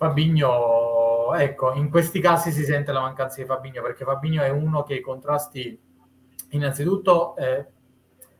Fabigno, 0.00 1.34
ecco, 1.34 1.74
in 1.74 1.90
questi 1.90 2.20
casi 2.20 2.52
si 2.52 2.64
sente 2.64 2.90
la 2.90 3.02
mancanza 3.02 3.38
di 3.38 3.46
Fabigno 3.46 3.82
perché 3.82 4.06
Fabigno 4.06 4.42
è 4.42 4.48
uno 4.48 4.82
che 4.82 4.94
i 4.94 5.02
contrasti 5.02 5.78
innanzitutto 6.52 7.36
eh, 7.36 7.66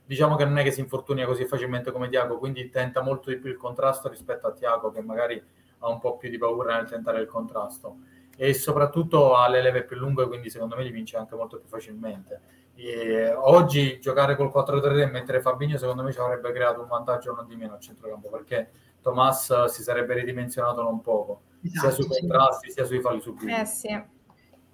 diciamo 0.07 0.37
che 0.37 0.47
non 0.47 0.57
è 0.57 0.63
che 0.63 0.71
si 0.71 0.81
infortuna 0.81 1.27
così 1.27 1.45
facilmente 1.45 1.93
come 1.93 2.09
Tiago, 2.09 2.39
quindi 2.39 2.71
tenta 2.71 3.03
molto 3.03 3.29
di 3.29 3.37
più 3.37 3.51
il 3.51 3.59
contrasto 3.59 4.09
rispetto 4.09 4.47
a 4.47 4.53
Tiago 4.53 4.91
che 4.91 5.03
magari 5.03 5.43
ha 5.81 5.89
un 5.91 6.01
po' 6.01 6.17
più 6.17 6.31
di 6.31 6.39
paura 6.39 6.77
nel 6.77 6.89
tentare 6.89 7.21
il 7.21 7.27
contrasto 7.27 7.99
e 8.39 8.55
soprattutto 8.55 9.35
ha 9.35 9.47
le 9.47 9.61
leve 9.61 9.83
più 9.85 9.97
lunghe, 9.97 10.27
quindi 10.29 10.49
secondo 10.49 10.77
me 10.77 10.83
li 10.83 10.91
vince 10.91 11.19
anche 11.19 11.35
molto 11.35 11.59
più 11.59 11.69
facilmente. 11.69 12.41
E 12.75 13.35
oggi 13.35 14.01
giocare 14.01 14.35
col 14.35 14.51
4-3 14.51 15.01
e 15.01 15.07
mettere 15.11 15.43
Fabinho 15.43 15.77
secondo 15.77 16.03
me 16.03 16.11
ci 16.11 16.21
avrebbe 16.21 16.53
creato 16.53 16.81
un 16.81 16.89
vantaggio 16.89 17.35
non 17.35 17.47
di 17.47 17.55
meno 17.55 17.75
a 17.75 17.79
centrocampo 17.79 18.31
perché 18.31 18.71
Tomas 19.03 19.67
si 19.67 19.83
sarebbe 19.83 20.15
ridimensionato 20.15 20.83
non 20.83 21.03
poco, 21.03 21.43
esatto, 21.63 21.91
sia 21.91 21.91
sui 21.91 22.21
contrasti 22.21 22.69
sì. 22.69 22.73
sia 22.73 22.85
sui 22.85 23.01
falli 23.01 23.21
subiti. 23.21 23.53
Eh 23.53 23.65
sì. 23.65 24.03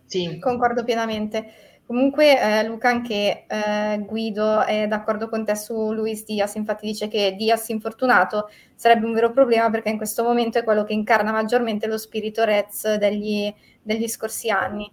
sì, 0.05 0.39
concordo 0.39 0.85
pienamente. 0.85 1.53
Comunque 1.87 2.41
eh, 2.41 2.65
Luca 2.65 2.89
anche 2.89 3.47
eh, 3.47 4.05
Guido 4.05 4.65
è 4.65 4.89
d'accordo 4.89 5.29
con 5.29 5.45
te 5.45 5.55
su 5.55 5.93
Luis 5.93 6.25
Diaz, 6.25 6.57
infatti 6.57 6.85
dice 6.85 7.07
che 7.07 7.37
Diaz 7.39 7.69
infortunato 7.69 8.49
sarebbe 8.75 9.07
un 9.07 9.13
vero 9.13 9.31
problema 9.31 9.71
perché 9.71 9.91
in 9.91 9.97
questo 9.97 10.25
momento 10.25 10.59
è 10.59 10.65
quello 10.65 10.83
che 10.83 10.95
incarna 10.95 11.31
maggiormente 11.31 11.87
lo 11.87 11.97
spirito 11.97 12.43
Rez 12.43 12.97
degli, 12.97 13.55
degli 13.83 14.09
scorsi 14.09 14.51
anni. 14.51 14.91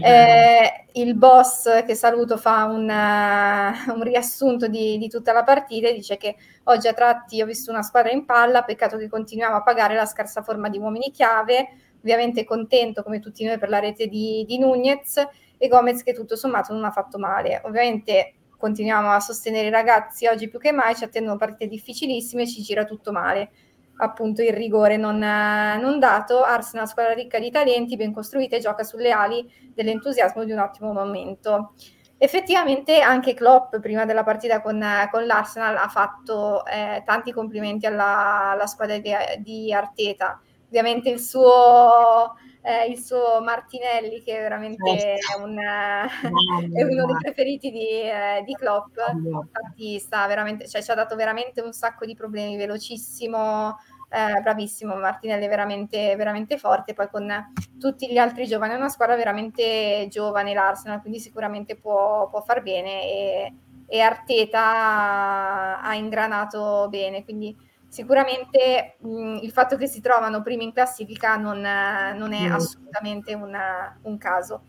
Eh, 0.00 0.86
il 0.92 1.14
boss 1.14 1.84
che 1.84 1.94
saluto 1.94 2.36
fa 2.36 2.64
un, 2.64 2.88
uh, 2.88 3.92
un 3.92 4.02
riassunto 4.02 4.66
di, 4.66 4.98
di, 4.98 5.08
tutta 5.08 5.32
la 5.32 5.44
partita 5.44 5.88
e 5.88 5.94
dice 5.94 6.16
che 6.16 6.36
oggi 6.64 6.88
a 6.88 6.92
tratti 6.92 7.40
ho 7.40 7.46
visto 7.46 7.70
una 7.70 7.82
squadra 7.82 8.10
in 8.10 8.24
palla, 8.24 8.62
peccato 8.62 8.96
che 8.96 9.08
continuiamo 9.08 9.56
a 9.56 9.62
pagare 9.62 9.94
la 9.94 10.06
scarsa 10.06 10.42
forma 10.42 10.68
di 10.68 10.78
uomini 10.78 11.10
chiave, 11.10 11.68
ovviamente 11.98 12.44
contento 12.44 13.02
come 13.02 13.20
tutti 13.20 13.44
noi 13.44 13.58
per 13.58 13.68
la 13.68 13.78
rete 13.78 14.08
di, 14.08 14.44
di 14.46 14.58
Nunez 14.58 15.26
e 15.56 15.68
Gomez 15.68 16.02
che 16.02 16.12
tutto 16.12 16.36
sommato 16.36 16.72
non 16.72 16.84
ha 16.84 16.90
fatto 16.90 17.18
male. 17.18 17.60
Ovviamente 17.64 18.34
continuiamo 18.56 19.10
a 19.10 19.20
sostenere 19.20 19.68
i 19.68 19.70
ragazzi 19.70 20.26
oggi 20.26 20.48
più 20.48 20.58
che 20.58 20.72
mai, 20.72 20.96
ci 20.96 21.04
attendono 21.04 21.36
partite 21.36 21.66
difficilissime 21.68 22.42
e 22.42 22.48
ci 22.48 22.62
gira 22.62 22.84
tutto 22.84 23.12
male. 23.12 23.50
Appunto 23.96 24.42
il 24.42 24.52
rigore 24.52 24.96
non, 24.96 25.18
non 25.18 25.98
dato, 25.98 26.42
Arsenal 26.42 26.88
squadra 26.88 27.12
ricca 27.12 27.38
di 27.38 27.50
talenti, 27.50 27.96
ben 27.96 28.12
costruita 28.12 28.56
e 28.56 28.60
gioca 28.60 28.82
sulle 28.82 29.10
ali 29.10 29.48
dell'entusiasmo 29.72 30.44
di 30.44 30.52
un 30.52 30.58
ottimo 30.58 30.92
momento. 30.92 31.74
effettivamente 32.16 33.00
anche 33.00 33.34
Klopp 33.34 33.76
prima 33.78 34.04
della 34.04 34.24
partita 34.24 34.60
con, 34.62 34.82
con 35.10 35.26
l'Arsenal 35.26 35.76
ha 35.76 35.88
fatto 35.88 36.64
eh, 36.66 37.02
tanti 37.04 37.32
complimenti 37.32 37.86
alla, 37.86 38.50
alla 38.50 38.66
squadra 38.66 38.98
di, 38.98 39.12
di, 39.38 39.72
Arteta. 39.72 40.40
Ovviamente 40.66 41.10
il 41.10 41.20
suo, 41.20 42.34
eh, 42.66 42.86
il 42.86 42.98
suo 42.98 43.42
Martinelli, 43.42 44.22
che 44.22 44.40
veramente 44.40 44.98
certo. 44.98 45.38
è, 45.38 45.42
un, 45.42 45.58
è, 46.72 46.82
uno 46.82 47.06
dei 47.06 47.16
preferiti 47.20 47.70
di, 47.70 47.86
eh, 48.00 48.42
di 48.46 48.54
Klopp, 48.54 48.96
infatti 49.12 49.98
sta 49.98 50.26
veramente, 50.26 50.66
cioè, 50.66 50.82
ci 50.82 50.90
ha 50.90 50.94
dato 50.94 51.14
veramente 51.14 51.60
un 51.60 51.74
sacco 51.74 52.06
di 52.06 52.14
problemi, 52.14 52.56
velocissimo, 52.56 53.76
eh, 54.08 54.40
bravissimo, 54.40 54.94
Martinelli 54.94 55.44
è 55.44 55.48
veramente, 55.48 56.16
veramente 56.16 56.56
forte, 56.56 56.94
poi 56.94 57.10
con 57.10 57.52
tutti 57.78 58.10
gli 58.10 58.16
altri 58.16 58.46
giovani, 58.46 58.72
è 58.72 58.76
una 58.76 58.88
squadra 58.88 59.14
veramente 59.14 60.06
giovane 60.08 60.54
l'Arsenal, 60.54 61.02
quindi 61.02 61.20
sicuramente 61.20 61.76
può, 61.76 62.30
può 62.30 62.40
far 62.40 62.62
bene 62.62 63.02
e, 63.02 63.52
e 63.86 64.00
Arteta 64.00 65.82
ha 65.82 65.94
ingranato 65.94 66.86
bene, 66.88 67.24
quindi 67.24 67.54
sicuramente 67.94 68.96
mh, 68.98 69.38
il 69.42 69.52
fatto 69.52 69.76
che 69.76 69.86
si 69.86 70.00
trovano 70.00 70.42
primi 70.42 70.64
in 70.64 70.72
classifica 70.72 71.36
non, 71.36 71.60
non 71.60 72.32
è 72.32 72.48
assolutamente 72.48 73.34
una, 73.34 73.96
un 74.02 74.18
caso. 74.18 74.62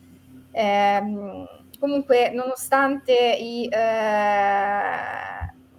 Eh, 0.52 1.48
comunque, 1.80 2.30
nonostante 2.30 3.14
i, 3.14 3.68
eh, 3.68 4.80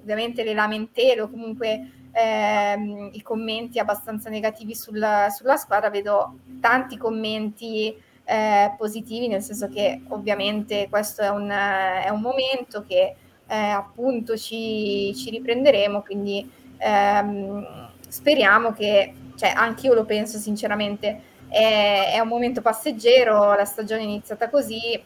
ovviamente 0.00 0.42
le 0.42 0.54
lamentele 0.54 1.20
o 1.20 1.30
comunque 1.30 2.08
ehm, 2.10 3.10
i 3.12 3.22
commenti 3.22 3.78
abbastanza 3.78 4.28
negativi 4.28 4.74
sulla, 4.74 5.28
sulla 5.30 5.56
squadra, 5.56 5.88
vedo 5.88 6.40
tanti 6.60 6.96
commenti 6.96 7.94
eh, 8.24 8.74
positivi, 8.76 9.28
nel 9.28 9.42
senso 9.42 9.68
che 9.68 10.02
ovviamente 10.08 10.88
questo 10.90 11.22
è 11.22 11.28
un, 11.28 11.48
è 11.48 12.08
un 12.08 12.20
momento 12.20 12.84
che 12.84 13.14
eh, 13.46 13.56
appunto 13.56 14.36
ci, 14.36 15.14
ci, 15.14 15.30
riprenderemo, 15.30 16.02
quindi 16.02 16.64
ehm, 16.78 17.88
speriamo 18.08 18.72
che, 18.72 19.14
cioè 19.36 19.52
anche 19.54 19.86
io 19.86 19.94
lo 19.94 20.04
penso 20.04 20.38
sinceramente, 20.38 21.20
è, 21.48 22.12
è, 22.14 22.18
un 22.20 22.28
momento 22.28 22.60
passeggero, 22.60 23.54
la 23.54 23.64
stagione 23.64 24.00
è 24.00 24.04
iniziata 24.04 24.48
così, 24.48 25.00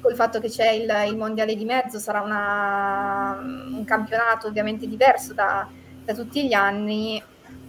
col 0.00 0.14
fatto 0.14 0.40
che 0.40 0.48
c'è 0.48 0.70
il, 0.70 0.90
il 1.08 1.16
mondiale 1.16 1.54
di 1.54 1.64
mezzo 1.64 1.98
sarà 1.98 2.22
una, 2.22 3.38
un 3.40 3.84
campionato 3.84 4.46
ovviamente 4.46 4.86
diverso 4.88 5.34
da, 5.34 5.68
da 6.04 6.14
tutti 6.14 6.46
gli 6.46 6.52
anni. 6.52 7.22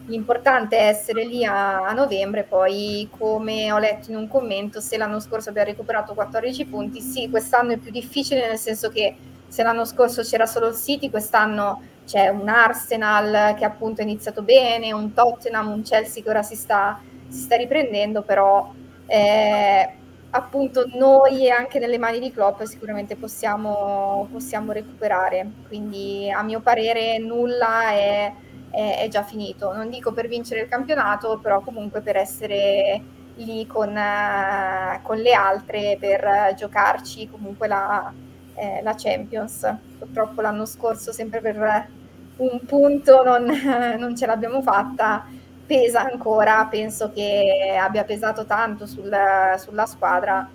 L'importante 0.07 0.77
è 0.77 0.87
essere 0.87 1.25
lì 1.25 1.45
a, 1.45 1.85
a, 1.85 1.93
novembre, 1.93 2.43
poi 2.43 3.07
come 3.17 3.71
ho 3.71 3.77
letto 3.77 4.09
in 4.09 4.17
un 4.17 4.27
commento, 4.27 4.81
se 4.81 4.97
l'anno 4.97 5.19
scorso 5.19 5.49
abbiamo 5.49 5.69
recuperato 5.69 6.13
14 6.13 6.65
punti, 6.65 7.01
sì, 7.01 7.29
quest'anno 7.29 7.73
è 7.73 7.77
più 7.77 7.91
difficile 7.91 8.47
nel 8.47 8.57
senso 8.57 8.89
che 8.89 9.15
se 9.47 9.63
l'anno 9.63 9.85
scorso 9.85 10.23
c'era 10.23 10.45
solo 10.45 10.67
il 10.67 10.75
City, 10.75 11.09
quest'anno 11.09 11.81
c'è 12.11 12.27
un 12.27 12.49
Arsenal 12.49 13.55
che 13.55 13.63
appunto 13.63 14.01
è 14.01 14.03
iniziato 14.03 14.41
bene, 14.41 14.91
un 14.91 15.13
Tottenham, 15.13 15.71
un 15.71 15.81
Chelsea 15.81 16.21
che 16.21 16.29
ora 16.29 16.43
si 16.43 16.55
sta, 16.57 16.99
si 17.29 17.39
sta 17.39 17.55
riprendendo, 17.55 18.21
però 18.21 18.69
eh, 19.05 19.89
appunto 20.31 20.89
noi 20.93 21.49
anche 21.49 21.79
nelle 21.79 21.97
mani 21.97 22.19
di 22.19 22.33
Klopp 22.33 22.63
sicuramente 22.63 23.15
possiamo, 23.15 24.27
possiamo 24.29 24.73
recuperare, 24.73 25.49
quindi 25.69 26.29
a 26.29 26.43
mio 26.43 26.59
parere 26.59 27.17
nulla 27.17 27.91
è, 27.91 28.33
è, 28.71 28.97
è, 29.03 29.07
già 29.07 29.23
finito, 29.23 29.71
non 29.71 29.89
dico 29.89 30.11
per 30.11 30.27
vincere 30.27 30.63
il 30.63 30.67
campionato, 30.67 31.39
però 31.41 31.61
comunque 31.61 32.01
per 32.01 32.17
essere 32.17 33.01
lì 33.35 33.65
con, 33.67 33.95
uh, 33.95 35.01
con 35.01 35.15
le 35.17 35.31
altre, 35.31 35.95
per 35.97 36.55
giocarci 36.57 37.29
comunque 37.29 37.69
la, 37.69 38.11
eh, 38.55 38.81
la, 38.83 38.95
Champions. 38.97 39.73
Purtroppo 39.97 40.41
l'anno 40.41 40.65
scorso 40.65 41.13
sempre 41.13 41.39
per 41.39 41.99
un 42.41 42.65
punto 42.65 43.23
non, 43.23 43.45
non 43.97 44.15
ce 44.15 44.25
l'abbiamo 44.25 44.61
fatta 44.61 45.25
pesa 45.65 46.01
ancora, 46.01 46.67
penso 46.69 47.11
che 47.13 47.77
abbia 47.79 48.03
pesato 48.03 48.45
tanto 48.45 48.85
sul, 48.85 49.09
sulla 49.57 49.85
squadra 49.85 50.49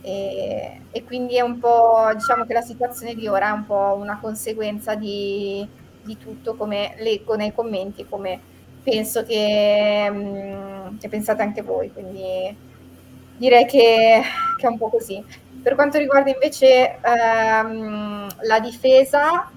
e, 0.00 0.80
e, 0.90 1.04
quindi 1.04 1.36
è 1.36 1.42
un 1.42 1.58
po', 1.58 2.10
diciamo 2.14 2.44
che 2.44 2.54
la 2.54 2.62
situazione 2.62 3.14
di 3.14 3.28
ora 3.28 3.48
è 3.48 3.52
un 3.52 3.66
po' 3.66 3.96
una 4.00 4.18
conseguenza 4.20 4.94
di, 4.94 5.66
di 6.02 6.18
tutto, 6.18 6.54
come 6.54 6.94
leggo 6.98 7.36
nei 7.36 7.52
commenti, 7.52 8.06
come 8.08 8.40
penso 8.82 9.24
che, 9.24 10.08
mm, 10.10 10.98
che 10.98 11.08
pensate 11.08 11.42
anche 11.42 11.62
voi, 11.62 11.92
quindi 11.92 12.56
direi 13.36 13.64
che, 13.66 14.22
che, 14.58 14.66
è 14.66 14.70
un 14.70 14.78
po' 14.78 14.88
così. 14.88 15.22
Per 15.62 15.74
quanto 15.76 15.98
riguarda 15.98 16.30
invece 16.30 16.98
ehm, 17.00 18.26
la 18.42 18.58
difesa, 18.58 19.50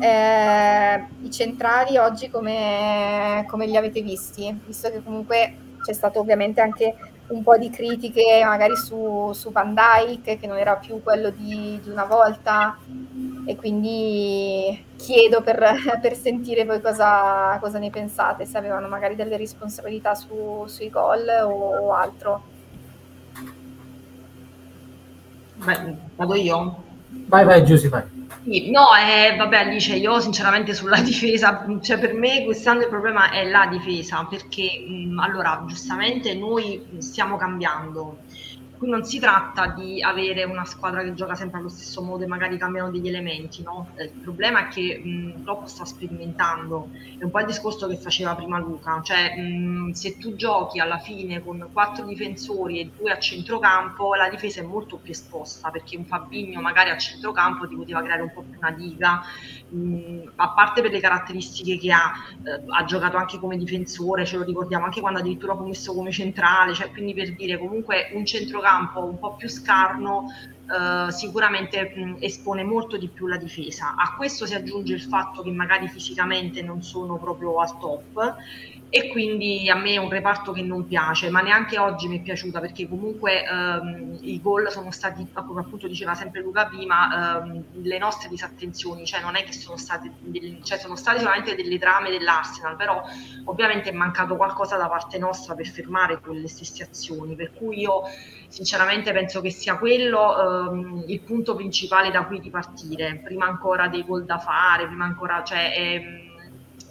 eh, 0.00 1.06
I 1.22 1.30
centrali 1.30 1.98
oggi 1.98 2.30
come, 2.30 3.44
come, 3.48 3.66
li 3.66 3.76
avete 3.76 4.00
visti? 4.00 4.58
Visto 4.66 4.90
che 4.90 5.02
comunque 5.02 5.56
c'è 5.82 5.92
stato 5.92 6.20
ovviamente 6.20 6.60
anche 6.60 6.94
un 7.28 7.42
po' 7.42 7.56
di 7.56 7.70
critiche 7.70 8.42
magari 8.44 8.76
su, 8.76 9.30
su 9.32 9.52
Van 9.52 9.74
Dyke 9.74 10.36
che 10.36 10.46
non 10.46 10.56
era 10.56 10.76
più 10.76 11.00
quello 11.02 11.30
di, 11.30 11.78
di 11.80 11.88
una 11.88 12.04
volta 12.04 12.76
e 13.44 13.56
quindi 13.56 14.84
chiedo 14.96 15.42
per, 15.42 15.62
per 16.00 16.16
sentire 16.16 16.64
voi 16.64 16.80
cosa, 16.80 17.58
cosa, 17.60 17.78
ne 17.78 17.90
pensate, 17.90 18.46
se 18.46 18.58
avevano 18.58 18.88
magari 18.88 19.14
delle 19.14 19.36
responsabilità 19.36 20.14
su, 20.14 20.64
sui 20.66 20.90
gol 20.90 21.28
o, 21.44 21.88
o 21.88 21.92
altro. 21.92 22.42
Beh, 25.56 25.94
vado 26.16 26.34
io. 26.34 26.88
Vai, 27.10 27.44
vai, 27.44 27.64
Giuseppe. 27.64 28.10
Sì, 28.42 28.70
no, 28.70 28.86
eh, 28.96 29.36
vabbè 29.36 29.56
Alice, 29.58 29.94
io 29.94 30.18
sinceramente 30.20 30.72
sulla 30.74 31.00
difesa, 31.02 31.64
cioè 31.82 31.98
per 31.98 32.14
me 32.14 32.42
quest'anno 32.44 32.82
il 32.82 32.88
problema 32.88 33.30
è 33.30 33.44
la 33.48 33.66
difesa, 33.66 34.24
perché 34.24 34.84
mh, 34.86 35.18
allora 35.18 35.62
giustamente 35.66 36.34
noi 36.34 36.82
stiamo 36.98 37.36
cambiando, 37.36 38.24
qui 38.80 38.88
non 38.88 39.04
si 39.04 39.18
tratta 39.18 39.66
di 39.76 40.02
avere 40.02 40.44
una 40.44 40.64
squadra 40.64 41.02
che 41.02 41.12
gioca 41.12 41.34
sempre 41.34 41.58
allo 41.58 41.68
stesso 41.68 42.02
modo 42.02 42.24
e 42.24 42.26
magari 42.26 42.56
cambiano 42.56 42.90
degli 42.90 43.08
elementi, 43.08 43.60
no? 43.62 43.92
Eh, 43.94 44.04
il 44.04 44.14
problema 44.18 44.60
è 44.60 44.68
che 44.68 45.02
mh, 45.04 45.42
Klopp 45.42 45.66
sta 45.66 45.84
sperimentando, 45.84 46.88
è 47.18 47.24
un 47.24 47.30
po' 47.30 47.40
il 47.40 47.46
discorso 47.46 47.86
che 47.88 47.98
faceva 47.98 48.34
prima 48.34 48.58
Luca, 48.58 49.00
cioè 49.02 49.36
mh, 49.36 49.90
se 49.90 50.16
tu 50.16 50.34
giochi 50.34 50.78
alla 50.80 50.96
fine 50.98 51.42
con 51.42 51.68
quattro 51.70 52.06
difensori 52.06 52.80
e 52.80 52.90
due 52.96 53.12
a 53.12 53.18
centrocampo, 53.18 54.14
la 54.14 54.30
difesa 54.30 54.60
è 54.60 54.64
molto 54.64 54.98
più 54.98 55.12
esposta, 55.12 55.68
perché 55.70 55.98
un 55.98 56.06
Fabigno 56.06 56.60
magari 56.62 56.88
a 56.88 56.96
centrocampo 56.96 57.68
ti 57.68 57.76
poteva 57.76 58.00
creare 58.02 58.22
un 58.22 58.32
po' 58.32 58.44
più 58.48 58.58
una 58.60 58.70
diga, 58.72 59.20
mh, 59.68 60.32
a 60.36 60.52
parte 60.52 60.80
per 60.82 60.90
le 60.90 61.00
caratteristiche 61.00 61.76
che 61.78 61.92
ha, 61.92 62.12
eh, 62.42 62.62
ha 62.66 62.84
giocato 62.84 63.16
anche 63.16 63.38
come 63.38 63.56
difensore, 63.56 64.24
ce 64.24 64.36
lo 64.38 64.44
ricordiamo 64.44 64.84
anche 64.84 65.00
quando 65.00 65.18
addirittura 65.20 65.52
ha 65.52 65.60
messo 65.62 65.94
come 65.94 66.10
centrale, 66.10 66.74
cioè 66.74 66.90
quindi 66.90 67.14
per 67.14 67.34
dire 67.34 67.58
comunque 67.58 68.10
un 68.14 68.24
centrocampo 68.24 68.68
campo 68.70 69.04
un 69.04 69.18
po' 69.18 69.34
più 69.36 69.48
scarno 69.48 70.24
eh, 70.72 71.10
sicuramente 71.10 71.92
mh, 71.94 72.16
espone 72.20 72.62
molto 72.62 72.96
di 72.96 73.10
più 73.10 73.26
la 73.26 73.36
difesa. 73.36 73.94
A 73.96 74.14
questo 74.16 74.46
si 74.46 74.54
aggiunge 74.54 74.94
il 74.94 75.02
fatto 75.02 75.42
che 75.42 75.50
magari 75.50 75.88
fisicamente 75.88 76.62
non 76.62 76.80
sono 76.82 77.18
proprio 77.18 77.60
al 77.60 77.76
top 77.78 78.34
e 78.92 79.06
quindi 79.08 79.70
a 79.70 79.76
me 79.76 79.92
è 79.92 79.96
un 79.98 80.10
reparto 80.10 80.50
che 80.50 80.62
non 80.62 80.84
piace, 80.84 81.30
ma 81.30 81.40
neanche 81.40 81.78
oggi 81.78 82.08
mi 82.08 82.18
è 82.18 82.22
piaciuta 82.22 82.58
perché 82.58 82.88
comunque 82.88 83.44
ehm, 83.46 84.18
i 84.22 84.40
gol 84.40 84.68
sono 84.68 84.90
stati, 84.90 85.24
come 85.32 85.60
appunto 85.60 85.86
diceva 85.86 86.14
sempre 86.14 86.40
Luca 86.40 86.66
prima, 86.66 87.38
ehm, 87.38 87.66
le 87.84 87.98
nostre 87.98 88.28
disattenzioni, 88.28 89.06
cioè 89.06 89.20
non 89.20 89.36
è 89.36 89.44
che 89.44 89.52
sono 89.52 89.76
state, 89.76 90.16
delle, 90.18 90.58
cioè 90.64 90.78
sono 90.78 90.96
state 90.96 91.20
solamente 91.20 91.54
delle 91.54 91.78
trame 91.78 92.10
dell'Arsenal, 92.10 92.74
però 92.74 93.00
ovviamente 93.44 93.90
è 93.90 93.92
mancato 93.92 94.34
qualcosa 94.34 94.76
da 94.76 94.88
parte 94.88 95.18
nostra 95.18 95.54
per 95.54 95.68
fermare 95.68 96.18
quelle 96.18 96.48
stesse 96.48 96.82
azioni, 96.82 97.36
per 97.36 97.52
cui 97.52 97.78
io 97.78 98.02
sinceramente 98.48 99.12
penso 99.12 99.40
che 99.40 99.50
sia 99.50 99.78
quello 99.78 100.68
ehm, 100.68 101.04
il 101.06 101.22
punto 101.22 101.54
principale 101.54 102.10
da 102.10 102.26
cui 102.26 102.40
ripartire, 102.40 103.20
prima 103.22 103.46
ancora 103.46 103.86
dei 103.86 104.04
gol 104.04 104.24
da 104.24 104.38
fare, 104.38 104.88
prima 104.88 105.04
ancora, 105.04 105.44
cioè... 105.44 105.72
Ehm, 105.76 106.29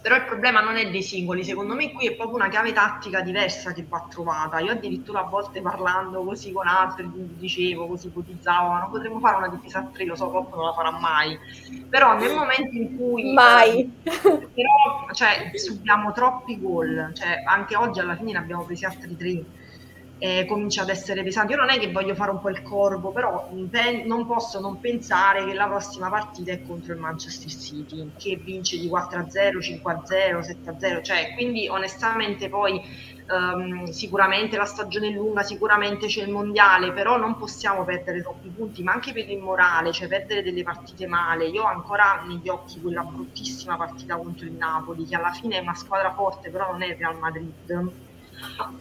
però 0.00 0.16
il 0.16 0.24
problema 0.24 0.60
non 0.60 0.76
è 0.76 0.90
dei 0.90 1.02
singoli, 1.02 1.44
secondo 1.44 1.74
me 1.74 1.92
qui 1.92 2.06
è 2.06 2.14
proprio 2.14 2.36
una 2.36 2.48
chiave 2.48 2.72
tattica 2.72 3.20
diversa 3.20 3.72
che 3.72 3.84
va 3.88 4.06
trovata. 4.08 4.58
Io 4.60 4.72
addirittura 4.72 5.20
a 5.20 5.28
volte 5.28 5.60
parlando 5.60 6.24
così 6.24 6.52
con 6.52 6.66
altri 6.66 7.08
dicevo, 7.12 7.86
così 7.86 8.06
ipotizzavo, 8.06 8.68
ma 8.68 8.80
non 8.80 8.90
potremmo 8.90 9.20
fare 9.20 9.36
una 9.36 9.48
difesa 9.48 9.80
a 9.80 9.88
tre, 9.92 10.04
lo 10.04 10.16
so, 10.16 10.30
Klopp 10.30 10.54
non 10.54 10.64
la 10.66 10.72
farà 10.72 10.90
mai. 10.90 11.38
Però 11.88 12.16
nel 12.16 12.34
momento 12.34 12.76
in 12.76 12.96
cui... 12.96 13.32
Mai! 13.32 13.92
Però, 14.02 15.06
cioè, 15.12 15.50
subiamo 15.54 16.12
troppi 16.12 16.60
gol, 16.60 17.12
cioè, 17.14 17.42
anche 17.46 17.76
oggi 17.76 18.00
alla 18.00 18.16
fine 18.16 18.32
ne 18.32 18.38
abbiamo 18.38 18.64
presi 18.64 18.84
altri 18.84 19.16
tre 19.16 19.44
eh, 20.22 20.44
comincia 20.44 20.82
ad 20.82 20.90
essere 20.90 21.22
pesante. 21.22 21.54
Io 21.54 21.58
non 21.58 21.70
è 21.70 21.78
che 21.78 21.90
voglio 21.90 22.14
fare 22.14 22.30
un 22.30 22.40
po' 22.40 22.50
il 22.50 22.60
corvo, 22.60 23.10
però 23.10 23.48
ben, 23.50 24.06
non 24.06 24.26
posso 24.26 24.60
non 24.60 24.78
pensare 24.78 25.46
che 25.46 25.54
la 25.54 25.66
prossima 25.66 26.10
partita 26.10 26.52
è 26.52 26.60
contro 26.60 26.92
il 26.92 26.98
Manchester 27.00 27.50
City, 27.50 28.12
che 28.18 28.36
vince 28.36 28.76
di 28.78 28.86
4-0, 28.86 29.60
5-0, 29.60 30.40
7-0, 30.40 31.02
cioè 31.02 31.32
quindi 31.34 31.68
onestamente 31.68 32.50
poi 32.50 32.78
um, 33.28 33.84
sicuramente 33.86 34.58
la 34.58 34.66
stagione 34.66 35.08
è 35.08 35.10
lunga, 35.12 35.42
sicuramente 35.42 36.06
c'è 36.06 36.22
il 36.22 36.30
mondiale, 36.30 36.92
però 36.92 37.16
non 37.16 37.38
possiamo 37.38 37.84
perdere 37.84 38.20
troppi 38.20 38.50
punti, 38.50 38.82
ma 38.82 38.92
anche 38.92 39.12
per 39.12 39.26
il 39.26 39.38
morale, 39.38 39.90
cioè 39.90 40.06
perdere 40.06 40.42
delle 40.42 40.62
partite 40.62 41.06
male. 41.06 41.48
Io 41.48 41.62
ho 41.62 41.66
ancora 41.66 42.22
negli 42.26 42.48
occhi 42.50 42.78
quella 42.78 43.04
bruttissima 43.04 43.78
partita 43.78 44.18
contro 44.18 44.44
il 44.44 44.52
Napoli, 44.52 45.06
che 45.06 45.16
alla 45.16 45.32
fine 45.32 45.56
è 45.56 45.60
una 45.62 45.74
squadra 45.74 46.12
forte, 46.12 46.50
però 46.50 46.70
non 46.72 46.82
è 46.82 46.88
il 46.88 46.96
Real 46.96 47.16
Madrid 47.16 47.54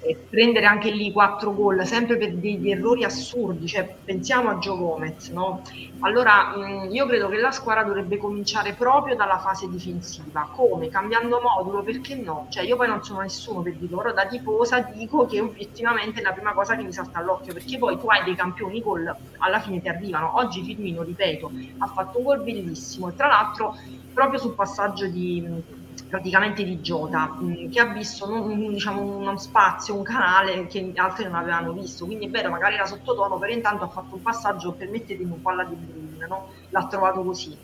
e 0.01 0.15
prendere 0.29 0.65
anche 0.65 0.91
lì 0.91 1.11
quattro 1.11 1.53
gol 1.53 1.85
sempre 1.85 2.17
per 2.17 2.33
degli 2.33 2.69
errori 2.69 3.03
assurdi, 3.03 3.67
cioè 3.67 3.95
pensiamo 4.03 4.49
a 4.49 4.57
Gio 4.57 4.77
Gomez, 4.77 5.29
no? 5.29 5.61
Allora 5.99 6.55
mh, 6.55 6.89
io 6.91 7.05
credo 7.05 7.27
che 7.27 7.37
la 7.37 7.51
squadra 7.51 7.83
dovrebbe 7.83 8.17
cominciare 8.17 8.73
proprio 8.73 9.15
dalla 9.15 9.37
fase 9.39 9.69
difensiva, 9.69 10.49
come? 10.53 10.89
Cambiando 10.89 11.39
modulo, 11.41 11.83
perché 11.83 12.15
no? 12.15 12.47
Cioè 12.49 12.63
io 12.63 12.75
poi 12.75 12.87
non 12.87 13.03
sono 13.03 13.21
nessuno 13.21 13.61
per 13.61 13.75
dirlo, 13.75 13.99
ora 13.99 14.11
da 14.11 14.25
tifosa 14.25 14.79
dico 14.79 15.25
che 15.25 15.39
obiettivamente 15.39 16.19
è 16.19 16.23
la 16.23 16.31
prima 16.31 16.53
cosa 16.53 16.75
che 16.75 16.83
mi 16.83 16.93
salta 16.93 17.19
all'occhio, 17.19 17.53
perché 17.53 17.77
poi 17.77 17.97
tu 17.97 18.07
hai 18.07 18.23
dei 18.23 18.35
campioni 18.35 18.81
gol, 18.81 19.13
alla 19.37 19.59
fine 19.59 19.81
ti 19.81 19.89
arrivano. 19.89 20.37
Oggi 20.37 20.63
Firmino, 20.63 21.03
ripeto, 21.03 21.51
ha 21.79 21.87
fatto 21.87 22.17
un 22.17 22.23
gol 22.23 22.43
bellissimo 22.43 23.09
e 23.09 23.15
tra 23.15 23.27
l'altro 23.27 23.75
proprio 24.13 24.39
sul 24.39 24.53
passaggio 24.53 25.07
di 25.07 25.77
praticamente 26.07 26.63
di 26.63 26.81
Giota, 26.81 27.37
mm, 27.41 27.69
che 27.69 27.79
ha 27.79 27.85
visto 27.93 28.29
un, 28.31 28.69
diciamo, 28.69 29.01
uno 29.01 29.37
spazio, 29.37 29.95
un 29.95 30.03
canale 30.03 30.67
che 30.67 30.91
altri 30.95 31.25
non 31.25 31.35
avevano 31.35 31.73
visto. 31.73 32.05
Quindi 32.05 32.27
è 32.27 32.29
vero, 32.29 32.49
magari 32.49 32.75
era 32.75 32.85
sottotono, 32.85 33.37
però 33.37 33.51
intanto 33.53 33.83
ha 33.85 33.89
fatto 33.89 34.15
un 34.15 34.21
passaggio, 34.21 34.75
permettetemi 34.75 35.31
un 35.31 35.41
po' 35.41 35.49
alla 35.49 35.65
di 35.65 35.75
Bruyne, 35.75 36.27
no? 36.27 36.49
l'ha 36.69 36.87
trovato 36.87 37.23
così. 37.23 37.57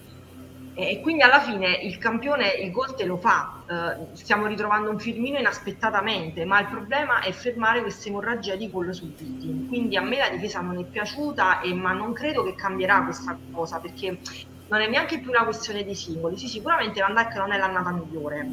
E 0.77 0.99
quindi 0.99 1.23
alla 1.23 1.39
fine 1.39 1.71
il 1.83 1.97
campione 1.97 2.49
il 2.49 2.69
gol 2.69 2.95
te 2.95 3.05
lo 3.05 3.15
fa, 3.15 3.63
uh, 3.65 4.13
stiamo 4.13 4.45
ritrovando 4.45 4.89
un 4.89 4.99
Firmino 4.99 5.39
inaspettatamente, 5.39 6.43
ma 6.43 6.59
il 6.59 6.67
problema 6.67 7.21
è 7.21 7.31
fermare 7.31 7.79
questa 7.79 8.09
emorragia 8.09 8.57
di 8.57 8.69
gol 8.69 8.93
subiti. 8.93 9.65
Quindi 9.69 9.95
a 9.95 10.01
me 10.01 10.17
la 10.17 10.29
difesa 10.29 10.59
non 10.59 10.77
è 10.77 10.85
piaciuta, 10.85 11.61
e, 11.61 11.73
ma 11.73 11.93
non 11.93 12.11
credo 12.11 12.43
che 12.43 12.55
cambierà 12.55 13.03
questa 13.05 13.39
cosa, 13.51 13.79
perché 13.79 14.19
non 14.67 14.81
è 14.81 14.87
neanche 14.87 15.19
più 15.19 15.29
una 15.29 15.43
questione 15.43 15.83
di 15.83 15.95
singoli. 15.95 16.37
Sì, 16.37 16.47
sicuramente 16.47 17.01
Van 17.01 17.13
Dijk 17.13 17.35
non 17.35 17.51
è 17.51 17.57
l'annata 17.57 17.91
migliore. 17.91 18.47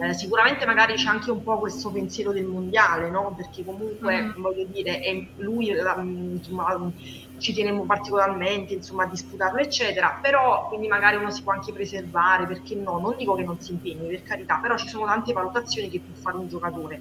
Eh, 0.00 0.12
sicuramente 0.12 0.66
magari 0.66 0.94
c'è 0.94 1.08
anche 1.08 1.30
un 1.30 1.42
po' 1.44 1.58
questo 1.58 1.90
pensiero 1.90 2.32
del 2.32 2.46
mondiale, 2.46 3.10
no? 3.10 3.32
Perché 3.36 3.64
comunque, 3.64 4.22
mm. 4.22 4.32
voglio 4.40 4.64
dire, 4.64 4.98
è 4.98 5.26
lui 5.36 5.68
insomma, 5.68 6.90
ci 7.38 7.54
teniamo 7.54 7.84
particolarmente 7.84 8.74
insomma, 8.74 9.04
a 9.04 9.06
disputarlo, 9.06 9.60
eccetera. 9.60 10.18
Però 10.20 10.66
quindi 10.66 10.88
magari 10.88 11.16
uno 11.16 11.30
si 11.30 11.42
può 11.42 11.52
anche 11.52 11.72
preservare, 11.72 12.46
perché 12.46 12.74
no? 12.74 12.98
Non 12.98 13.14
dico 13.16 13.34
che 13.36 13.44
non 13.44 13.60
si 13.60 13.72
impegni, 13.72 14.08
per 14.08 14.22
carità, 14.24 14.58
però 14.60 14.76
ci 14.76 14.88
sono 14.88 15.06
tante 15.06 15.32
valutazioni 15.32 15.88
che 15.88 16.00
può 16.00 16.14
fare 16.20 16.38
un 16.38 16.48
giocatore. 16.48 17.00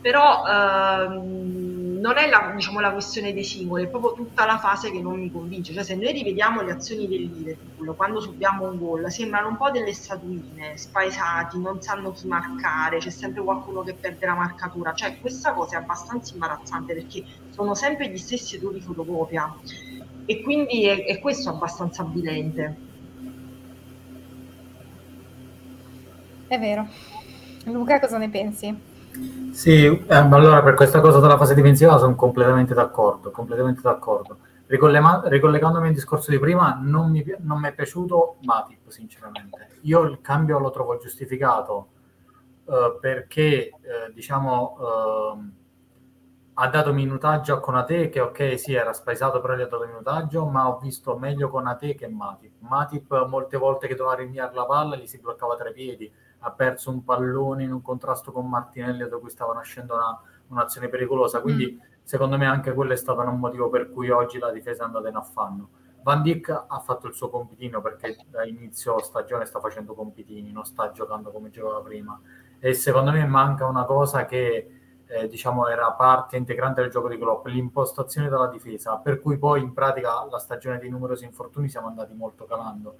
Però 0.00 0.42
ehm, 0.46 1.71
non 2.02 2.18
è 2.18 2.28
la, 2.28 2.52
diciamo, 2.52 2.80
la, 2.80 2.90
questione 2.90 3.32
dei 3.32 3.44
singoli, 3.44 3.84
è 3.84 3.88
proprio 3.88 4.12
tutta 4.12 4.44
la 4.44 4.58
fase 4.58 4.90
che 4.90 5.00
non 5.00 5.20
mi 5.20 5.30
convince. 5.30 5.72
Cioè, 5.72 5.84
se 5.84 5.94
noi 5.94 6.12
rivediamo 6.12 6.60
le 6.60 6.72
azioni 6.72 7.06
del 7.06 7.30
Liverpool 7.32 7.94
quando 7.94 8.20
subiamo 8.20 8.68
un 8.68 8.76
gol, 8.76 9.10
sembrano 9.10 9.48
un 9.48 9.56
po' 9.56 9.70
delle 9.70 9.94
statuine, 9.94 10.76
spaesati, 10.76 11.60
non 11.60 11.80
sanno 11.80 12.10
chi 12.10 12.26
marcare, 12.26 12.98
c'è 12.98 13.10
sempre 13.10 13.42
qualcuno 13.42 13.82
che 13.82 13.94
perde 13.94 14.26
la 14.26 14.34
marcatura. 14.34 14.92
Cioè, 14.92 15.20
questa 15.20 15.52
cosa 15.52 15.76
è 15.76 15.80
abbastanza 15.80 16.32
imbarazzante 16.32 16.92
perché 16.92 17.24
sono 17.50 17.76
sempre 17.76 18.10
gli 18.10 18.18
stessi 18.18 18.56
errori 18.56 18.80
fotocopia 18.80 19.54
e 20.26 20.42
quindi 20.42 20.86
è, 20.86 21.04
è 21.04 21.20
questo 21.20 21.50
abbastanza 21.50 22.02
avvilente. 22.02 22.76
È 26.48 26.58
vero. 26.58 26.88
Luca, 27.66 28.00
cosa 28.00 28.18
ne 28.18 28.28
pensi? 28.28 28.90
Sì, 29.52 29.84
eh, 29.84 30.14
allora 30.14 30.62
per 30.62 30.74
questa 30.74 31.00
cosa 31.00 31.20
della 31.20 31.36
fase 31.36 31.54
difensiva 31.54 31.98
sono 31.98 32.14
completamente 32.14 32.74
d'accordo, 32.74 33.30
completamente 33.30 33.80
d'accordo. 33.82 34.38
Ricollema- 34.66 35.22
ricollegandomi 35.26 35.88
al 35.88 35.94
discorso 35.94 36.30
di 36.30 36.38
prima, 36.38 36.78
non 36.80 37.10
mi, 37.10 37.22
non 37.40 37.60
mi, 37.60 37.68
è 37.68 37.74
piaciuto 37.74 38.36
Matip, 38.42 38.88
sinceramente. 38.88 39.78
Io 39.82 40.02
il 40.02 40.20
cambio 40.22 40.58
lo 40.58 40.70
trovo 40.70 40.96
giustificato 40.96 41.88
eh, 42.66 42.96
perché, 43.00 43.68
eh, 43.68 44.12
diciamo, 44.14 44.76
ehm, 45.34 45.52
ha 46.54 46.68
dato 46.68 46.92
minutaggio 46.92 47.54
a 47.54 47.60
Conate, 47.60 48.08
che 48.08 48.20
ok, 48.20 48.58
sì, 48.58 48.74
era 48.74 48.92
spaesato, 48.92 49.40
però 49.40 49.54
gli 49.54 49.62
ha 49.62 49.66
dato 49.66 49.84
minutaggio, 49.84 50.46
ma 50.46 50.68
ho 50.68 50.78
visto 50.78 51.16
meglio 51.18 51.48
Conate 51.48 51.94
che 51.94 52.08
Matip. 52.08 52.52
Matip 52.60 53.26
molte 53.26 53.56
volte 53.56 53.86
che 53.86 53.94
doveva 53.94 54.16
rinviare 54.16 54.54
la 54.54 54.64
palla 54.64 54.96
gli 54.96 55.06
si 55.06 55.18
bloccava 55.18 55.56
tra 55.56 55.70
i 55.70 55.72
piedi, 55.72 56.12
ha 56.44 56.50
perso 56.50 56.90
un 56.90 57.04
pallone 57.04 57.64
in 57.64 57.72
un 57.72 57.82
contrasto 57.82 58.32
con 58.32 58.48
Martinelli 58.48 59.08
da 59.08 59.16
cui 59.16 59.30
stava 59.30 59.52
nascendo 59.54 59.94
una, 59.94 60.20
un'azione 60.48 60.88
pericolosa. 60.88 61.40
Quindi, 61.40 61.78
mm. 61.80 61.86
secondo 62.02 62.36
me, 62.36 62.46
anche 62.46 62.72
quello 62.72 62.92
è 62.92 62.96
stato 62.96 63.20
un 63.20 63.38
motivo 63.38 63.68
per 63.68 63.90
cui 63.90 64.10
oggi 64.10 64.38
la 64.38 64.50
difesa 64.50 64.82
è 64.82 64.86
andata 64.86 65.08
in 65.08 65.16
affanno. 65.16 65.68
Van 66.02 66.20
Dijk 66.22 66.64
ha 66.66 66.78
fatto 66.80 67.06
il 67.06 67.14
suo 67.14 67.30
compitino 67.30 67.80
perché 67.80 68.16
da 68.28 68.44
inizio 68.44 69.00
stagione 69.00 69.44
sta 69.44 69.60
facendo 69.60 69.94
compitini, 69.94 70.50
non 70.50 70.64
sta 70.64 70.90
giocando 70.90 71.30
come 71.30 71.50
giocava 71.50 71.80
prima. 71.80 72.20
E 72.58 72.74
secondo 72.74 73.12
me 73.12 73.24
manca 73.24 73.66
una 73.66 73.84
cosa 73.84 74.26
che 74.26 74.80
eh, 75.06 75.28
diciamo 75.28 75.68
era 75.68 75.92
parte 75.92 76.36
integrante 76.36 76.80
del 76.80 76.90
gioco 76.90 77.08
di 77.08 77.18
Klopp, 77.18 77.46
l'impostazione 77.46 78.28
della 78.28 78.48
difesa, 78.48 78.96
per 78.96 79.20
cui 79.20 79.38
poi 79.38 79.60
in 79.60 79.72
pratica 79.72 80.26
la 80.28 80.38
stagione 80.38 80.78
dei 80.78 80.90
numerosi 80.90 81.24
infortuni 81.24 81.68
siamo 81.68 81.86
andati 81.86 82.14
molto 82.14 82.46
calando 82.46 82.96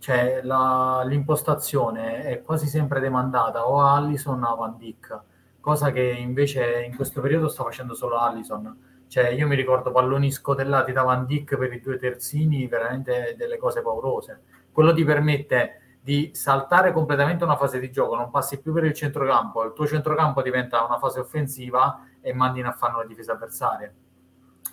cioè 0.00 0.40
la, 0.42 1.02
l'impostazione 1.04 2.22
è 2.22 2.42
quasi 2.42 2.66
sempre 2.66 3.00
demandata 3.00 3.68
o 3.68 3.80
a 3.82 3.96
Allison 3.96 4.42
o 4.42 4.52
a 4.52 4.54
Van 4.56 4.76
Dijk, 4.78 5.20
cosa 5.60 5.92
che 5.92 6.00
invece 6.00 6.84
in 6.84 6.96
questo 6.96 7.20
periodo 7.20 7.48
sta 7.48 7.62
facendo 7.62 7.94
solo 7.94 8.16
Allison. 8.16 8.88
Cioè, 9.06 9.28
io 9.28 9.46
mi 9.46 9.56
ricordo 9.56 9.92
palloni 9.92 10.30
scodellati 10.30 10.92
da 10.92 11.02
Van 11.02 11.26
Dijk 11.26 11.56
per 11.56 11.72
i 11.72 11.80
due 11.80 11.98
terzini, 11.98 12.66
veramente 12.66 13.34
delle 13.36 13.58
cose 13.58 13.82
paurose. 13.82 14.40
Quello 14.72 14.94
ti 14.94 15.04
permette 15.04 15.98
di 16.00 16.30
saltare 16.32 16.92
completamente 16.92 17.44
una 17.44 17.56
fase 17.56 17.78
di 17.78 17.90
gioco, 17.90 18.16
non 18.16 18.30
passi 18.30 18.58
più 18.58 18.72
per 18.72 18.84
il 18.84 18.94
centrocampo, 18.94 19.64
il 19.64 19.74
tuo 19.74 19.86
centrocampo 19.86 20.40
diventa 20.40 20.82
una 20.82 20.98
fase 20.98 21.20
offensiva 21.20 22.06
e 22.22 22.32
mandi 22.32 22.60
in 22.60 22.66
affanno 22.66 23.00
le 23.00 23.06
difese 23.06 23.32
avversarie. 23.32 23.94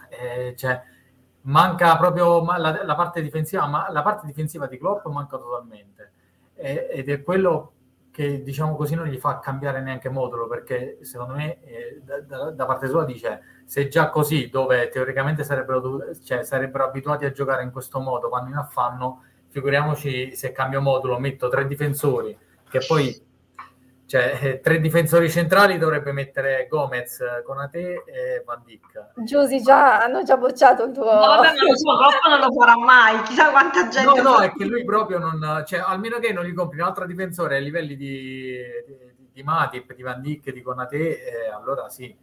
Eh, 0.10 0.56
cioè, 0.56 0.82
manca 1.48 1.96
proprio 1.98 2.44
la, 2.44 2.84
la, 2.84 2.96
parte 2.96 3.22
difensiva, 3.22 3.66
ma 3.68 3.90
la 3.92 4.02
parte 4.02 4.26
difensiva 4.26 4.68
di 4.68 4.78
Klopp 4.78 5.06
manca 5.08 5.38
totalmente. 5.38 6.12
E, 6.56 6.88
ed 6.92 7.10
è 7.10 7.22
quello 7.24 7.74
che 8.12 8.42
diciamo 8.42 8.76
così 8.76 8.96
non 8.96 9.06
gli 9.06 9.18
fa 9.18 9.40
cambiare 9.40 9.80
neanche 9.80 10.10
modulo 10.10 10.48
perché 10.48 10.98
secondo 11.02 11.36
me 11.36 11.62
eh, 11.64 12.02
da, 12.04 12.50
da, 12.50 12.66
parte 12.66 12.88
sua 12.88 13.06
dice 13.06 13.42
se 13.64 13.90
già 13.90 14.10
così 14.10 14.50
dove 14.50 14.90
teoricamente 14.90 15.44
sarebbero, 15.44 16.00
cioè, 16.24 16.44
sarebbero 16.44 16.86
abituati 16.86 17.26
a 17.26 17.32
giocare 17.32 17.62
in 17.62 17.72
questo 17.72 18.00
modo 18.00 18.28
vanno 18.28 18.48
in 18.48 18.56
affanno 18.56 19.22
figuriamoci 19.50 20.36
se 20.36 20.52
cambio 20.52 20.82
modulo 20.82 21.20
metto 21.20 21.48
tre 21.48 21.68
difensori 21.68 22.36
che 22.68 22.80
poi 22.88 23.27
cioè, 24.08 24.40
eh, 24.42 24.60
tre 24.62 24.80
difensori 24.80 25.30
centrali 25.30 25.78
dovrebbe 25.78 26.14
mettere 26.14 26.66
Gomez, 26.70 27.22
Conate 27.44 28.04
e 28.06 28.42
Van 28.46 28.64
Dijk. 28.66 29.12
Giusy 29.24 29.62
già, 29.62 30.02
hanno 30.02 30.24
già 30.24 30.38
bocciato 30.38 30.86
il 30.86 30.94
tuo... 30.94 31.04
No, 31.04 31.20
vabbè, 31.20 31.56
non 31.56 31.68
lo 31.68 31.76
so, 31.76 31.98
Coppa 31.98 32.30
non 32.30 32.40
lo 32.40 32.54
farà 32.54 32.78
mai, 32.78 33.22
chissà 33.24 33.52
quanta 33.52 33.90
gente... 33.90 34.22
No, 34.22 34.30
no, 34.30 34.40
è 34.40 34.54
che 34.54 34.64
lui 34.66 34.86
proprio 34.86 35.20
non... 35.20 35.64
Cioè, 35.68 35.84
almeno 35.86 36.20
che 36.20 36.32
non 36.32 36.46
gli 36.46 36.54
compri 36.54 36.80
un 36.80 36.86
altro 36.86 37.06
difensore 37.06 37.58
ai 37.58 37.64
livelli 37.64 37.98
di, 37.98 38.58
di, 38.86 39.28
di 39.34 39.44
Matip, 39.44 39.94
di 39.94 40.02
Van 40.02 40.22
Dijk, 40.22 40.52
di 40.52 40.62
Conate, 40.62 40.98
eh, 40.98 41.50
allora 41.54 41.90
sì. 41.90 42.16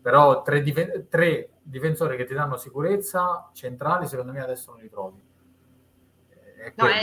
Però 0.00 0.42
tre, 0.42 0.62
dif- 0.62 1.08
tre 1.08 1.50
difensori 1.60 2.16
che 2.16 2.24
ti 2.24 2.32
danno 2.32 2.56
sicurezza 2.56 3.50
centrali, 3.52 4.06
secondo 4.06 4.32
me 4.32 4.40
adesso 4.40 4.70
non 4.70 4.80
li 4.80 4.88
trovi. 4.88 5.25
No, 6.74 6.86
è, 6.86 7.02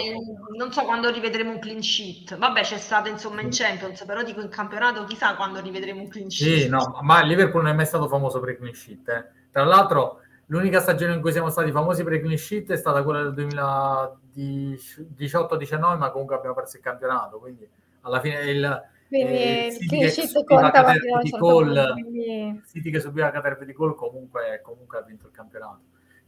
non 0.58 0.72
so 0.72 0.84
quando 0.84 1.10
rivedremo 1.10 1.52
un 1.52 1.60
clean 1.60 1.82
sheet. 1.82 2.38
Vabbè, 2.38 2.62
c'è 2.62 2.78
stato 2.78 3.10
insomma 3.10 3.42
in 3.42 3.50
Champions, 3.52 4.04
però 4.04 4.24
dico 4.24 4.42
in 4.42 4.50
campionato 4.50 5.04
chissà 5.06 5.36
quando 5.36 5.62
rivedremo 5.62 6.02
un 6.02 6.08
clean 6.10 6.30
sheet. 6.30 6.62
Sì, 6.64 6.70
no, 6.70 7.00
ma 7.02 7.22
il 7.22 7.28
Liverpool 7.28 7.64
non 7.64 7.72
è 7.72 7.76
mai 7.76 7.86
stato 7.86 8.08
famoso 8.08 8.40
per 8.40 8.50
i 8.50 8.58
clean 8.58 8.74
sheet. 8.74 9.08
Eh. 9.10 9.26
Tra 9.52 9.64
l'altro, 9.64 10.20
l'unica 10.48 10.82
stagione 10.82 11.14
in 11.14 11.22
cui 11.22 11.32
siamo 11.32 11.50
stati 11.50 11.72
famosi 11.72 12.04
per 12.04 12.14
i 12.14 12.20
clean 12.20 12.38
sheet 12.38 12.72
è 12.72 12.78
stata 12.78 13.04
quella 13.04 13.30
del 13.30 13.48
2018-19, 14.36 15.98
ma 15.98 16.12
comunque 16.12 16.36
abbiamo 16.36 16.56
perso 16.56 16.78
il 16.78 16.84
campionato. 16.84 17.40
Quindi 17.40 17.68
alla 18.02 18.20
fine 18.20 18.42
il, 18.52 18.84
quindi 19.08 19.34
eh, 19.34 19.78
il 19.80 19.88
clean 19.88 20.10
sheet 20.10 20.44
conta 20.44 20.92
fino 20.92 21.18
a 21.18 21.22
un 21.56 21.92
quindi... 21.94 22.62
City 22.68 22.90
che 22.90 23.00
subiva 23.00 23.28
la 23.28 23.32
caterva 23.32 23.64
di 23.64 23.74
gol 23.74 23.96
comunque, 23.96 24.60
comunque 24.64 24.98
ha 24.98 25.02
vinto 25.02 25.28
il 25.28 25.32
campionato. 25.32 25.80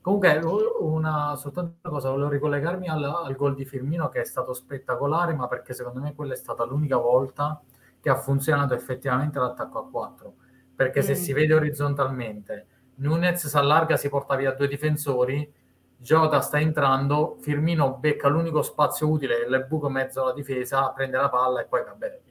Comunque, 0.06 0.38
una, 0.82 1.36
soltanto 1.36 1.78
una 1.82 1.94
cosa, 1.94 2.12
volevo 2.12 2.30
ricollegarmi 2.30 2.88
al, 2.88 3.04
al 3.04 3.36
gol 3.36 3.56
di 3.56 3.66
Firmino 3.66 4.08
che 4.08 4.22
è 4.22 4.24
stato 4.24 4.54
spettacolare, 4.54 5.34
ma 5.34 5.48
perché 5.48 5.74
secondo 5.74 6.00
me 6.00 6.14
quella 6.14 6.34
è 6.34 6.36
stata 6.36 6.64
l'unica 6.64 6.98
volta 6.98 7.60
che 8.00 8.12
ha 8.12 8.16
funzionato 8.16 8.76
effettivamente 8.76 9.40
l'attacco 9.40 9.80
a 9.80 9.90
4. 9.90 10.34
perché 10.76 11.02
se 11.02 11.14
mm. 11.14 11.16
si 11.16 11.34
vede 11.34 11.56
orizzontalmente, 11.56 12.68
Nunez 12.98 13.48
si 13.48 13.58
allarga, 13.58 13.98
si 13.98 14.08
porta 14.08 14.36
via 14.36 14.52
due 14.52 14.68
difensori, 14.68 15.52
Jota 15.98 16.40
sta 16.42 16.60
entrando, 16.60 17.38
Firmino 17.40 17.96
becca 17.96 18.28
l'unico 18.28 18.62
spazio 18.62 19.10
utile, 19.10 19.38
il 19.38 19.66
buco 19.68 19.90
mezzo 19.90 20.22
alla 20.22 20.34
difesa, 20.34 20.92
prende 20.92 21.18
la 21.18 21.30
palla 21.30 21.62
e 21.62 21.66
poi 21.66 21.84
vabbè, 21.84 22.22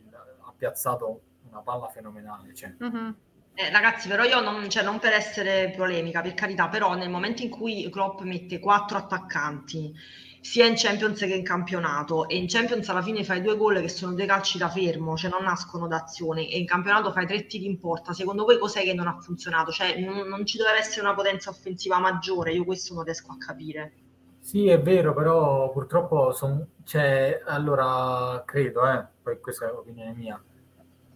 ha 0.42 0.52
piazzato 0.56 1.22
una 1.50 1.58
palla 1.58 1.88
fenomenale. 1.88 2.54
Cioè. 2.54 2.72
Mm-hmm. 2.80 3.10
Eh, 3.56 3.70
ragazzi, 3.70 4.08
però 4.08 4.24
io 4.24 4.40
non, 4.40 4.68
cioè, 4.68 4.82
non 4.82 4.98
per 4.98 5.12
essere 5.12 5.72
polemica, 5.76 6.20
per 6.20 6.34
carità, 6.34 6.68
però 6.68 6.94
nel 6.94 7.08
momento 7.08 7.42
in 7.42 7.50
cui 7.50 7.88
Klopp 7.88 8.22
mette 8.22 8.58
quattro 8.58 8.98
attaccanti 8.98 9.94
sia 10.40 10.66
in 10.66 10.74
Champions 10.76 11.20
che 11.20 11.34
in 11.34 11.44
campionato 11.44 12.28
e 12.28 12.36
in 12.36 12.48
Champions 12.48 12.88
alla 12.88 13.00
fine 13.00 13.24
fai 13.24 13.40
due 13.40 13.56
gol 13.56 13.80
che 13.80 13.88
sono 13.88 14.12
due 14.12 14.26
calci 14.26 14.58
da 14.58 14.68
fermo, 14.68 15.16
cioè 15.16 15.30
non 15.30 15.44
nascono 15.44 15.86
da 15.86 15.98
azione 15.98 16.50
e 16.50 16.58
in 16.58 16.66
campionato 16.66 17.12
fai 17.12 17.26
tre 17.26 17.46
tiri 17.46 17.64
in 17.64 17.78
porta, 17.78 18.12
secondo 18.12 18.44
voi 18.44 18.58
cos'è 18.58 18.82
che 18.82 18.92
non 18.92 19.06
ha 19.06 19.18
funzionato? 19.20 19.70
Cioè 19.70 19.98
non, 20.00 20.26
non 20.26 20.44
ci 20.44 20.58
doveva 20.58 20.76
essere 20.76 21.06
una 21.06 21.14
potenza 21.14 21.48
offensiva 21.48 21.98
maggiore, 21.98 22.52
io 22.52 22.64
questo 22.64 22.92
non 22.92 23.04
riesco 23.04 23.30
a 23.30 23.38
capire. 23.38 23.92
Sì, 24.40 24.68
è 24.68 24.78
vero, 24.80 25.14
però 25.14 25.70
purtroppo 25.70 26.32
son, 26.32 26.66
cioè, 26.84 27.40
allora 27.46 28.42
credo, 28.44 28.86
eh, 28.86 29.06
poi 29.22 29.40
questa 29.40 29.66
è 29.66 29.70
l'opinione 29.70 30.12
mia, 30.12 30.42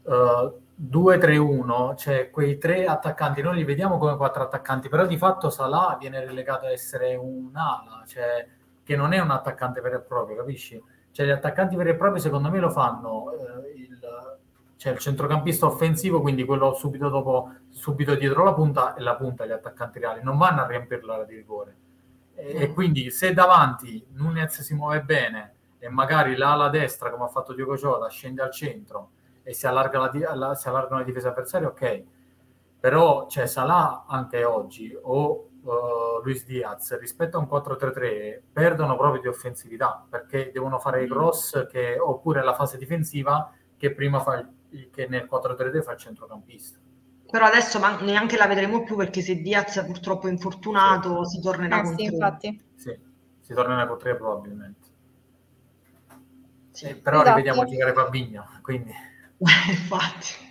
uh, 0.05 0.67
2-3-1, 0.81 1.97
cioè 1.97 2.31
quei 2.31 2.57
tre 2.57 2.87
attaccanti, 2.87 3.43
noi 3.43 3.57
li 3.57 3.65
vediamo 3.65 3.99
come 3.99 4.17
quattro 4.17 4.45
attaccanti, 4.45 4.89
però 4.89 5.07
di 5.07 5.17
fatto 5.17 5.51
Salah 5.51 5.97
viene 5.99 6.25
relegato 6.25 6.67
a 6.67 6.71
essere 6.71 7.17
un'ala, 7.17 8.05
cioè 8.07 8.47
che 8.85 8.97
non 8.97 9.13
è 9.13 9.19
un 9.19 9.31
attaccante 9.31 9.81
vero 9.81 9.97
e 9.97 10.01
proprio, 10.01 10.37
capisci? 10.37 10.81
Cioè 11.11 11.27
gli 11.27 11.31
attaccanti 11.31 11.75
veri 11.75 11.91
e 11.91 11.97
propri 11.97 12.21
secondo 12.21 12.49
me 12.49 12.61
lo 12.61 12.71
fanno 12.71 13.33
eh, 13.33 13.73
il, 13.77 13.99
cioè, 14.77 14.93
il 14.93 14.99
centrocampista 14.99 15.67
offensivo, 15.67 16.21
quindi 16.21 16.45
quello 16.45 16.73
subito 16.75 17.09
dopo, 17.09 17.53
subito 17.71 18.15
dietro 18.15 18.45
la 18.45 18.55
punta 18.55 18.95
e 18.95 19.01
la 19.03 19.17
punta 19.17 19.47
gli 19.47 19.51
attaccanti 19.51 19.99
reali, 19.99 20.23
non 20.23 20.39
vanno 20.39 20.63
a 20.63 20.67
riempire 20.67 21.03
l'area 21.03 21.25
di 21.25 21.35
rigore. 21.35 21.77
E, 22.35 22.63
e, 22.63 22.73
quindi 22.73 23.11
se 23.11 23.35
davanti 23.35 24.07
Nunez 24.13 24.61
si 24.61 24.75
muove 24.75 25.03
bene 25.03 25.55
e 25.81 25.89
magari 25.89 26.37
l'ala 26.37 26.69
destra, 26.69 27.11
come 27.11 27.25
ha 27.25 27.29
fatto 27.29 27.53
Diogo 27.53 27.75
Jota, 27.75 28.09
scende 28.09 28.43
al 28.43 28.53
centro 28.53 29.11
e 29.49 29.55
si, 29.55 29.67
allarga 29.67 29.99
la, 29.99 30.35
la, 30.35 30.55
si 30.55 30.69
allargano 30.69 30.99
le 30.99 31.07
difese 31.07 31.29
avversarie, 31.29 31.67
ok. 31.67 32.03
Però 32.81 33.25
c'è 33.25 33.41
cioè, 33.41 33.47
Salah 33.47 34.05
anche 34.07 34.45
oggi 34.45 34.95
o 35.01 35.49
uh, 35.63 36.23
Luis 36.23 36.45
Diaz 36.45 36.99
rispetto 36.99 37.39
a 37.39 37.41
un 37.41 37.49
4-3-3 37.51 38.43
perdono 38.53 38.95
proprio 38.99 39.23
di 39.23 39.27
offensività 39.27 40.05
perché 40.07 40.51
devono 40.53 40.79
fare 40.79 41.03
i 41.03 41.07
mm. 41.07 41.11
cross 41.11 41.67
che, 41.67 41.99
oppure 41.99 42.45
la 42.45 42.53
fase 42.53 42.77
difensiva 42.77 43.51
che 43.79 43.95
prima 43.95 44.21
fa 44.21 44.47
il, 44.71 44.91
che 44.91 45.07
nel 45.09 45.27
4-3-3 45.33 45.83
fa 45.83 45.93
il 45.93 45.99
centrocampista. 45.99 46.79
Però 47.31 47.47
adesso 47.47 47.79
man- 47.79 48.05
neanche 48.05 48.37
la 48.37 48.47
vedremo 48.47 48.85
più 48.85 48.97
perché 48.97 49.23
se 49.23 49.37
Diaz 49.37 49.79
è 49.79 49.87
purtroppo 49.87 50.29
infortunato 50.29 51.25
sì. 51.25 51.37
si 51.37 51.43
tornerà 51.43 51.79
eh, 51.79 51.83
con 51.85 51.97
sì, 51.97 52.05
infatti. 52.05 52.65
Sì, 52.75 52.99
si 53.41 53.55
tornerà 53.55 53.87
con 53.87 53.99
tre 53.99 54.15
probabilmente. 54.15 54.87
Sì. 56.71 56.89
Eh, 56.89 56.97
però 56.97 57.23
esatto. 57.23 57.35
rivediamo 57.35 57.67
giocare 57.67 57.95
Fabigno, 57.95 58.47
quindi... 58.61 59.17
infatti. 59.69 60.47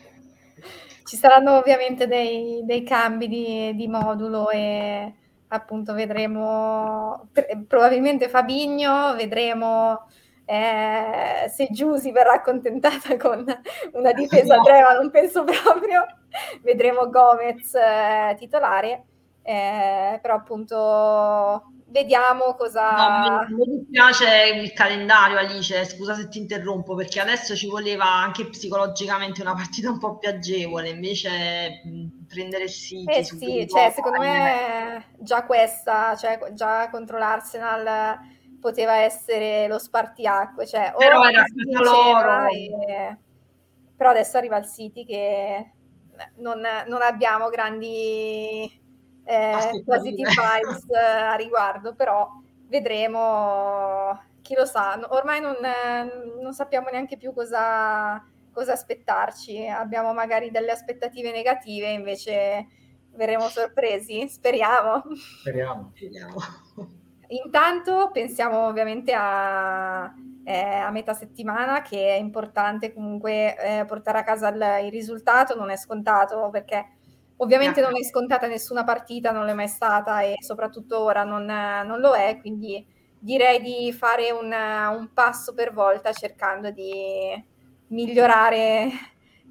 Ci 1.04 1.16
saranno 1.16 1.58
ovviamente 1.58 2.08
dei, 2.08 2.62
dei 2.66 2.84
cambi 2.84 3.28
di, 3.28 3.76
di, 3.76 3.88
modulo 3.88 4.50
e 4.50 5.14
appunto 5.48 5.94
vedremo 5.94 7.30
probabilmente 7.66 8.28
Fabigno, 8.28 9.16
vedremo 9.16 10.06
eh, 10.44 11.50
se 11.50 11.68
Giusy 11.72 12.12
verrà 12.12 12.34
accontentata 12.34 13.16
con 13.16 13.46
una 13.94 14.12
difesa 14.12 14.56
a 14.56 14.62
tre, 14.62 14.82
ma 14.82 14.94
non 14.94 15.10
penso 15.10 15.44
proprio, 15.46 16.06
vedremo 16.62 17.10
Gomez 17.10 17.74
eh, 17.76 18.36
titolare, 18.38 19.06
eh, 19.44 20.20
però 20.22 20.36
appunto 20.36 21.64
vediamo 21.90 22.56
cosa... 22.56 23.46
No, 23.50 23.58
mi, 23.58 23.78
dispiace 23.78 24.54
il 24.62 24.74
calendario 24.74 25.38
Alice, 25.38 25.86
scusa 25.86 26.14
se 26.14 26.28
ti 26.28 26.40
interrompo, 26.40 26.96
perché 26.96 27.20
adesso 27.20 27.56
ci 27.56 27.68
voleva 27.68 28.06
anche 28.06 28.48
psicologicamente 28.48 29.42
una 29.42 29.54
partita 29.54 29.90
un 29.90 30.00
po' 30.00 30.18
più 30.18 30.30
agevole, 30.30 30.90
invece 30.90 31.82
prendere 32.28 32.66
il 32.66 32.70
City... 32.70 33.12
Eh 33.12 33.24
sì, 33.24 33.68
cioè, 33.70 33.92
secondo 33.94 34.20
me 34.20 35.06
già 35.20 35.46
questa, 35.46 36.16
cioè 36.16 36.40
già 36.54 36.90
contro 36.90 37.18
l'Arsenal 37.18 38.20
poteva 38.60 38.98
essere 38.98 39.68
lo 39.68 39.80
spartiacque, 39.80 40.66
cioè 40.66 40.94
però 40.98 41.24
era 41.24 41.46
loro. 41.82 42.48
E... 42.48 43.18
Però 43.96 44.10
adesso 44.10 44.38
arriva 44.38 44.58
il 44.58 44.68
City 44.68 45.06
che 45.06 45.72
non, 46.38 46.62
non 46.88 47.02
abbiamo 47.02 47.50
grandi 47.50 48.86
eh, 49.28 49.84
positive 49.84 50.30
vibes 50.30 50.86
eh, 50.90 50.98
a 50.98 51.36
riguardo, 51.36 51.94
però 51.94 52.30
vedremo, 52.68 54.20
chi 54.42 54.56
lo 54.56 54.66
sa, 54.66 55.00
ormai 55.10 55.42
non, 55.42 55.56
non 56.42 56.54
sappiamo 56.54 56.90
neanche 56.90 57.18
più 57.18 57.34
cosa, 57.34 58.24
cosa 58.52 58.74
aspettarci, 58.74 59.68
abbiamo 59.68 60.14
magari 60.14 60.50
delle 60.50 60.72
aspettative 60.72 61.32
negative, 61.32 61.90
invece 61.90 62.68
verremo 63.16 63.48
sorpresi, 63.50 64.28
speriamo. 64.30 65.04
Speriamo. 65.42 65.92
Intanto 67.30 68.10
pensiamo 68.14 68.68
ovviamente 68.68 69.14
a, 69.14 70.14
eh, 70.46 70.76
a, 70.76 70.90
metà 70.92 71.14
settimana 71.14 71.82
che 71.82 72.16
è 72.16 72.18
importante 72.18 72.94
comunque 72.94 73.58
eh, 73.58 73.86
portare 73.86 74.20
a 74.20 74.24
casa 74.24 74.48
il, 74.48 74.86
il, 74.86 74.92
risultato, 74.92 75.54
non 75.54 75.70
è 75.70 75.76
scontato 75.76 76.50
perché 76.50 76.97
Ovviamente 77.38 77.82
non 77.82 77.96
è 77.96 78.04
scontata 78.04 78.48
nessuna 78.48 78.84
partita, 78.84 79.32
non 79.32 79.46
l'è 79.46 79.54
mai 79.54 79.68
stata 79.68 80.22
e 80.22 80.36
soprattutto 80.40 81.00
ora 81.00 81.24
non, 81.24 81.46
non 81.46 82.00
lo 82.00 82.14
è, 82.14 82.40
quindi 82.40 82.84
direi 83.20 83.62
di 83.62 83.92
fare 83.94 84.32
un, 84.32 84.52
un, 84.52 85.10
passo 85.14 85.54
per 85.54 85.72
volta 85.72 86.12
cercando 86.14 86.72
di 86.72 87.44
migliorare 87.88 88.90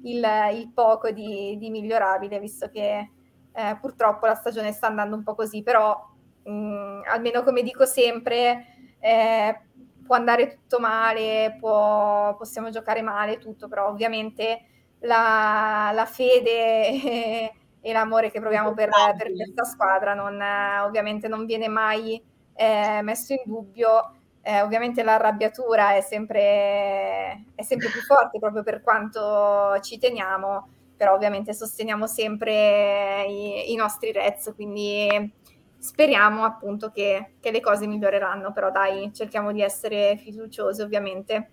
il, 0.03 0.25
il 0.53 0.71
poco 0.73 1.11
di, 1.11 1.57
di, 1.57 1.69
migliorabile, 1.69 2.39
visto 2.39 2.69
che 2.69 3.09
eh, 3.53 3.77
purtroppo 3.79 4.25
la 4.25 4.35
stagione 4.35 4.73
sta 4.73 4.87
andando 4.87 5.15
un 5.15 5.23
po' 5.23 5.35
così, 5.35 5.63
però 5.63 5.97
mh, 6.43 6.51
mm, 6.51 7.01
almeno 7.05 7.43
come 7.43 7.61
dico 7.61 7.85
sempre, 7.85 8.65
eh, 8.99 9.61
può 10.05 10.15
andare 10.15 10.49
tutto 10.49 10.79
male, 10.79 11.55
può, 11.59 12.35
possiamo 12.35 12.69
giocare 12.69 13.01
male, 13.01 13.37
tutto, 13.37 13.67
però 13.67 13.87
ovviamente 13.87 14.61
la, 14.99 15.91
la 15.93 16.05
fede 16.05 17.51
e 17.87 17.93
l'amore 17.93 18.29
che 18.29 18.41
proviamo 18.41 18.73
per, 18.73 18.89
per 19.17 19.31
questa 19.33 19.63
squadra 19.63 20.13
non, 20.13 20.37
ovviamente 20.83 21.29
non 21.29 21.45
viene 21.45 21.69
mai 21.69 22.21
eh, 22.53 22.99
messo 23.01 23.31
in 23.31 23.39
dubbio. 23.45 24.11
Eh, 24.41 24.61
ovviamente 24.61 25.03
l'arrabbiatura 25.03 25.95
è 25.95 26.01
sempre, 26.01 27.45
è 27.55 27.61
sempre 27.61 27.87
più 27.87 28.01
forte 28.01 28.39
proprio 28.39 28.61
per 28.63 28.81
quanto 28.81 29.79
ci 29.79 29.97
teniamo, 29.97 30.67
però 30.97 31.13
ovviamente 31.13 31.53
sosteniamo 31.53 32.07
sempre 32.07 33.23
i, 33.25 33.71
i 33.71 33.75
nostri 33.75 34.11
Reds, 34.11 34.51
quindi 34.53 35.33
speriamo 35.77 36.43
appunto 36.43 36.89
che, 36.89 37.35
che, 37.39 37.51
le 37.51 37.61
cose 37.61 37.87
miglioreranno, 37.87 38.51
però 38.51 38.69
dai, 38.69 39.11
cerchiamo 39.13 39.53
di 39.53 39.61
essere 39.61 40.17
fiduciosi 40.17 40.81
ovviamente. 40.81 41.51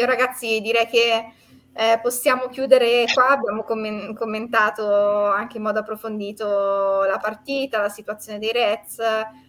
Io 0.00 0.06
ragazzi 0.06 0.60
direi 0.60 0.88
che 0.88 1.32
eh, 1.76 1.98
possiamo 2.00 2.46
chiudere 2.48 3.04
qua, 3.12 3.30
abbiamo 3.30 3.64
commen- 3.64 4.14
commentato 4.14 5.24
anche 5.24 5.56
in 5.56 5.64
modo 5.64 5.80
approfondito 5.80 7.02
la 7.02 7.18
partita, 7.20 7.80
la 7.80 7.88
situazione 7.88 8.38
dei 8.38 8.52
Reds, 8.52 9.00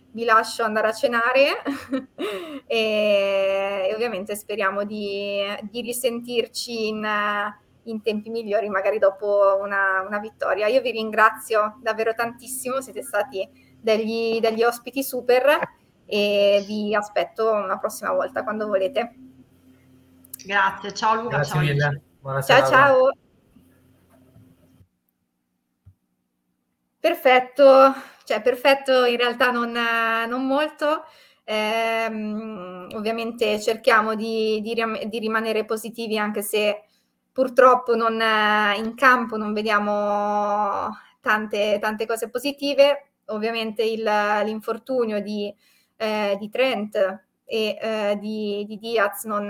vi 0.10 0.24
lascio 0.24 0.64
andare 0.64 0.88
a 0.88 0.92
cenare 0.92 1.62
e, 2.66 3.88
e, 3.90 3.94
ovviamente 3.94 4.36
speriamo 4.36 4.86
di, 4.86 5.40
di 5.70 5.82
risentirci 5.82 6.88
in, 6.88 7.08
in, 7.84 8.02
tempi 8.02 8.30
migliori, 8.32 8.70
magari 8.70 8.98
dopo 8.98 9.60
una, 9.62 10.02
una, 10.02 10.20
vittoria. 10.20 10.68
Io 10.68 10.82
vi 10.82 10.92
ringrazio 10.92 11.78
davvero 11.82 12.14
tantissimo, 12.16 12.82
siete 12.82 13.04
stati 13.04 13.48
degli, 13.80 14.40
degli 14.40 14.64
ospiti 14.64 15.04
super 15.04 15.60
e 16.08 16.64
vi 16.66 16.96
aspetto 16.96 17.52
una 17.52 17.78
prossima 17.78 18.14
volta 18.14 18.44
quando 18.44 18.66
volete. 18.66 19.16
Grazie, 20.44 20.94
ciao 20.94 21.16
Luca. 21.16 21.36
Grazie 21.36 21.54
ciao. 21.54 21.62
mille. 21.62 22.02
Buonasera. 22.26 22.60
Ciao 22.62 22.70
ciao. 22.72 23.12
Perfetto, 27.00 27.94
cioè 28.24 28.42
perfetto 28.42 29.06
in 29.06 29.18
realtà 29.18 29.52
non, 29.52 29.72
non 30.28 30.48
molto. 30.48 31.04
Eh, 31.44 32.06
ovviamente 32.96 33.62
cerchiamo 33.62 34.16
di, 34.16 34.60
di, 34.62 34.74
di, 35.08 35.20
rimanere 35.20 35.66
positivi 35.66 36.18
anche 36.18 36.42
se 36.42 36.86
purtroppo 37.32 37.96
non, 37.96 38.20
in 38.76 38.96
campo 38.96 39.38
non 39.38 39.54
vediamo 39.54 40.90
tante, 41.22 41.78
tante 41.80 42.08
cose 42.08 42.32
positive. 42.32 43.12
Ovviamente 43.26 43.84
il, 43.84 44.02
l'infortunio 44.02 45.22
di, 45.22 45.54
eh, 45.98 46.36
di 46.40 46.50
Trent 46.50 46.96
e 47.46 47.78
eh, 47.80 48.18
di, 48.20 48.66
di, 48.68 48.80
Diaz 48.80 49.26
non, 49.26 49.46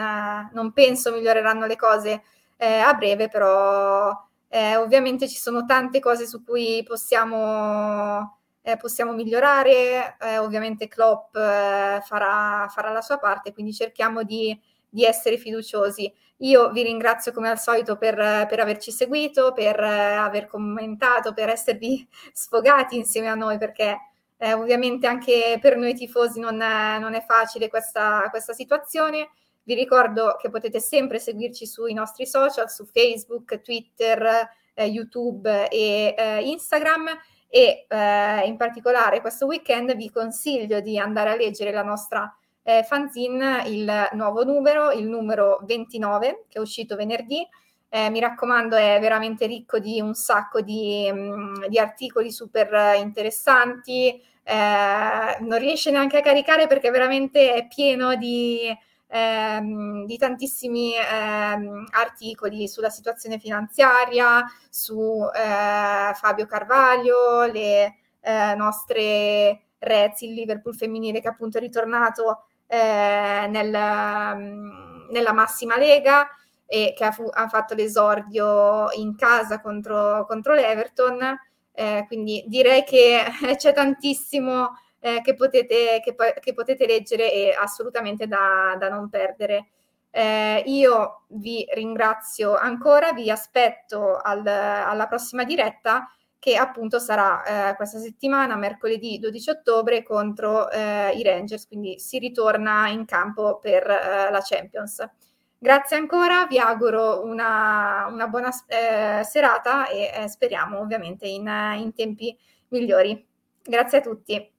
non 0.51 0.73
penso 0.73 1.13
miglioreranno 1.13 1.65
le 1.67 1.78
cose 1.78 2.21
eh, 2.57 2.79
a 2.79 2.93
breve, 2.93 3.27
però 3.27 4.11
eh, 4.55 4.77
ovviamente 4.77 5.27
ci 5.27 5.37
sono 5.37 5.65
tante 5.65 5.99
cose 5.99 6.25
su 6.25 6.43
cui 6.43 6.83
possiamo, 6.87 8.39
eh, 8.61 8.77
possiamo 8.77 9.11
migliorare, 9.13 10.15
eh, 10.19 10.37
ovviamente 10.37 10.87
Klopp 10.87 11.35
eh, 11.35 11.99
farà, 12.01 12.67
farà, 12.69 12.91
la 12.91 13.01
sua 13.01 13.17
parte, 13.17 13.53
quindi 13.53 13.73
cerchiamo 13.73 14.23
di, 14.23 14.57
di, 14.89 15.03
essere 15.03 15.37
fiduciosi. 15.37 16.11
Io 16.39 16.71
vi 16.71 16.83
ringrazio 16.83 17.31
come 17.31 17.49
al 17.49 17.59
solito 17.59 17.97
per, 17.97 18.15
per 18.47 18.59
averci 18.59 18.91
seguito, 18.91 19.51
per 19.53 19.79
eh, 19.79 20.13
aver 20.13 20.47
commentato, 20.47 21.33
per 21.33 21.49
esservi 21.49 22.07
sfogati 22.33 22.95
insieme 22.97 23.27
a 23.27 23.35
noi, 23.35 23.57
perché 23.57 23.97
eh, 24.37 24.53
ovviamente 24.53 25.07
anche 25.07 25.57
per 25.61 25.77
noi 25.77 25.93
tifosi 25.93 26.39
non 26.39 26.61
è, 26.61 26.99
non 26.99 27.13
è 27.13 27.23
facile 27.25 27.67
questa, 27.69 28.27
questa 28.29 28.53
situazione. 28.53 29.29
Vi 29.68 29.74
ricordo 29.74 30.38
che 30.39 30.51
potete 30.51 30.80
sempre 30.80 31.18
seguirci 31.18 31.66
sui 31.66 31.93
nostri 31.93 32.28
social, 32.28 32.70
su 32.70 32.86
Facebook, 32.86 33.61
Twitter, 33.61 34.47
eh, 34.76 34.86
YouTube 34.86 35.68
e 35.70 36.13
eh, 36.16 36.41
Instagram 36.43 37.07
e 37.47 37.88
eh, 37.88 38.41
in 38.45 38.57
particolare 38.57 39.22
questo 39.22 39.47
weekend 39.47 39.95
vi 39.95 40.11
consiglio 40.11 40.82
di 40.82 40.99
andare 40.99 41.32
a 41.32 41.36
leggere 41.36 41.72
la 41.72 41.82
nostra 41.82 42.32
eh, 42.61 42.84
fanzine, 42.84 43.63
il 43.66 44.09
nuovo 44.13 44.43
numero, 44.43 44.91
il 44.91 45.07
numero 45.07 45.59
29 45.63 46.43
che 46.47 46.59
è 46.59 46.61
uscito 46.61 46.95
venerdì. 46.95 47.43
Eh, 47.89 48.11
mi 48.11 48.20
raccomando, 48.20 48.76
è 48.76 48.99
veramente 48.99 49.47
ricco 49.47 49.80
di 49.80 49.99
un 49.99 50.13
sacco 50.13 50.61
di, 50.61 51.09
mm, 51.11 51.66
di 51.70 51.80
articoli 51.80 52.32
super 52.32 52.97
interessanti. 52.97 54.22
Eh, 54.43 55.38
non 55.39 55.57
riesce 55.57 55.89
neanche 55.89 56.18
a 56.18 56.22
caricare 56.22 56.68
perché 56.68 56.91
veramente 56.91 57.51
è 57.53 57.68
pieno 57.68 58.16
di, 58.16 58.70
ehm, 59.07 60.05
di 60.05 60.17
tantissimi 60.17 60.93
ehm, 60.95 61.85
articoli 61.91 62.67
sulla 62.67 62.89
situazione 62.89 63.39
finanziaria, 63.39 64.43
su 64.69 65.21
eh, 65.33 66.13
Fabio 66.13 66.45
Carvaglio, 66.45 67.43
le 67.45 67.95
eh, 68.21 68.55
nostre 68.55 69.61
Reds, 69.79 70.21
il 70.21 70.33
Liverpool 70.33 70.75
femminile 70.75 71.21
che 71.21 71.27
appunto 71.27 71.57
è 71.57 71.61
ritornato 71.61 72.45
eh, 72.67 73.47
nel, 73.49 74.35
mm, 74.35 75.09
nella 75.11 75.33
massima 75.33 75.77
lega 75.77 76.27
e 76.65 76.93
che 76.95 77.05
ha, 77.05 77.11
fu- 77.11 77.29
ha, 77.31 77.47
fatto 77.47 77.75
l'esordio 77.75 78.91
in 78.93 79.15
casa 79.15 79.61
contro, 79.61 80.25
contro 80.25 80.53
l'Everton. 80.53 81.37
Eh, 81.71 82.05
quindi 82.07 82.43
direi 82.47 82.83
che 82.83 83.23
c'è 83.57 83.73
tantissimo 83.73 84.71
eh, 85.05 85.21
che, 85.21 85.35
potete, 85.35 86.01
che, 86.03 86.15
che, 86.39 86.53
potete, 86.55 86.87
leggere 86.87 87.31
e 87.31 87.51
assolutamente 87.51 88.25
da, 88.25 88.75
da 88.79 88.89
non 88.89 89.07
perdere. 89.07 89.67
Eh, 90.09 90.63
io 90.65 91.25
vi 91.27 91.63
ringrazio 91.73 92.55
ancora, 92.55 93.13
vi 93.13 93.29
aspetto 93.29 94.17
al, 94.17 94.45
alla 94.47 95.05
prossima 95.05 95.43
diretta 95.43 96.09
che 96.39 96.55
appunto 96.55 96.97
sarà 96.97 97.69
eh, 97.71 97.75
questa 97.75 97.99
settimana, 97.99 98.55
mercoledì 98.55 99.19
12 99.19 99.49
ottobre, 99.51 100.01
contro 100.01 100.71
eh, 100.71 101.11
i 101.11 101.21
Rangers, 101.21 101.67
quindi 101.67 101.99
si 101.99 102.17
ritorna 102.17 102.87
in 102.87 103.05
campo 103.05 103.59
per 103.59 103.87
eh, 103.87 104.31
la 104.31 104.41
Champions. 104.43 105.07
Grazie 105.55 105.97
ancora, 105.97 106.47
vi 106.47 106.57
auguro 106.57 107.23
una, 107.23 108.07
una 108.09 108.27
buona 108.27 108.49
eh, 108.67 109.23
serata 109.23 109.87
e 109.87 110.27
speriamo 110.27 110.79
ovviamente 110.79 111.27
in, 111.27 111.47
in 111.77 111.93
tempi 111.93 112.35
migliori. 112.69 113.23
Grazie 113.61 113.99
a 113.99 114.01
tutti. 114.01 114.53